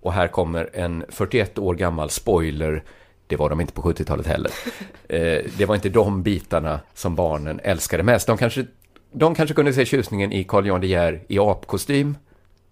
Och 0.00 0.12
här 0.12 0.28
kommer 0.28 0.70
en 0.72 1.04
41 1.08 1.58
år 1.58 1.74
gammal 1.74 2.10
spoiler. 2.10 2.82
Det 3.26 3.36
var 3.36 3.50
de 3.50 3.60
inte 3.60 3.72
på 3.72 3.82
70-talet 3.82 4.26
heller. 4.26 4.52
Eh, 5.08 5.44
det 5.58 5.66
var 5.66 5.74
inte 5.74 5.88
de 5.88 6.22
bitarna 6.22 6.80
som 6.94 7.14
barnen 7.14 7.60
älskade 7.64 8.02
mest. 8.02 8.26
De 8.26 8.36
kanske, 8.36 8.66
de 9.12 9.34
kanske 9.34 9.54
kunde 9.54 9.72
se 9.72 9.84
tjusningen 9.84 10.32
i 10.32 10.44
Carl 10.44 10.66
Jan 10.66 10.80
De 10.80 10.86
Geer 10.86 11.22
i 11.28 11.38
apkostym. 11.38 12.16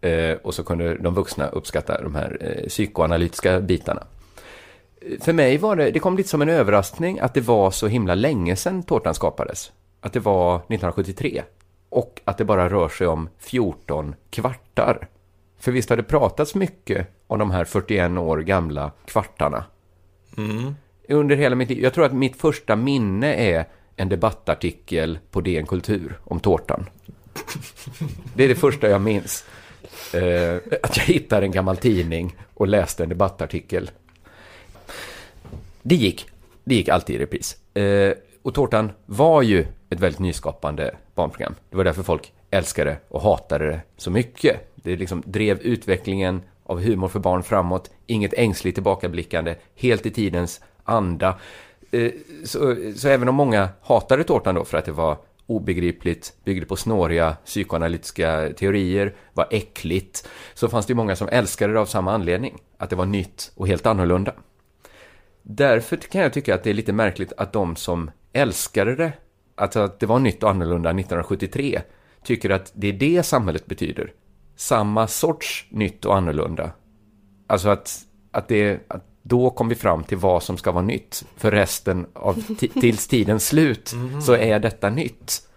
Eh, 0.01 0.37
och 0.43 0.55
så 0.55 0.64
kunde 0.64 0.95
de 0.95 1.14
vuxna 1.14 1.49
uppskatta 1.49 2.03
de 2.03 2.14
här 2.14 2.38
eh, 2.40 2.69
psykoanalytiska 2.69 3.61
bitarna 3.61 4.07
för 5.21 5.33
mig 5.33 5.59
var 5.59 5.77
det, 5.77 5.90
det 5.90 5.99
kom 5.99 6.17
lite 6.17 6.29
som 6.29 6.43
en 6.43 6.49
överraskning 6.49 7.21
att 7.21 7.35
det 7.35 7.40
var 7.40 7.71
så 7.71 7.87
himla 7.87 8.14
länge 8.14 8.57
sedan 8.57 8.83
tårtan 8.83 9.14
skapades. 9.14 9.73
Att 10.01 10.12
det 10.12 10.21
var 10.21 10.57
1973. 10.57 11.43
Och 11.88 12.21
att 12.25 12.38
det 12.38 12.45
bara 12.45 12.69
rör 12.69 12.88
sig 12.88 13.07
om 13.07 13.29
14 13.38 14.14
kvartar. 14.31 15.09
För 15.59 15.73
visst 15.73 15.90
har 15.90 15.97
det 15.97 16.03
pratats 16.03 16.55
mycket 16.55 17.09
om 17.27 17.38
de 17.38 17.51
här 17.51 17.64
41 17.64 18.19
år 18.19 18.38
gamla 18.38 18.90
kvartarna. 19.05 19.64
Mm. 20.37 20.75
Under 21.09 21.37
hela 21.37 21.57
mitt 21.57 21.68
liv. 21.68 21.83
Jag 21.83 21.94
tror 21.94 22.05
att 22.05 22.12
mitt 22.12 22.37
första 22.37 22.77
minne 22.77 23.35
är 23.35 23.64
en 23.97 24.09
debattartikel 24.09 25.18
på 25.31 25.40
DN 25.40 25.66
Kultur 25.66 26.18
om 26.25 26.40
tårtan. 26.40 26.87
Det 28.35 28.44
är 28.44 28.49
det 28.49 28.55
första 28.55 28.88
jag 28.88 29.01
minns. 29.01 29.44
Eh, 30.14 30.57
att 30.83 30.97
jag 30.97 31.05
hittade 31.05 31.47
en 31.47 31.53
gammal 31.53 31.77
tidning 31.77 32.37
och 32.55 32.68
läste 32.68 33.03
en 33.03 33.09
debattartikel 33.09 33.90
det 35.87 35.94
gick. 35.94 36.27
Det 36.64 36.75
gick 36.75 36.88
alltid 36.88 37.16
i 37.16 37.18
repris. 37.18 37.77
Eh, 37.77 38.12
och 38.42 38.55
Tårtan 38.55 38.92
var 39.07 39.42
ju 39.42 39.66
ett 39.90 40.01
väldigt 40.01 40.20
nyskapande 40.20 40.94
barnprogram. 41.14 41.55
Det 41.70 41.77
var 41.77 41.85
därför 41.85 42.03
folk 42.03 42.33
älskade 42.51 42.97
och 43.09 43.20
hatade 43.20 43.66
det 43.66 43.81
så 43.97 44.11
mycket. 44.11 44.73
Det 44.75 44.97
liksom 44.97 45.23
drev 45.27 45.61
utvecklingen 45.61 46.42
av 46.64 46.81
humor 46.81 47.09
för 47.09 47.20
barn 47.20 47.42
framåt. 47.42 47.90
Inget 48.07 48.35
ängsligt 48.35 48.77
tillbakablickande, 48.77 49.55
helt 49.77 50.07
i 50.07 50.11
tidens 50.11 50.61
anda. 50.85 51.38
Eh, 51.90 52.12
så, 52.44 52.77
så 52.96 53.09
även 53.09 53.29
om 53.29 53.35
många 53.35 53.68
hatade 53.83 54.24
Tårtan 54.24 54.55
då 54.55 54.64
för 54.64 54.79
att 54.79 54.85
det 54.85 54.92
var 54.92 55.18
obegripligt, 55.46 56.35
byggde 56.44 56.66
på 56.66 56.77
snåriga 56.77 57.37
psykoanalytiska 57.44 58.48
teorier, 58.57 59.14
var 59.33 59.48
äckligt, 59.50 60.29
så 60.55 60.68
fanns 60.68 60.87
det 60.87 60.94
många 60.94 61.16
som 61.16 61.29
älskade 61.29 61.72
det 61.72 61.81
av 61.81 61.87
samma 61.87 62.12
anledning, 62.12 62.59
att 62.79 62.90
det 62.90 62.96
var 62.96 63.07
nytt 63.07 63.53
och 63.55 63.68
helt 63.68 63.87
annorlunda. 63.87 64.35
Därför 65.42 65.96
kan 65.96 66.20
jag 66.20 66.33
tycka 66.33 66.55
att 66.55 66.64
det 66.64 66.70
är 66.70 66.74
lite 66.74 66.92
märkligt 66.92 67.33
att 67.37 67.53
de 67.53 67.77
som 67.77 68.11
älskade 68.33 68.96
det, 68.96 69.12
alltså 69.55 69.81
att 69.81 70.00
det 70.00 70.07
var 70.07 70.18
nytt 70.18 70.42
och 70.42 70.50
annorlunda 70.50 70.90
1973, 70.90 71.83
tycker 72.24 72.50
att 72.50 72.72
det 72.74 72.88
är 72.88 72.92
det 72.92 73.22
samhället 73.22 73.66
betyder. 73.66 74.12
Samma 74.57 75.07
sorts 75.07 75.67
nytt 75.71 76.05
och 76.05 76.17
annorlunda. 76.17 76.71
Alltså 77.47 77.69
att, 77.69 78.01
att, 78.31 78.49
det, 78.49 78.81
att 78.88 79.05
då 79.23 79.51
kom 79.51 79.69
vi 79.69 79.75
fram 79.75 80.05
till 80.05 80.19
vad 80.19 80.43
som 80.43 80.57
ska 80.57 80.73
vara 80.73 80.85
nytt. 80.85 81.25
För 81.37 81.51
resten 81.51 82.07
av 82.12 82.35
tills 82.81 83.09
tidens 83.09 83.47
slut 83.47 83.93
mm. 83.93 84.23
så 84.23 84.33
är 84.33 84.59
detta 84.59 84.90
nytt. 84.90 85.49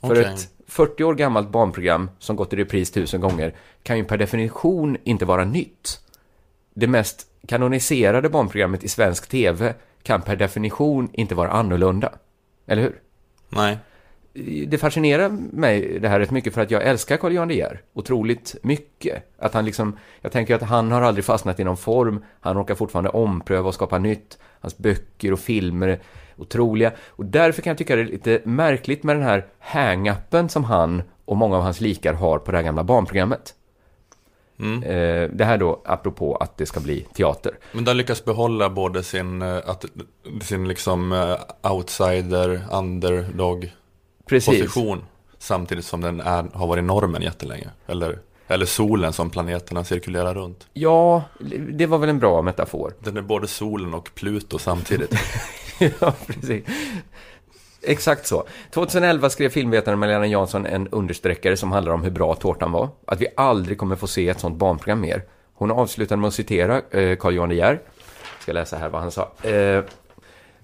För 0.00 0.10
okay. 0.10 0.24
ett 0.24 0.48
40 0.66 1.04
år 1.04 1.14
gammalt 1.14 1.50
barnprogram 1.50 2.10
som 2.18 2.36
gått 2.36 2.52
i 2.52 2.56
repris 2.56 2.90
tusen 2.90 3.20
gånger 3.20 3.54
kan 3.82 3.98
ju 3.98 4.04
per 4.04 4.16
definition 4.16 4.96
inte 5.04 5.24
vara 5.24 5.44
nytt. 5.44 6.00
Det 6.74 6.86
mest 6.86 7.26
kanoniserade 7.48 8.28
barnprogrammet 8.28 8.84
i 8.84 8.88
svensk 8.88 9.28
tv 9.28 9.74
kan 10.02 10.22
per 10.22 10.36
definition 10.36 11.08
inte 11.12 11.34
vara 11.34 11.50
annorlunda. 11.50 12.12
Eller 12.66 12.82
hur? 12.82 13.00
Nej. 13.48 13.78
Det 14.66 14.78
fascinerar 14.78 15.28
mig 15.52 15.98
det 15.98 16.08
här 16.08 16.20
rätt 16.20 16.30
mycket 16.30 16.54
för 16.54 16.60
att 16.60 16.70
jag 16.70 16.82
älskar 16.82 17.16
Carl 17.16 17.32
Jan 17.32 17.48
De 17.48 17.54
Geer 17.54 17.80
otroligt 17.94 18.56
mycket. 18.62 19.22
Att 19.38 19.54
han 19.54 19.64
liksom, 19.64 19.98
jag 20.20 20.32
tänker 20.32 20.54
att 20.54 20.62
han 20.62 20.92
har 20.92 21.02
aldrig 21.02 21.24
fastnat 21.24 21.60
i 21.60 21.64
någon 21.64 21.76
form, 21.76 22.24
han 22.40 22.56
råkar 22.56 22.74
fortfarande 22.74 23.10
ompröva 23.10 23.68
och 23.68 23.74
skapa 23.74 23.98
nytt. 23.98 24.38
Hans 24.60 24.78
böcker 24.78 25.32
och 25.32 25.38
filmer 25.38 25.88
är 25.88 26.00
otroliga. 26.36 26.92
Och 27.08 27.24
därför 27.24 27.62
kan 27.62 27.70
jag 27.70 27.78
tycka 27.78 27.96
det 27.96 28.02
är 28.02 28.06
lite 28.06 28.40
märkligt 28.44 29.02
med 29.02 29.16
den 29.16 29.22
här 29.22 29.46
hang-upen 29.60 30.48
som 30.48 30.64
han 30.64 31.02
och 31.24 31.36
många 31.36 31.56
av 31.56 31.62
hans 31.62 31.80
likar 31.80 32.12
har 32.12 32.38
på 32.38 32.50
det 32.50 32.56
här 32.58 32.64
gamla 32.64 32.84
barnprogrammet. 32.84 33.54
Mm. 34.60 34.82
Eh, 34.82 35.30
det 35.32 35.44
här 35.44 35.58
då 35.58 35.82
apropå 35.84 36.36
att 36.36 36.56
det 36.56 36.66
ska 36.66 36.80
bli 36.80 37.00
teater. 37.00 37.58
Men 37.72 37.84
den 37.84 37.96
lyckas 37.96 38.24
behålla 38.24 38.70
både 38.70 39.02
sin, 39.02 39.42
eh, 39.42 39.56
att, 39.56 39.84
sin 40.42 40.68
liksom 40.68 41.12
eh, 41.12 41.72
outsider, 41.72 42.60
underdog 42.72 43.72
Precis. 44.26 44.60
position. 44.60 45.04
Samtidigt 45.38 45.84
som 45.84 46.00
den 46.00 46.20
är, 46.20 46.46
har 46.52 46.66
varit 46.66 46.84
normen 46.84 47.22
jättelänge. 47.22 47.68
Eller, 47.86 48.18
eller 48.48 48.66
solen 48.66 49.12
som 49.12 49.30
planeterna 49.30 49.84
cirkulerar 49.84 50.34
runt. 50.34 50.66
Ja, 50.72 51.22
det 51.72 51.86
var 51.86 51.98
väl 51.98 52.08
en 52.08 52.18
bra 52.18 52.42
metafor. 52.42 52.92
Den 52.98 53.16
är 53.16 53.22
både 53.22 53.46
solen 53.46 53.94
och 53.94 54.10
Pluto 54.14 54.58
samtidigt. 54.58 55.14
ja, 56.00 56.14
precis. 56.26 56.64
Exakt 57.82 58.26
så. 58.26 58.44
2011 58.70 59.30
skrev 59.30 59.48
filmvetaren 59.48 59.98
Marianne 59.98 60.26
Jansson 60.26 60.66
en 60.66 60.88
understreckare 60.88 61.56
som 61.56 61.72
handlar 61.72 61.92
om 61.92 62.02
hur 62.02 62.10
bra 62.10 62.34
tårtan 62.34 62.72
var. 62.72 62.88
Att 63.06 63.20
vi 63.20 63.26
aldrig 63.36 63.78
kommer 63.78 63.96
få 63.96 64.06
se 64.06 64.28
ett 64.28 64.40
sånt 64.40 64.56
barnprogram 64.56 65.00
mer. 65.00 65.22
Hon 65.54 65.70
avslutade 65.70 66.20
med 66.20 66.28
att 66.28 66.34
citera 66.34 66.82
eh, 66.90 67.16
Carl 67.16 67.34
Johan 67.34 67.48
De 67.48 67.54
Geer. 67.54 67.80
Jag 68.34 68.42
ska 68.42 68.52
läsa 68.52 68.76
här 68.76 68.88
vad 68.88 69.00
han 69.00 69.10
sa. 69.10 69.32
Eh, 69.42 69.84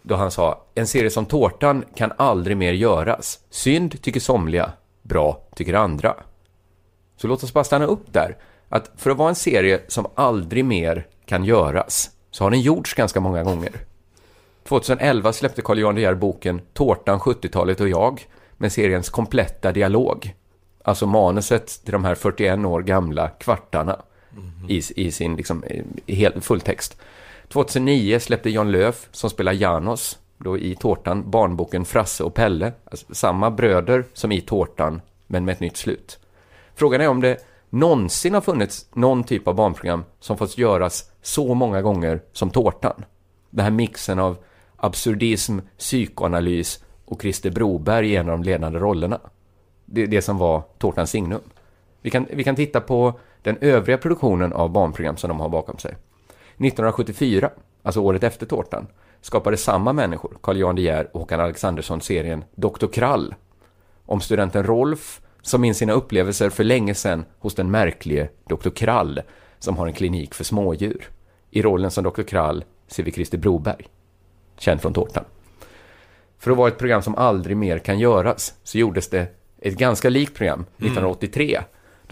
då 0.02 0.14
han 0.14 0.30
sa, 0.30 0.64
en 0.74 0.86
serie 0.86 1.10
som 1.10 1.26
Tårtan 1.26 1.84
kan 1.94 2.12
aldrig 2.16 2.56
mer 2.56 2.72
göras. 2.72 3.38
Synd 3.50 4.02
tycker 4.02 4.20
somliga, 4.20 4.72
bra 5.02 5.42
tycker 5.54 5.74
andra. 5.74 6.14
Så 7.16 7.26
låt 7.26 7.42
oss 7.42 7.52
bara 7.52 7.64
stanna 7.64 7.86
upp 7.86 8.12
där. 8.12 8.36
Att 8.68 8.90
för 8.96 9.10
att 9.10 9.16
vara 9.16 9.28
en 9.28 9.34
serie 9.34 9.80
som 9.88 10.06
aldrig 10.14 10.64
mer 10.64 11.06
kan 11.26 11.44
göras, 11.44 12.10
så 12.30 12.44
har 12.44 12.50
den 12.50 12.60
gjorts 12.60 12.94
ganska 12.94 13.20
många 13.20 13.42
gånger. 13.42 13.72
2011 14.64 15.32
släppte 15.32 15.62
Carl 15.62 15.78
Johan 15.78 15.94
De 15.94 16.00
Geer 16.00 16.14
boken 16.14 16.60
Tårtan, 16.72 17.20
70-talet 17.20 17.80
och 17.80 17.88
jag 17.88 18.26
med 18.56 18.72
seriens 18.72 19.10
kompletta 19.10 19.72
dialog. 19.72 20.34
Alltså 20.84 21.06
manuset 21.06 21.84
till 21.84 21.92
de 21.92 22.04
här 22.04 22.14
41 22.14 22.58
år 22.58 22.82
gamla 22.82 23.28
kvartarna 23.28 24.02
mm 24.32 24.44
-hmm. 24.44 24.70
i, 24.70 25.06
i, 25.06 25.12
sin 25.12 25.36
liksom, 25.36 25.64
eh, 25.64 25.84
i 26.06 26.40
fulltext. 26.40 27.00
2009 27.48 28.18
släppte 28.20 28.50
Jan 28.50 28.72
Löf, 28.72 29.08
som 29.12 29.30
spelar 29.30 29.52
Janos, 29.52 30.18
då 30.38 30.58
i 30.58 30.76
Tårtan, 30.76 31.30
barnboken 31.30 31.84
Frasse 31.84 32.24
och 32.24 32.34
Pelle. 32.34 32.72
Alltså, 32.84 33.14
samma 33.14 33.50
bröder 33.50 34.04
som 34.12 34.32
i 34.32 34.40
Tårtan, 34.40 35.00
men 35.26 35.44
med 35.44 35.52
ett 35.52 35.60
nytt 35.60 35.76
slut. 35.76 36.18
Frågan 36.74 37.00
är 37.00 37.08
om 37.08 37.20
det 37.20 37.38
någonsin 37.70 38.34
har 38.34 38.40
funnits 38.40 38.86
någon 38.94 39.24
typ 39.24 39.48
av 39.48 39.54
barnprogram 39.54 40.04
som 40.20 40.38
fått 40.38 40.58
göras 40.58 41.10
så 41.22 41.54
många 41.54 41.82
gånger 41.82 42.20
som 42.32 42.50
Tårtan. 42.50 43.04
Den 43.50 43.64
här 43.64 43.70
mixen 43.70 44.18
av 44.18 44.36
absurdism, 44.76 45.58
psykoanalys 45.78 46.84
och 47.04 47.22
Christer 47.22 47.50
Broberg 47.50 48.10
i 48.10 48.16
en 48.16 48.28
av 48.28 48.38
de 48.38 48.44
ledande 48.44 48.78
rollerna. 48.78 49.20
Det, 49.84 50.06
det 50.06 50.22
som 50.22 50.38
var 50.38 50.62
Tårtans 50.78 51.10
signum. 51.10 51.40
Vi 52.02 52.10
kan, 52.10 52.26
vi 52.32 52.44
kan 52.44 52.56
titta 52.56 52.80
på 52.80 53.18
den 53.42 53.58
övriga 53.60 53.98
produktionen 53.98 54.52
av 54.52 54.70
barnprogram 54.70 55.16
som 55.16 55.28
de 55.28 55.40
har 55.40 55.48
bakom 55.48 55.78
sig. 55.78 55.94
1974, 56.64 57.50
alltså 57.82 58.00
året 58.00 58.24
efter 58.24 58.46
Tårtan, 58.46 58.86
skapade 59.20 59.56
samma 59.56 59.92
människor, 59.92 60.38
Carl 60.42 60.58
Jan 60.58 60.76
De 60.76 60.82
Geer 60.82 61.08
och 61.12 61.20
Håkan 61.20 61.40
Alexandersson, 61.40 62.00
serien 62.00 62.44
Dr. 62.54 62.86
Krall 62.92 63.34
om 64.06 64.20
studenten 64.20 64.64
Rolf 64.64 65.20
som 65.42 65.60
minns 65.60 65.78
sina 65.78 65.92
upplevelser 65.92 66.50
för 66.50 66.64
länge 66.64 66.94
sedan 66.94 67.24
hos 67.38 67.54
den 67.54 67.70
märklige 67.70 68.28
Dr. 68.48 68.70
Krall 68.70 69.20
som 69.58 69.76
har 69.76 69.86
en 69.86 69.92
klinik 69.92 70.34
för 70.34 70.44
smådjur. 70.44 71.08
I 71.50 71.62
rollen 71.62 71.90
som 71.90 72.04
Dr. 72.04 72.22
Krall 72.22 72.64
ser 72.86 73.02
vi 73.02 73.12
Christer 73.12 73.38
Broberg 73.38 73.86
känd 74.58 74.82
från 74.82 74.94
tårtan. 74.94 75.24
För 76.38 76.50
att 76.50 76.56
vara 76.56 76.68
ett 76.68 76.78
program 76.78 77.02
som 77.02 77.14
aldrig 77.14 77.56
mer 77.56 77.78
kan 77.78 77.98
göras, 77.98 78.54
så 78.62 78.78
gjordes 78.78 79.08
det 79.08 79.26
ett 79.58 79.74
ganska 79.74 80.08
likt 80.08 80.34
program 80.34 80.60
1983. 80.60 81.60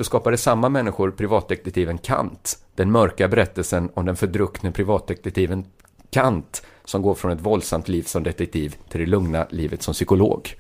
Då 0.01 0.05
skapade 0.05 0.37
samma 0.37 0.69
människor 0.69 1.11
privatdetektiven 1.11 1.99
Kant, 1.99 2.59
den 2.75 2.91
mörka 2.91 3.29
berättelsen 3.29 3.91
om 3.95 4.07
den 4.07 4.17
fördruckne 4.17 4.73
privatdetektiven 4.73 5.65
Kant, 6.11 6.63
som 6.85 7.03
går 7.03 7.15
från 7.15 7.33
ett 7.33 7.41
våldsamt 7.41 7.89
liv 7.89 8.03
som 8.03 8.23
detektiv 8.23 8.77
till 8.89 9.01
det 9.01 9.07
lugna 9.07 9.47
livet 9.51 9.83
som 9.83 9.95
psykolog. 9.95 10.55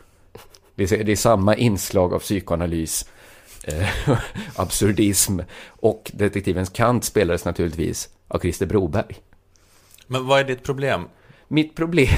Det 0.74 0.93
är, 0.93 1.05
det 1.05 1.12
är 1.12 1.16
samma 1.16 1.57
inslag 1.57 2.14
av 2.14 2.18
psykoanalys, 2.18 3.09
eh, 3.64 3.88
absurdism 4.57 5.41
och 5.66 6.11
detektivens 6.14 6.70
Kant 6.70 7.05
spelades 7.05 7.45
naturligtvis 7.45 8.09
av 8.28 8.38
Christer 8.38 8.66
Broberg. 8.66 9.16
Men 10.07 10.26
vad 10.26 10.41
är 10.41 10.45
ditt 10.45 10.62
problem? 10.62 11.05
Mitt 11.53 11.76
problem 11.76 12.09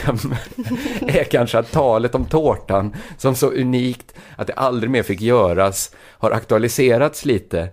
är 1.00 1.24
kanske 1.24 1.58
att 1.58 1.70
talet 1.72 2.14
om 2.14 2.24
tårtan 2.24 2.96
som 3.18 3.34
så 3.34 3.50
unikt 3.50 4.14
att 4.36 4.46
det 4.46 4.52
aldrig 4.52 4.90
mer 4.90 5.02
fick 5.02 5.20
göras 5.20 5.94
har 5.98 6.30
aktualiserats 6.30 7.24
lite 7.24 7.68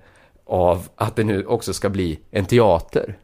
av 0.46 0.88
att 0.96 1.16
det 1.16 1.24
nu 1.24 1.46
också 1.46 1.74
ska 1.74 1.90
bli 1.90 2.20
en 2.32 2.46
teater. 2.46 3.18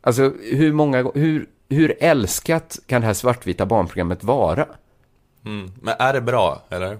Alltså 0.00 0.32
hur 0.42 0.72
många 0.72 1.10
hur, 1.14 1.46
hur 1.68 1.96
älskat 2.00 2.78
kan 2.86 3.00
det 3.00 3.06
här 3.06 3.14
svartvita 3.14 3.66
barnprogrammet 3.66 4.24
vara? 4.24 4.66
Mm. 5.44 5.72
Men 5.82 5.94
är 5.98 6.12
det 6.12 6.20
bra, 6.20 6.62
eller? 6.70 6.88
Det 6.90 6.98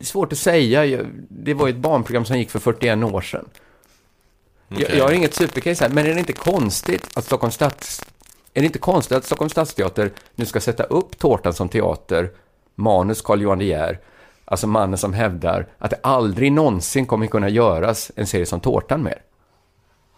är 0.00 0.04
svårt 0.04 0.32
att 0.32 0.38
säga. 0.38 0.84
Jag- 0.84 1.06
Det 1.28 1.54
var 1.54 1.66
ju 1.66 1.70
ett 1.72 1.78
barnprogram 1.78 2.24
som 2.24 2.38
gick 2.38 2.50
för 2.50 2.58
41 2.58 3.04
år 3.04 3.20
sedan. 3.20 3.48
Jag, 4.68 4.82
Okej. 4.82 4.98
jag 4.98 5.04
har 5.04 5.12
inget 5.12 5.34
supercase 5.34 5.84
här, 5.84 5.90
men 5.94 6.06
är 6.06 6.14
det 6.14 6.20
inte 6.20 6.32
konstigt 6.32 7.08
att 7.16 7.24
Stockholms 7.24 7.54
stads... 7.54 8.04
Är 8.54 8.60
det 8.60 8.66
inte 8.66 8.78
konstigt 8.78 9.16
att 9.16 9.24
Stockholms 9.24 9.52
stadsteater 9.52 10.10
nu 10.34 10.46
ska 10.46 10.60
sätta 10.60 10.82
upp 10.82 11.18
Tårtan 11.18 11.54
som 11.54 11.68
teater, 11.68 12.30
manus 12.74 13.22
Carl 13.22 13.42
Johan 13.42 13.58
De 13.58 13.64
Geer, 13.64 13.98
alltså 14.44 14.66
mannen 14.66 14.98
som 14.98 15.12
hävdar 15.12 15.66
att 15.78 15.90
det 15.90 15.98
aldrig 16.02 16.52
någonsin 16.52 17.06
kommer 17.06 17.26
kunna 17.26 17.48
göras 17.48 18.12
en 18.16 18.26
serie 18.26 18.46
som 18.46 18.60
Tårtan 18.60 19.02
mer. 19.02 19.22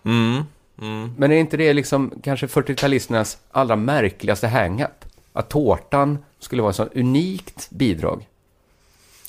Mm. 0.05 0.43
Mm. 0.81 1.15
Men 1.17 1.33
är 1.33 1.37
inte 1.37 1.57
det 1.57 1.73
liksom 1.73 2.13
kanske 2.23 2.47
40-talisternas 2.47 3.37
allra 3.51 3.77
märkligaste 3.77 4.49
hang-up? 4.49 5.05
Att 5.33 5.49
Tårtan 5.49 6.19
skulle 6.39 6.63
vara 6.63 6.71
ett 6.71 6.77
sånt 6.77 6.95
unikt 6.95 7.71
bidrag. 7.71 8.29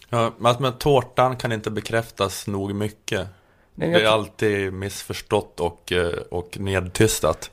Ja, 0.10 0.32
men 0.60 0.74
tårtan 0.74 1.38
kan 1.38 1.52
inte 1.52 1.72
bekräftas 1.72 2.48
nog 2.48 2.76
mycket. 2.76 3.28
Nej, 3.76 3.90
Det 3.90 4.02
är 4.02 4.08
alltid 4.08 4.74
missförstått 4.74 5.60
och, 5.60 5.92
eh, 5.92 6.14
och 6.30 6.58
nedtystat. 6.60 7.52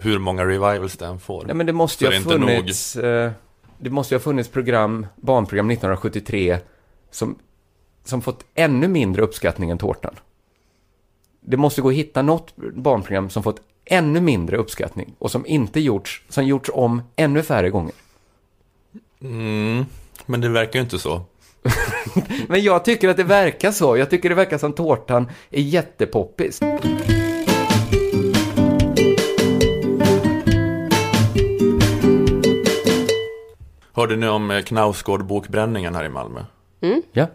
Hur 0.00 0.18
många 0.18 0.44
revivals 0.44 0.96
den 0.96 1.20
får. 1.20 1.44
Nej, 1.44 1.54
men 1.54 1.66
det 1.66 1.72
måste 1.72 2.04
ju 2.04 2.14
ha 2.14 2.20
funnits... 2.20 2.96
Eh, 2.96 3.32
det 3.78 3.90
måste 3.90 4.14
ju 4.14 4.18
ha 4.18 4.22
funnits 4.22 4.48
program, 4.48 5.06
barnprogram 5.16 5.70
1973 5.70 6.58
som, 7.10 7.38
som 8.04 8.22
fått 8.22 8.44
ännu 8.54 8.88
mindre 8.88 9.22
uppskattning 9.22 9.70
än 9.70 9.78
Tårtan. 9.78 10.14
Det 11.40 11.56
måste 11.56 11.80
gå 11.80 11.88
att 11.88 11.94
hitta 11.94 12.22
något 12.22 12.56
barnprogram 12.56 13.30
som 13.30 13.42
fått 13.42 13.60
ännu 13.84 14.20
mindre 14.20 14.56
uppskattning 14.56 15.14
och 15.18 15.30
som 15.30 15.46
inte 15.46 15.80
gjorts, 15.80 16.22
som 16.28 16.46
gjorts 16.46 16.70
om 16.72 17.02
ännu 17.16 17.42
färre 17.42 17.70
gånger. 17.70 17.94
Mm. 19.20 19.84
Men 20.26 20.40
det 20.40 20.48
verkar 20.48 20.78
ju 20.78 20.82
inte 20.82 20.98
så. 20.98 21.22
Men 22.48 22.62
jag 22.62 22.84
tycker 22.84 23.08
att 23.08 23.16
det 23.16 23.24
verkar 23.24 23.72
så. 23.72 23.96
Jag 23.96 24.10
tycker 24.10 24.28
det 24.28 24.34
verkar 24.34 24.58
som 24.58 24.72
Tårtan 24.72 25.30
är 25.50 25.62
jättepoppis. 25.62 26.60
Hörde 33.98 34.16
ni 34.16 34.28
om 34.28 34.50
eh, 34.50 34.62
Knausgård-bokbränningen 34.62 35.94
här 35.94 36.04
i 36.04 36.08
Malmö? 36.08 36.44
Ja. 37.12 37.26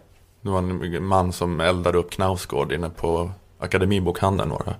Det 0.41 0.49
var 0.49 0.59
en 0.59 1.05
man 1.05 1.33
som 1.33 1.59
eldade 1.59 1.97
upp 1.97 2.11
Knausgård 2.11 2.71
inne 2.71 2.89
på 2.89 3.31
Akademibokhandeln. 3.59 4.49
Var 4.49 4.63
det. 4.65 4.75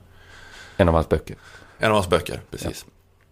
En 0.77 0.88
av 0.88 0.93
hans 0.93 1.09
böcker. 1.09 1.36
En 1.79 1.88
av 1.88 1.93
hans 1.93 2.09
böcker, 2.09 2.41
precis. 2.51 2.86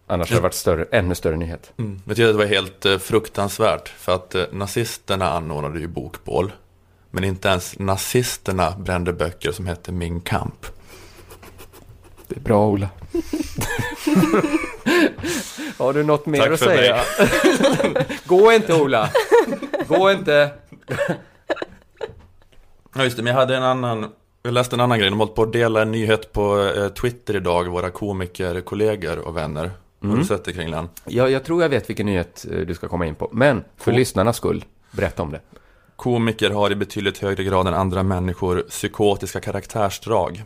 Annars 0.06 0.28
hade 0.28 0.38
det 0.38 0.42
varit 0.42 0.54
större, 0.54 0.84
ännu 0.90 1.14
större 1.14 1.36
nyhet. 1.36 1.72
Mm. 1.76 2.00
Jag 2.04 2.16
tyckte 2.16 2.32
det 2.32 2.38
var 2.38 2.44
helt 2.44 2.86
eh, 2.86 2.98
fruktansvärt. 2.98 3.88
För 3.88 4.14
att 4.14 4.34
eh, 4.34 4.44
nazisterna 4.52 5.30
anordnade 5.30 5.80
ju 5.80 5.86
bokbål. 5.86 6.52
Men 7.10 7.24
inte 7.24 7.48
ens 7.48 7.78
nazisterna 7.78 8.70
brände 8.70 9.12
böcker 9.12 9.52
som 9.52 9.66
hette 9.66 9.92
Min 9.92 10.20
kamp. 10.20 10.66
Det 12.28 12.36
är 12.36 12.40
bra, 12.40 12.66
Ola. 12.68 12.88
Har 15.78 15.92
du 15.92 16.02
något 16.02 16.26
mer 16.26 16.38
Tack 16.40 16.50
att 16.52 16.58
för 16.58 16.66
säga? 16.66 17.00
Gå 18.26 18.52
inte, 18.52 18.74
Ola! 18.74 19.10
Gå 19.88 20.10
inte! 20.10 20.50
Ja 22.94 23.04
just 23.04 23.16
det, 23.16 23.22
men 23.22 23.32
jag 23.32 23.40
hade 23.40 23.56
en 23.56 23.62
annan 23.62 24.06
Jag 24.42 24.54
läste 24.54 24.76
en 24.76 24.80
annan 24.80 24.98
grej, 24.98 25.10
de 25.10 25.20
har 25.20 25.26
hållit 25.26 25.34
på 25.36 25.42
att 25.42 25.52
dela 25.52 25.82
en 25.82 25.90
nyhet 25.92 26.32
på 26.32 26.72
eh, 26.76 26.88
Twitter 26.88 27.36
idag 27.36 27.64
Våra 27.68 27.90
komiker, 27.90 28.60
kollegor 28.60 29.18
och 29.18 29.36
vänner 29.36 29.62
Har 30.00 30.08
Mm. 30.08 30.18
du 30.18 30.24
sett 30.24 30.44
det 30.44 30.52
Kringlan? 30.52 30.88
Jag, 31.04 31.30
jag 31.30 31.44
tror 31.44 31.62
jag 31.62 31.68
vet 31.68 31.88
vilken 31.90 32.06
nyhet 32.06 32.46
eh, 32.50 32.58
du 32.58 32.74
ska 32.74 32.88
komma 32.88 33.06
in 33.06 33.14
på. 33.14 33.28
Men 33.32 33.64
för 33.76 33.84
Cool. 33.84 33.94
lyssnarnas 33.94 34.36
skull, 34.36 34.64
berätta 34.90 35.22
om 35.22 35.32
det. 35.32 35.40
Komiker 35.96 36.50
har 36.50 36.70
i 36.72 36.74
betydligt 36.74 37.18
högre 37.18 37.44
grad 37.44 37.66
än 37.68 37.74
andra 37.74 38.02
människor 38.02 38.64
psykotiska 38.68 39.40
karaktärsdrag 39.40 40.42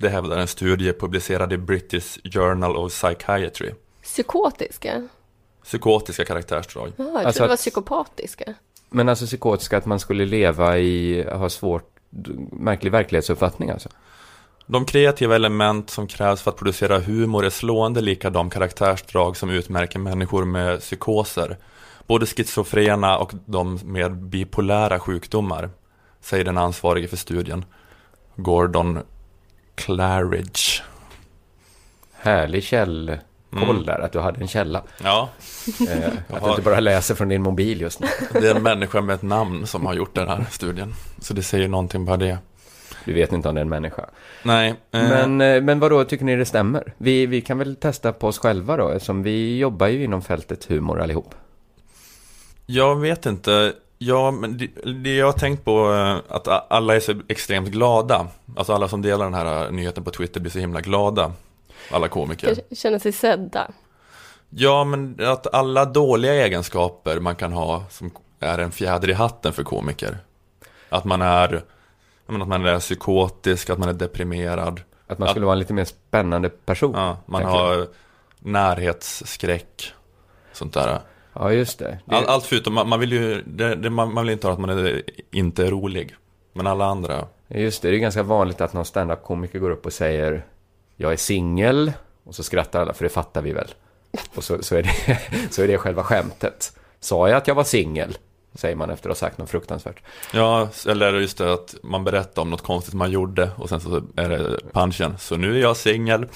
Det 0.00 0.08
hävdar 0.08 0.38
en 0.38 0.46
studie 0.48 0.92
publicerad 0.92 1.52
i 1.52 1.56
British 1.58 2.18
Journal 2.24 2.76
of 2.76 2.92
Psychiatry 2.92 3.70
Psykotiska? 4.02 5.08
Psykotiska 5.64 6.24
karaktärsdrag 6.24 6.92
Ja, 6.96 7.04
jag 7.04 7.16
Alltså 7.16 7.32
trodde 7.32 7.44
det 7.44 7.48
var 7.48 7.54
att- 7.54 7.60
psykopatiska. 7.60 8.54
Men 8.90 9.08
alltså 9.08 9.26
psykotiska, 9.26 9.76
att 9.76 9.86
man 9.86 10.00
skulle 10.00 10.26
leva 10.26 10.78
i, 10.78 11.22
ha 11.32 11.48
svårt, 11.48 11.90
märklig 12.52 12.92
verklighetsuppfattning 12.92 13.70
alltså. 13.70 13.88
De 14.66 14.84
kreativa 14.84 15.34
element 15.34 15.90
som 15.90 16.06
krävs 16.06 16.42
för 16.42 16.50
att 16.50 16.56
producera 16.56 16.98
humor 16.98 17.44
är 17.44 17.50
slående 17.50 18.00
lika 18.00 18.30
de 18.30 18.50
karaktärsdrag 18.50 19.36
som 19.36 19.50
utmärker 19.50 19.98
människor 19.98 20.44
med 20.44 20.80
psykoser. 20.80 21.58
Både 22.06 22.26
schizofrena 22.26 23.18
och 23.18 23.32
de 23.46 23.80
med 23.84 24.16
bipolära 24.16 25.00
sjukdomar, 25.00 25.70
säger 26.20 26.44
den 26.44 26.58
ansvarige 26.58 27.08
för 27.08 27.16
studien. 27.16 27.64
Gordon 28.36 28.98
Claridge. 29.74 30.82
Härlig 32.12 32.64
källkoll 32.64 33.20
Mm. 33.70 33.84
där, 33.84 33.98
att 34.00 34.12
du 34.12 34.18
hade 34.20 34.40
en 34.40 34.48
källa. 34.48 34.82
Ja, 35.02 35.28
Eh, 35.90 36.08
att 36.28 36.44
du 36.44 36.50
inte 36.50 36.62
bara 36.62 36.80
läser 36.80 37.14
från 37.14 37.28
din 37.28 37.42
mobil 37.42 37.80
just 37.80 38.00
nu. 38.00 38.06
det 38.32 38.48
är 38.48 38.54
en 38.54 38.62
människa 38.62 39.00
med 39.00 39.14
ett 39.14 39.22
namn 39.22 39.66
som 39.66 39.86
har 39.86 39.94
gjort 39.94 40.14
den 40.14 40.28
här 40.28 40.44
studien. 40.50 40.94
Så 41.20 41.34
det 41.34 41.42
säger 41.42 41.68
någonting 41.68 42.04
bara 42.04 42.16
det. 42.16 42.38
Du 43.04 43.12
vet 43.12 43.32
inte 43.32 43.48
om 43.48 43.54
det 43.54 43.60
är 43.60 43.62
en 43.62 43.68
människa. 43.68 44.04
Nej, 44.42 44.68
eh, 44.70 44.74
Men, 45.08 45.40
eh, 45.40 45.62
men 45.62 45.80
vad 45.80 45.90
då 45.90 46.04
tycker 46.04 46.24
ni 46.24 46.36
det 46.36 46.44
stämmer? 46.44 46.94
Vi, 46.98 47.26
vi 47.26 47.40
kan 47.40 47.58
väl 47.58 47.76
testa 47.76 48.12
på 48.12 48.26
oss 48.28 48.38
själva 48.38 48.76
då, 48.76 48.88
eftersom 48.88 49.22
vi 49.22 49.58
jobbar 49.58 49.86
ju 49.86 50.04
inom 50.04 50.22
fältet 50.22 50.64
humor 50.64 51.00
allihop. 51.00 51.34
Jag 52.66 53.00
vet 53.00 53.26
inte. 53.26 53.72
Ja, 54.02 54.30
men 54.30 54.58
det, 54.58 54.66
det 55.02 55.16
jag 55.16 55.26
har 55.26 55.32
tänkt 55.32 55.64
på 55.64 55.92
är 55.92 56.22
att 56.28 56.72
alla 56.72 56.96
är 56.96 57.00
så 57.00 57.14
extremt 57.28 57.68
glada. 57.68 58.26
Alltså 58.56 58.72
alla 58.72 58.88
som 58.88 59.02
delar 59.02 59.24
den 59.24 59.34
här 59.34 59.64
eh, 59.64 59.72
nyheten 59.72 60.04
på 60.04 60.10
Twitter 60.10 60.40
blir 60.40 60.50
så 60.50 60.58
himla 60.58 60.80
glada. 60.80 61.32
Alla 61.90 62.08
komiker. 62.08 62.74
Känner 62.74 62.98
sig 62.98 63.12
sedda. 63.12 63.70
Ja, 64.50 64.84
men 64.84 65.16
att 65.20 65.54
alla 65.54 65.84
dåliga 65.84 66.34
egenskaper 66.34 67.20
man 67.20 67.36
kan 67.36 67.52
ha 67.52 67.84
som 67.90 68.10
är 68.38 68.58
en 68.58 68.72
fjäder 68.72 69.10
i 69.10 69.12
hatten 69.12 69.52
för 69.52 69.62
komiker. 69.62 70.18
Att 70.88 71.04
man 71.04 71.22
är, 71.22 71.62
menar, 72.26 72.42
att 72.42 72.48
man 72.48 72.66
är 72.66 72.80
psykotisk, 72.80 73.70
att 73.70 73.78
man 73.78 73.88
är 73.88 73.92
deprimerad. 73.92 74.80
Att 75.06 75.18
man 75.18 75.28
skulle 75.28 75.46
vara 75.46 75.54
en 75.54 75.58
lite 75.58 75.74
mer 75.74 75.84
spännande 75.84 76.48
person. 76.48 76.92
Ja, 76.94 77.16
man 77.26 77.44
har 77.44 77.88
närhetsskräck. 78.38 79.92
Sånt 80.52 80.74
där. 80.74 81.00
Ja, 81.32 81.52
just 81.52 81.78
det. 81.78 81.98
det 82.04 82.16
All, 82.16 82.26
allt 82.26 82.44
förutom, 82.44 82.74
man, 82.74 82.88
man 82.88 83.00
vill 83.00 83.12
ju, 83.12 83.42
det, 83.46 83.74
det, 83.74 83.90
man, 83.90 84.14
man 84.14 84.24
vill 84.24 84.32
inte 84.32 84.46
ha 84.46 84.54
att 84.54 84.60
man 84.60 84.70
är, 84.70 85.02
inte 85.30 85.66
är 85.66 85.70
rolig. 85.70 86.16
Men 86.52 86.66
alla 86.66 86.84
andra. 86.84 87.26
Just 87.48 87.82
det, 87.82 87.90
det 87.90 87.96
är 87.96 87.98
ganska 87.98 88.22
vanligt 88.22 88.60
att 88.60 88.72
någon 88.72 88.84
standup-komiker 88.84 89.58
går 89.58 89.70
upp 89.70 89.86
och 89.86 89.92
säger 89.92 90.46
Jag 90.96 91.12
är 91.12 91.16
singel 91.16 91.92
Och 92.24 92.34
så 92.34 92.42
skrattar 92.42 92.80
alla, 92.80 92.92
för 92.92 93.04
det 93.04 93.08
fattar 93.08 93.42
vi 93.42 93.52
väl. 93.52 93.68
Och 94.34 94.44
så, 94.44 94.62
så, 94.62 94.76
är, 94.76 94.82
det, 94.82 95.18
så 95.50 95.62
är 95.62 95.68
det 95.68 95.78
själva 95.78 96.02
skämtet. 96.02 96.76
Sa 97.00 97.28
jag 97.28 97.36
att 97.36 97.48
jag 97.48 97.54
var 97.54 97.64
singel? 97.64 98.18
Säger 98.54 98.76
man 98.76 98.90
efter 98.90 99.10
att 99.10 99.16
ha 99.16 99.26
sagt 99.26 99.38
något 99.38 99.50
fruktansvärt. 99.50 100.02
Ja, 100.32 100.68
eller 100.88 101.12
just 101.12 101.38
det 101.38 101.52
att 101.52 101.74
man 101.82 102.04
berättar 102.04 102.42
om 102.42 102.50
något 102.50 102.62
konstigt 102.62 102.94
man 102.94 103.10
gjorde 103.10 103.50
och 103.56 103.68
sen 103.68 103.80
så 103.80 104.02
är 104.16 104.28
det 104.28 104.58
punchen. 104.72 105.14
Så 105.18 105.36
nu 105.36 105.56
är 105.56 105.60
jag 105.60 105.76
singel. 105.76 106.26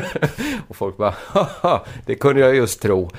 Och 0.68 0.76
folk 0.76 0.96
bara, 0.96 1.14
haha, 1.26 1.84
det 2.06 2.14
kunde 2.14 2.40
jag 2.40 2.56
just 2.56 2.82
tro. 2.82 3.10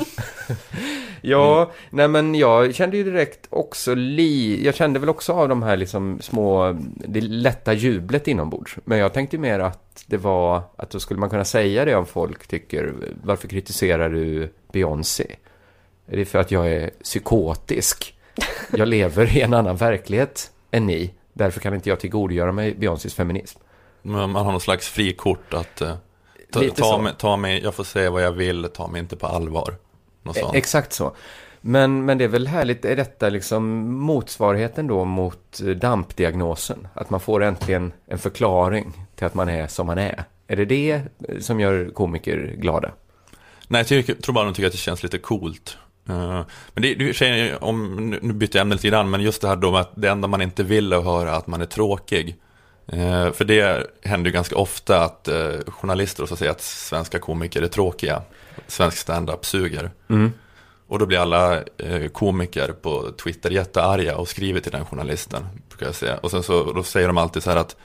ja, 1.20 1.72
nej 1.90 2.08
men 2.08 2.34
jag 2.34 2.74
kände 2.74 2.96
ju 2.96 3.04
direkt 3.04 3.46
också 3.50 3.94
li... 3.94 4.64
Jag 4.64 4.74
kände 4.74 5.00
väl 5.00 5.08
också 5.08 5.32
av 5.32 5.48
de 5.48 5.62
här 5.62 5.76
liksom 5.76 6.18
små, 6.20 6.76
det 6.94 7.20
lätta 7.20 7.72
jublet 7.72 8.28
inombords. 8.28 8.76
Men 8.84 8.98
jag 8.98 9.12
tänkte 9.12 9.38
mer 9.38 9.58
att 9.58 10.04
det 10.06 10.16
var, 10.16 10.62
att 10.76 10.90
då 10.90 11.00
skulle 11.00 11.20
man 11.20 11.30
kunna 11.30 11.44
säga 11.44 11.84
det 11.84 11.94
om 11.94 12.06
folk 12.06 12.46
tycker, 12.46 12.94
varför 13.22 13.48
kritiserar 13.48 14.10
du 14.10 14.52
Beyoncé? 14.72 15.36
Är 16.10 16.16
det 16.16 16.24
för 16.24 16.38
att 16.38 16.50
jag 16.50 16.72
är 16.72 16.90
psykotisk? 17.02 18.14
Jag 18.72 18.88
lever 18.88 19.36
i 19.36 19.40
en 19.40 19.54
annan 19.54 19.76
verklighet 19.76 20.50
än 20.70 20.86
ni. 20.86 21.14
Därför 21.32 21.60
kan 21.60 21.74
inte 21.74 21.88
jag 21.88 22.00
tillgodogöra 22.00 22.52
mig 22.52 22.74
Beyoncés 22.74 23.14
feminism. 23.14 23.58
Men 24.02 24.30
man 24.30 24.44
har 24.44 24.52
någon 24.52 24.60
slags 24.60 24.88
frikort 24.88 25.54
att 25.54 25.80
eh, 25.80 25.94
ta, 26.52 26.62
ta, 26.76 26.98
mig, 26.98 27.12
ta 27.18 27.36
mig, 27.36 27.62
jag 27.62 27.74
får 27.74 27.84
säga 27.84 28.10
vad 28.10 28.22
jag 28.22 28.32
vill, 28.32 28.68
ta 28.74 28.86
mig 28.86 28.98
inte 28.98 29.16
på 29.16 29.26
allvar. 29.26 29.74
Sånt. 30.34 30.54
Exakt 30.54 30.92
så. 30.92 31.12
Men, 31.60 32.04
men 32.04 32.18
det 32.18 32.24
är 32.24 32.28
väl 32.28 32.46
härligt, 32.46 32.84
är 32.84 32.96
detta 32.96 33.28
liksom 33.28 33.94
motsvarigheten 33.94 34.86
då 34.86 35.04
mot 35.04 35.60
eh, 35.60 35.68
dampdiagnosen? 35.68 36.88
Att 36.94 37.10
man 37.10 37.20
får 37.20 37.42
äntligen 37.42 37.92
en 38.06 38.18
förklaring 38.18 39.06
till 39.14 39.26
att 39.26 39.34
man 39.34 39.48
är 39.48 39.66
som 39.66 39.86
man 39.86 39.98
är. 39.98 40.24
Är 40.46 40.56
det 40.56 40.64
det 40.64 40.92
eh, 41.28 41.38
som 41.40 41.60
gör 41.60 41.90
komiker 41.94 42.54
glada? 42.58 42.92
Nej, 43.68 43.78
jag 43.78 43.86
tycker, 43.86 44.14
tror 44.14 44.34
bara 44.34 44.44
de 44.44 44.54
tycker 44.54 44.66
att 44.66 44.72
det 44.72 44.78
känns 44.78 45.02
lite 45.02 45.18
coolt. 45.18 45.78
Eh, 46.08 46.42
men 46.74 46.82
det, 46.82 46.94
det 46.94 47.56
om, 47.60 48.10
nu- 48.10 48.32
byter 48.32 48.56
jag 48.56 48.60
ämne 48.60 48.74
lite 48.74 48.88
grann, 48.88 49.10
men 49.10 49.20
just 49.20 49.42
det 49.42 49.48
här 49.48 49.56
då 49.56 49.70
med 49.70 49.80
att 49.80 49.92
det 49.94 50.08
enda 50.08 50.28
man 50.28 50.42
inte 50.42 50.62
vill 50.62 50.92
är 50.92 51.00
höra 51.00 51.36
att 51.36 51.46
man 51.46 51.60
är 51.60 51.66
tråkig. 51.66 52.36
Eh, 52.86 53.32
för 53.32 53.44
det 53.44 53.86
händer 54.02 54.30
ju 54.30 54.34
ganska 54.34 54.56
ofta 54.56 55.04
att 55.04 55.28
eh, 55.28 55.50
journalister 55.66 56.26
så 56.26 56.36
säger 56.36 56.52
att 56.52 56.60
svenska 56.62 57.18
komiker 57.18 57.62
är 57.62 57.68
tråkiga. 57.68 58.22
Svensk 58.66 58.96
stand-up 58.96 59.44
suger. 59.44 59.90
Och 60.88 60.98
då 60.98 61.06
blir 61.06 61.18
alla 61.18 61.62
komiker 62.12 62.68
på 62.72 63.10
Twitter 63.22 63.50
jättearga 63.50 64.16
och 64.16 64.28
skriver 64.28 64.60
till 64.60 64.72
den 64.72 64.86
journalisten. 64.86 65.46
Brukar 65.68 65.86
jag 65.86 65.94
säga. 65.94 66.16
Och 66.18 66.30
sen 66.30 66.42
så 66.42 66.72
då 66.72 66.82
säger 66.82 67.06
de 67.06 67.18
alltid 67.18 67.42
så 67.42 67.50
här 67.50 67.56
att 67.56 67.76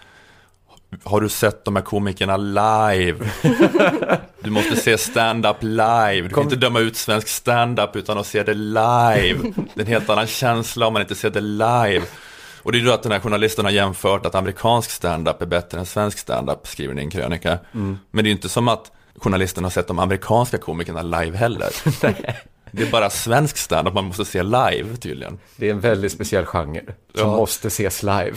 har 1.03 1.21
du 1.21 1.29
sett 1.29 1.65
de 1.65 1.75
här 1.75 1.83
komikerna 1.83 2.37
live? 2.37 3.29
Du 4.39 4.51
måste 4.51 4.75
se 4.75 4.97
stand-up 4.97 5.55
live. 5.59 6.21
Du 6.21 6.21
kan 6.21 6.29
Kom- 6.29 6.43
inte 6.43 6.55
döma 6.55 6.79
ut 6.79 6.95
svensk 6.97 7.27
stand-up 7.27 7.95
utan 7.95 8.17
att 8.17 8.27
se 8.27 8.43
det 8.43 8.53
live. 8.53 9.39
Det 9.73 9.81
är 9.81 9.81
en 9.81 9.87
helt 9.87 10.09
annan 10.09 10.27
känsla 10.27 10.87
om 10.87 10.93
man 10.93 11.01
inte 11.01 11.15
ser 11.15 11.29
det 11.29 11.41
live. 11.41 12.01
Och 12.63 12.71
det 12.71 12.79
är 12.79 12.85
då 12.85 12.91
att 12.93 13.03
den 13.03 13.11
här 13.11 13.19
journalisten 13.19 13.65
har 13.65 13.71
jämfört 13.71 14.25
att 14.25 14.35
amerikansk 14.35 14.91
stand-up 14.91 15.41
är 15.41 15.45
bättre 15.45 15.79
än 15.79 15.85
svensk 15.85 16.17
stand-up, 16.17 16.67
skriver 16.67 16.93
ni 16.93 17.01
i 17.01 17.03
en 17.05 17.11
krönika. 17.11 17.59
Men 17.71 17.97
det 18.11 18.21
är 18.21 18.23
ju 18.25 18.31
inte 18.31 18.49
som 18.49 18.67
att 18.67 18.91
journalisten 19.17 19.63
har 19.63 19.71
sett 19.71 19.87
de 19.87 19.99
amerikanska 19.99 20.57
komikerna 20.57 21.01
live 21.01 21.37
heller. 21.37 21.69
Det 22.77 22.83
är 22.87 22.91
bara 22.91 23.09
svensk 23.09 23.57
stand-up 23.57 23.93
man 23.93 24.05
måste 24.05 24.25
se 24.25 24.43
live 24.43 24.95
tydligen. 24.99 25.39
Det 25.55 25.67
är 25.67 25.71
en 25.71 25.79
väldigt 25.79 26.11
speciell 26.11 26.45
genre 26.45 26.81
som 27.13 27.29
Ja. 27.29 27.35
måste 27.37 27.67
ses 27.67 28.03
live. 28.03 28.33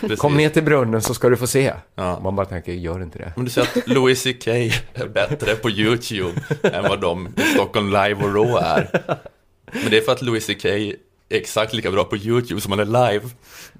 Precis. 0.00 0.18
Kom 0.20 0.36
ner 0.36 0.48
till 0.48 0.62
brunnen 0.62 1.02
så 1.02 1.14
ska 1.14 1.28
du 1.28 1.36
få 1.36 1.46
se. 1.46 1.72
Ja. 1.94 2.20
Man 2.20 2.36
bara 2.36 2.46
tänker, 2.46 2.72
gör 2.72 3.02
inte 3.02 3.18
det. 3.18 3.32
Men 3.36 3.44
du 3.44 3.50
säger 3.50 3.68
att 3.78 3.88
Louis 3.88 4.22
CK 4.22 4.46
är 4.46 5.08
bättre 5.08 5.54
på 5.54 5.70
YouTube 5.70 6.40
än 6.62 6.82
vad 6.82 7.00
de 7.00 7.28
i 7.36 7.40
Stockholm 7.54 7.86
Live 7.86 8.14
och 8.14 8.34
Raw 8.34 8.58
är. 8.66 9.00
Men 9.72 9.90
det 9.90 9.96
är 9.98 10.00
för 10.02 10.12
att 10.12 10.22
Louis 10.22 10.46
CK 10.46 10.64
är 10.64 10.94
exakt 11.28 11.72
lika 11.74 11.90
bra 11.90 12.04
på 12.04 12.16
YouTube 12.16 12.60
som 12.60 12.72
han 12.72 12.80
är 12.80 13.10
live. 13.10 13.28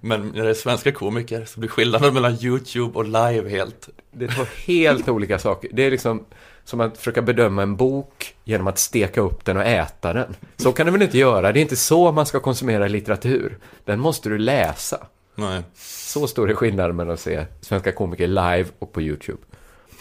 Men 0.00 0.28
när 0.28 0.44
det 0.44 0.50
är 0.50 0.54
svenska 0.54 0.92
komiker 0.92 1.44
så 1.44 1.61
blir 1.61 1.70
skillnaden 1.70 2.14
mellan 2.14 2.36
YouTube 2.44 2.98
och 2.98 3.04
live 3.04 3.48
helt... 3.50 3.88
Det 4.12 4.24
är 4.24 4.28
två 4.28 4.44
helt 4.66 5.09
olika 5.09 5.38
saker. 5.38 5.70
Det 5.72 5.82
är 5.86 5.90
liksom 5.90 6.24
som 6.69 6.81
att 6.81 6.99
försöka 6.99 7.23
bedöma 7.23 7.62
en 7.62 7.77
bok 7.77 8.35
genom 8.45 8.66
att 8.66 8.79
steka 8.79 9.21
upp 9.21 9.45
den 9.45 9.57
och 9.57 9.62
äta 9.62 10.12
den. 10.12 10.37
Så 10.57 10.73
kan 10.73 10.87
du 10.87 10.93
väl 10.93 11.03
inte 11.03 11.19
göra? 11.19 11.53
Det 11.53 11.61
är 11.61 11.62
inte 11.62 11.77
så 11.77 12.12
man 12.12 12.27
ska 12.27 12.41
konsumera 12.41 12.89
litteratur. 12.89 13.59
Den 13.85 14.01
måste 14.01 14.29
du 14.29 14.39
läsa. 14.39 15.07
Nej. 15.35 15.62
Så 15.77 16.27
stor 16.27 16.51
är 16.51 16.55
skillnaden 16.55 16.97
mellan 16.97 17.14
att 17.14 17.21
se 17.21 17.45
svenska 17.61 17.93
komiker 17.93 18.27
live 18.27 18.64
och 18.79 18.93
på 18.93 19.03
YouTube. 19.03 19.39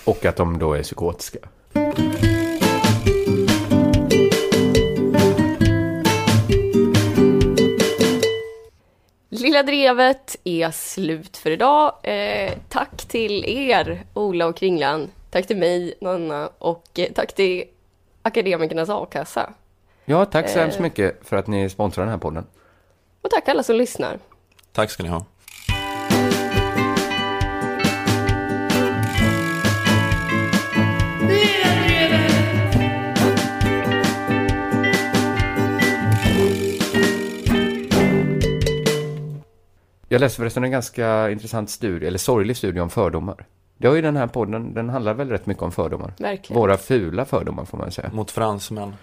Och 0.03 0.25
att 0.25 0.35
de 0.35 0.59
då 0.59 0.73
är 0.73 0.83
psykotiska. 0.83 1.39
Lilla 9.29 9.63
Drevet 9.63 10.35
är 10.43 10.71
slut 10.71 11.37
för 11.37 11.51
idag. 11.51 11.93
Eh, 12.03 12.53
tack 12.69 13.05
till 13.07 13.45
er, 13.45 14.03
Ola 14.13 14.47
och 14.47 14.57
Kringlan. 14.57 15.09
Tack 15.29 15.47
till 15.47 15.57
mig, 15.57 15.93
Nanna, 16.01 16.49
och 16.57 16.99
eh, 16.99 17.11
tack 17.15 17.33
till 17.35 17.63
Akademikernas 18.21 18.89
A-kassa. 18.89 19.53
Ja, 20.05 20.25
tack 20.25 20.49
så 20.49 20.59
hemskt 20.59 20.77
Eh. 20.77 20.83
mycket 20.83 21.27
för 21.27 21.37
att 21.37 21.47
ni 21.47 21.69
sponsrar 21.69 22.03
den 22.03 22.11
här 22.11 22.17
podden. 22.19 22.45
Och 23.21 23.29
tack 23.29 23.47
alla 23.47 23.63
som 23.63 23.75
lyssnar. 23.75 24.19
Tack 24.71 24.91
ska 24.91 25.03
ni 25.03 25.09
ha. 25.09 25.25
Jag 40.09 40.19
läste 40.21 40.37
förresten 40.37 40.63
en 40.63 40.71
ganska 40.71 41.29
intressant 41.31 41.69
studie, 41.69 42.07
eller 42.07 42.17
sorglig 42.17 42.57
studie 42.57 42.79
om 42.79 42.89
fördomar. 42.89 43.45
Det 43.77 43.87
har 43.87 43.95
ju 43.95 44.01
den 44.01 44.15
här 44.15 44.27
podden, 44.27 44.73
den 44.73 44.89
handlar 44.89 45.13
väl 45.13 45.29
rätt 45.29 45.45
mycket 45.45 45.63
om 45.63 45.71
fördomar. 45.71 46.13
Verkligen. 46.17 46.61
Våra 46.61 46.77
fula 46.77 47.25
fördomar 47.25 47.65
får 47.65 47.77
man 47.77 47.91
säga. 47.91 48.09
Mot 48.13 48.31
fransmän. 48.31 48.93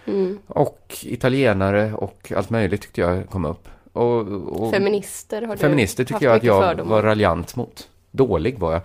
Och 0.46 0.96
italienare 1.02 1.92
och 1.92 2.32
allt 2.36 2.50
möjligt 2.50 2.82
tyckte 2.82 3.00
jag 3.00 3.28
kom 3.30 3.44
upp. 3.44 3.68
Och, 3.92 4.20
och 4.62 4.70
Feminister 4.70 5.42
har 5.42 5.54
du 5.54 5.60
feminister 5.60 6.04
tycker 6.04 6.26
jag 6.26 6.36
att 6.36 6.44
jag 6.44 6.62
fördomar. 6.62 6.90
var 6.90 7.02
raljant 7.02 7.56
mot. 7.56 7.88
Dålig 8.10 8.58
var 8.58 8.72
jag. 8.72 8.82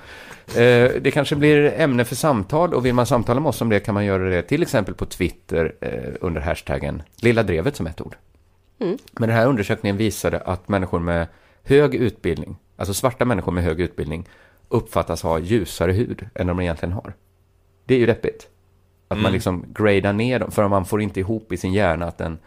Eh, 0.47 0.91
det 1.01 1.11
kanske 1.11 1.35
blir 1.35 1.73
ämne 1.77 2.05
för 2.05 2.15
samtal 2.15 2.73
och 2.73 2.85
vill 2.85 2.93
man 2.93 3.05
samtala 3.05 3.39
med 3.39 3.49
oss 3.49 3.61
om 3.61 3.69
det 3.69 3.79
kan 3.79 3.93
man 3.93 4.05
göra 4.05 4.29
det 4.29 4.41
till 4.41 4.61
exempel 4.61 4.93
på 4.93 5.05
Twitter 5.05 5.75
eh, 5.81 6.13
under 6.21 6.41
hashtaggen 6.41 7.01
Lilla 7.21 7.43
Drevet 7.43 7.75
som 7.75 7.87
ett 7.87 8.01
ord. 8.01 8.15
Mm. 8.79 8.97
Men 9.11 9.29
den 9.29 9.37
här 9.37 9.47
undersökningen 9.47 9.97
visade 9.97 10.39
att 10.39 10.67
människor 10.67 10.99
med 10.99 11.27
hög 11.63 11.95
utbildning, 11.95 12.55
alltså 12.75 12.93
svarta 12.93 13.25
människor 13.25 13.51
med 13.51 13.63
hög 13.63 13.79
utbildning, 13.79 14.25
uppfattas 14.69 15.23
ha 15.23 15.39
ljusare 15.39 15.91
hud 15.91 16.29
än 16.35 16.47
de 16.47 16.59
egentligen 16.59 16.93
har. 16.93 17.13
Det 17.85 17.95
är 17.95 17.99
ju 17.99 18.05
deppigt. 18.05 18.47
Att 19.07 19.19
man 19.19 19.31
liksom 19.31 19.65
gradar 19.73 20.13
ner 20.13 20.39
dem, 20.39 20.51
för 20.51 20.67
man 20.67 20.85
får 20.85 21.01
inte 21.01 21.19
ihop 21.19 21.51
i 21.51 21.57
sin 21.57 21.73
hjärna 21.73 22.05
att 22.05 22.21
en 22.21 22.39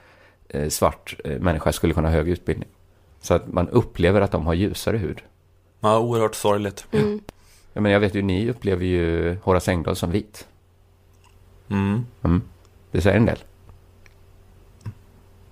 eh, 0.48 0.68
svart 0.68 1.16
eh, 1.24 1.40
människa 1.40 1.72
skulle 1.72 1.94
kunna 1.94 2.08
ha 2.08 2.16
hög 2.16 2.28
utbildning. 2.28 2.68
Så 3.20 3.34
att 3.34 3.52
man 3.52 3.68
upplever 3.68 4.20
att 4.20 4.30
de 4.30 4.46
har 4.46 4.54
ljusare 4.54 4.96
hud. 4.96 5.22
Ja, 5.80 5.98
oerhört 5.98 6.34
sorgligt. 6.34 6.86
Jag, 7.72 7.82
menar, 7.82 7.90
jag 7.90 8.00
vet 8.00 8.14
ju, 8.14 8.22
ni 8.22 8.50
upplever 8.50 8.84
ju 8.84 9.36
Horace 9.42 9.70
Engdahl 9.70 9.96
som 9.96 10.10
vit. 10.10 10.48
Mm. 11.68 12.06
Mm. 12.22 12.42
Det 12.90 13.00
säger 13.00 13.16
en 13.16 13.26
del. 13.26 13.38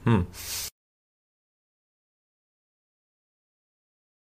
Mm. 0.06 0.26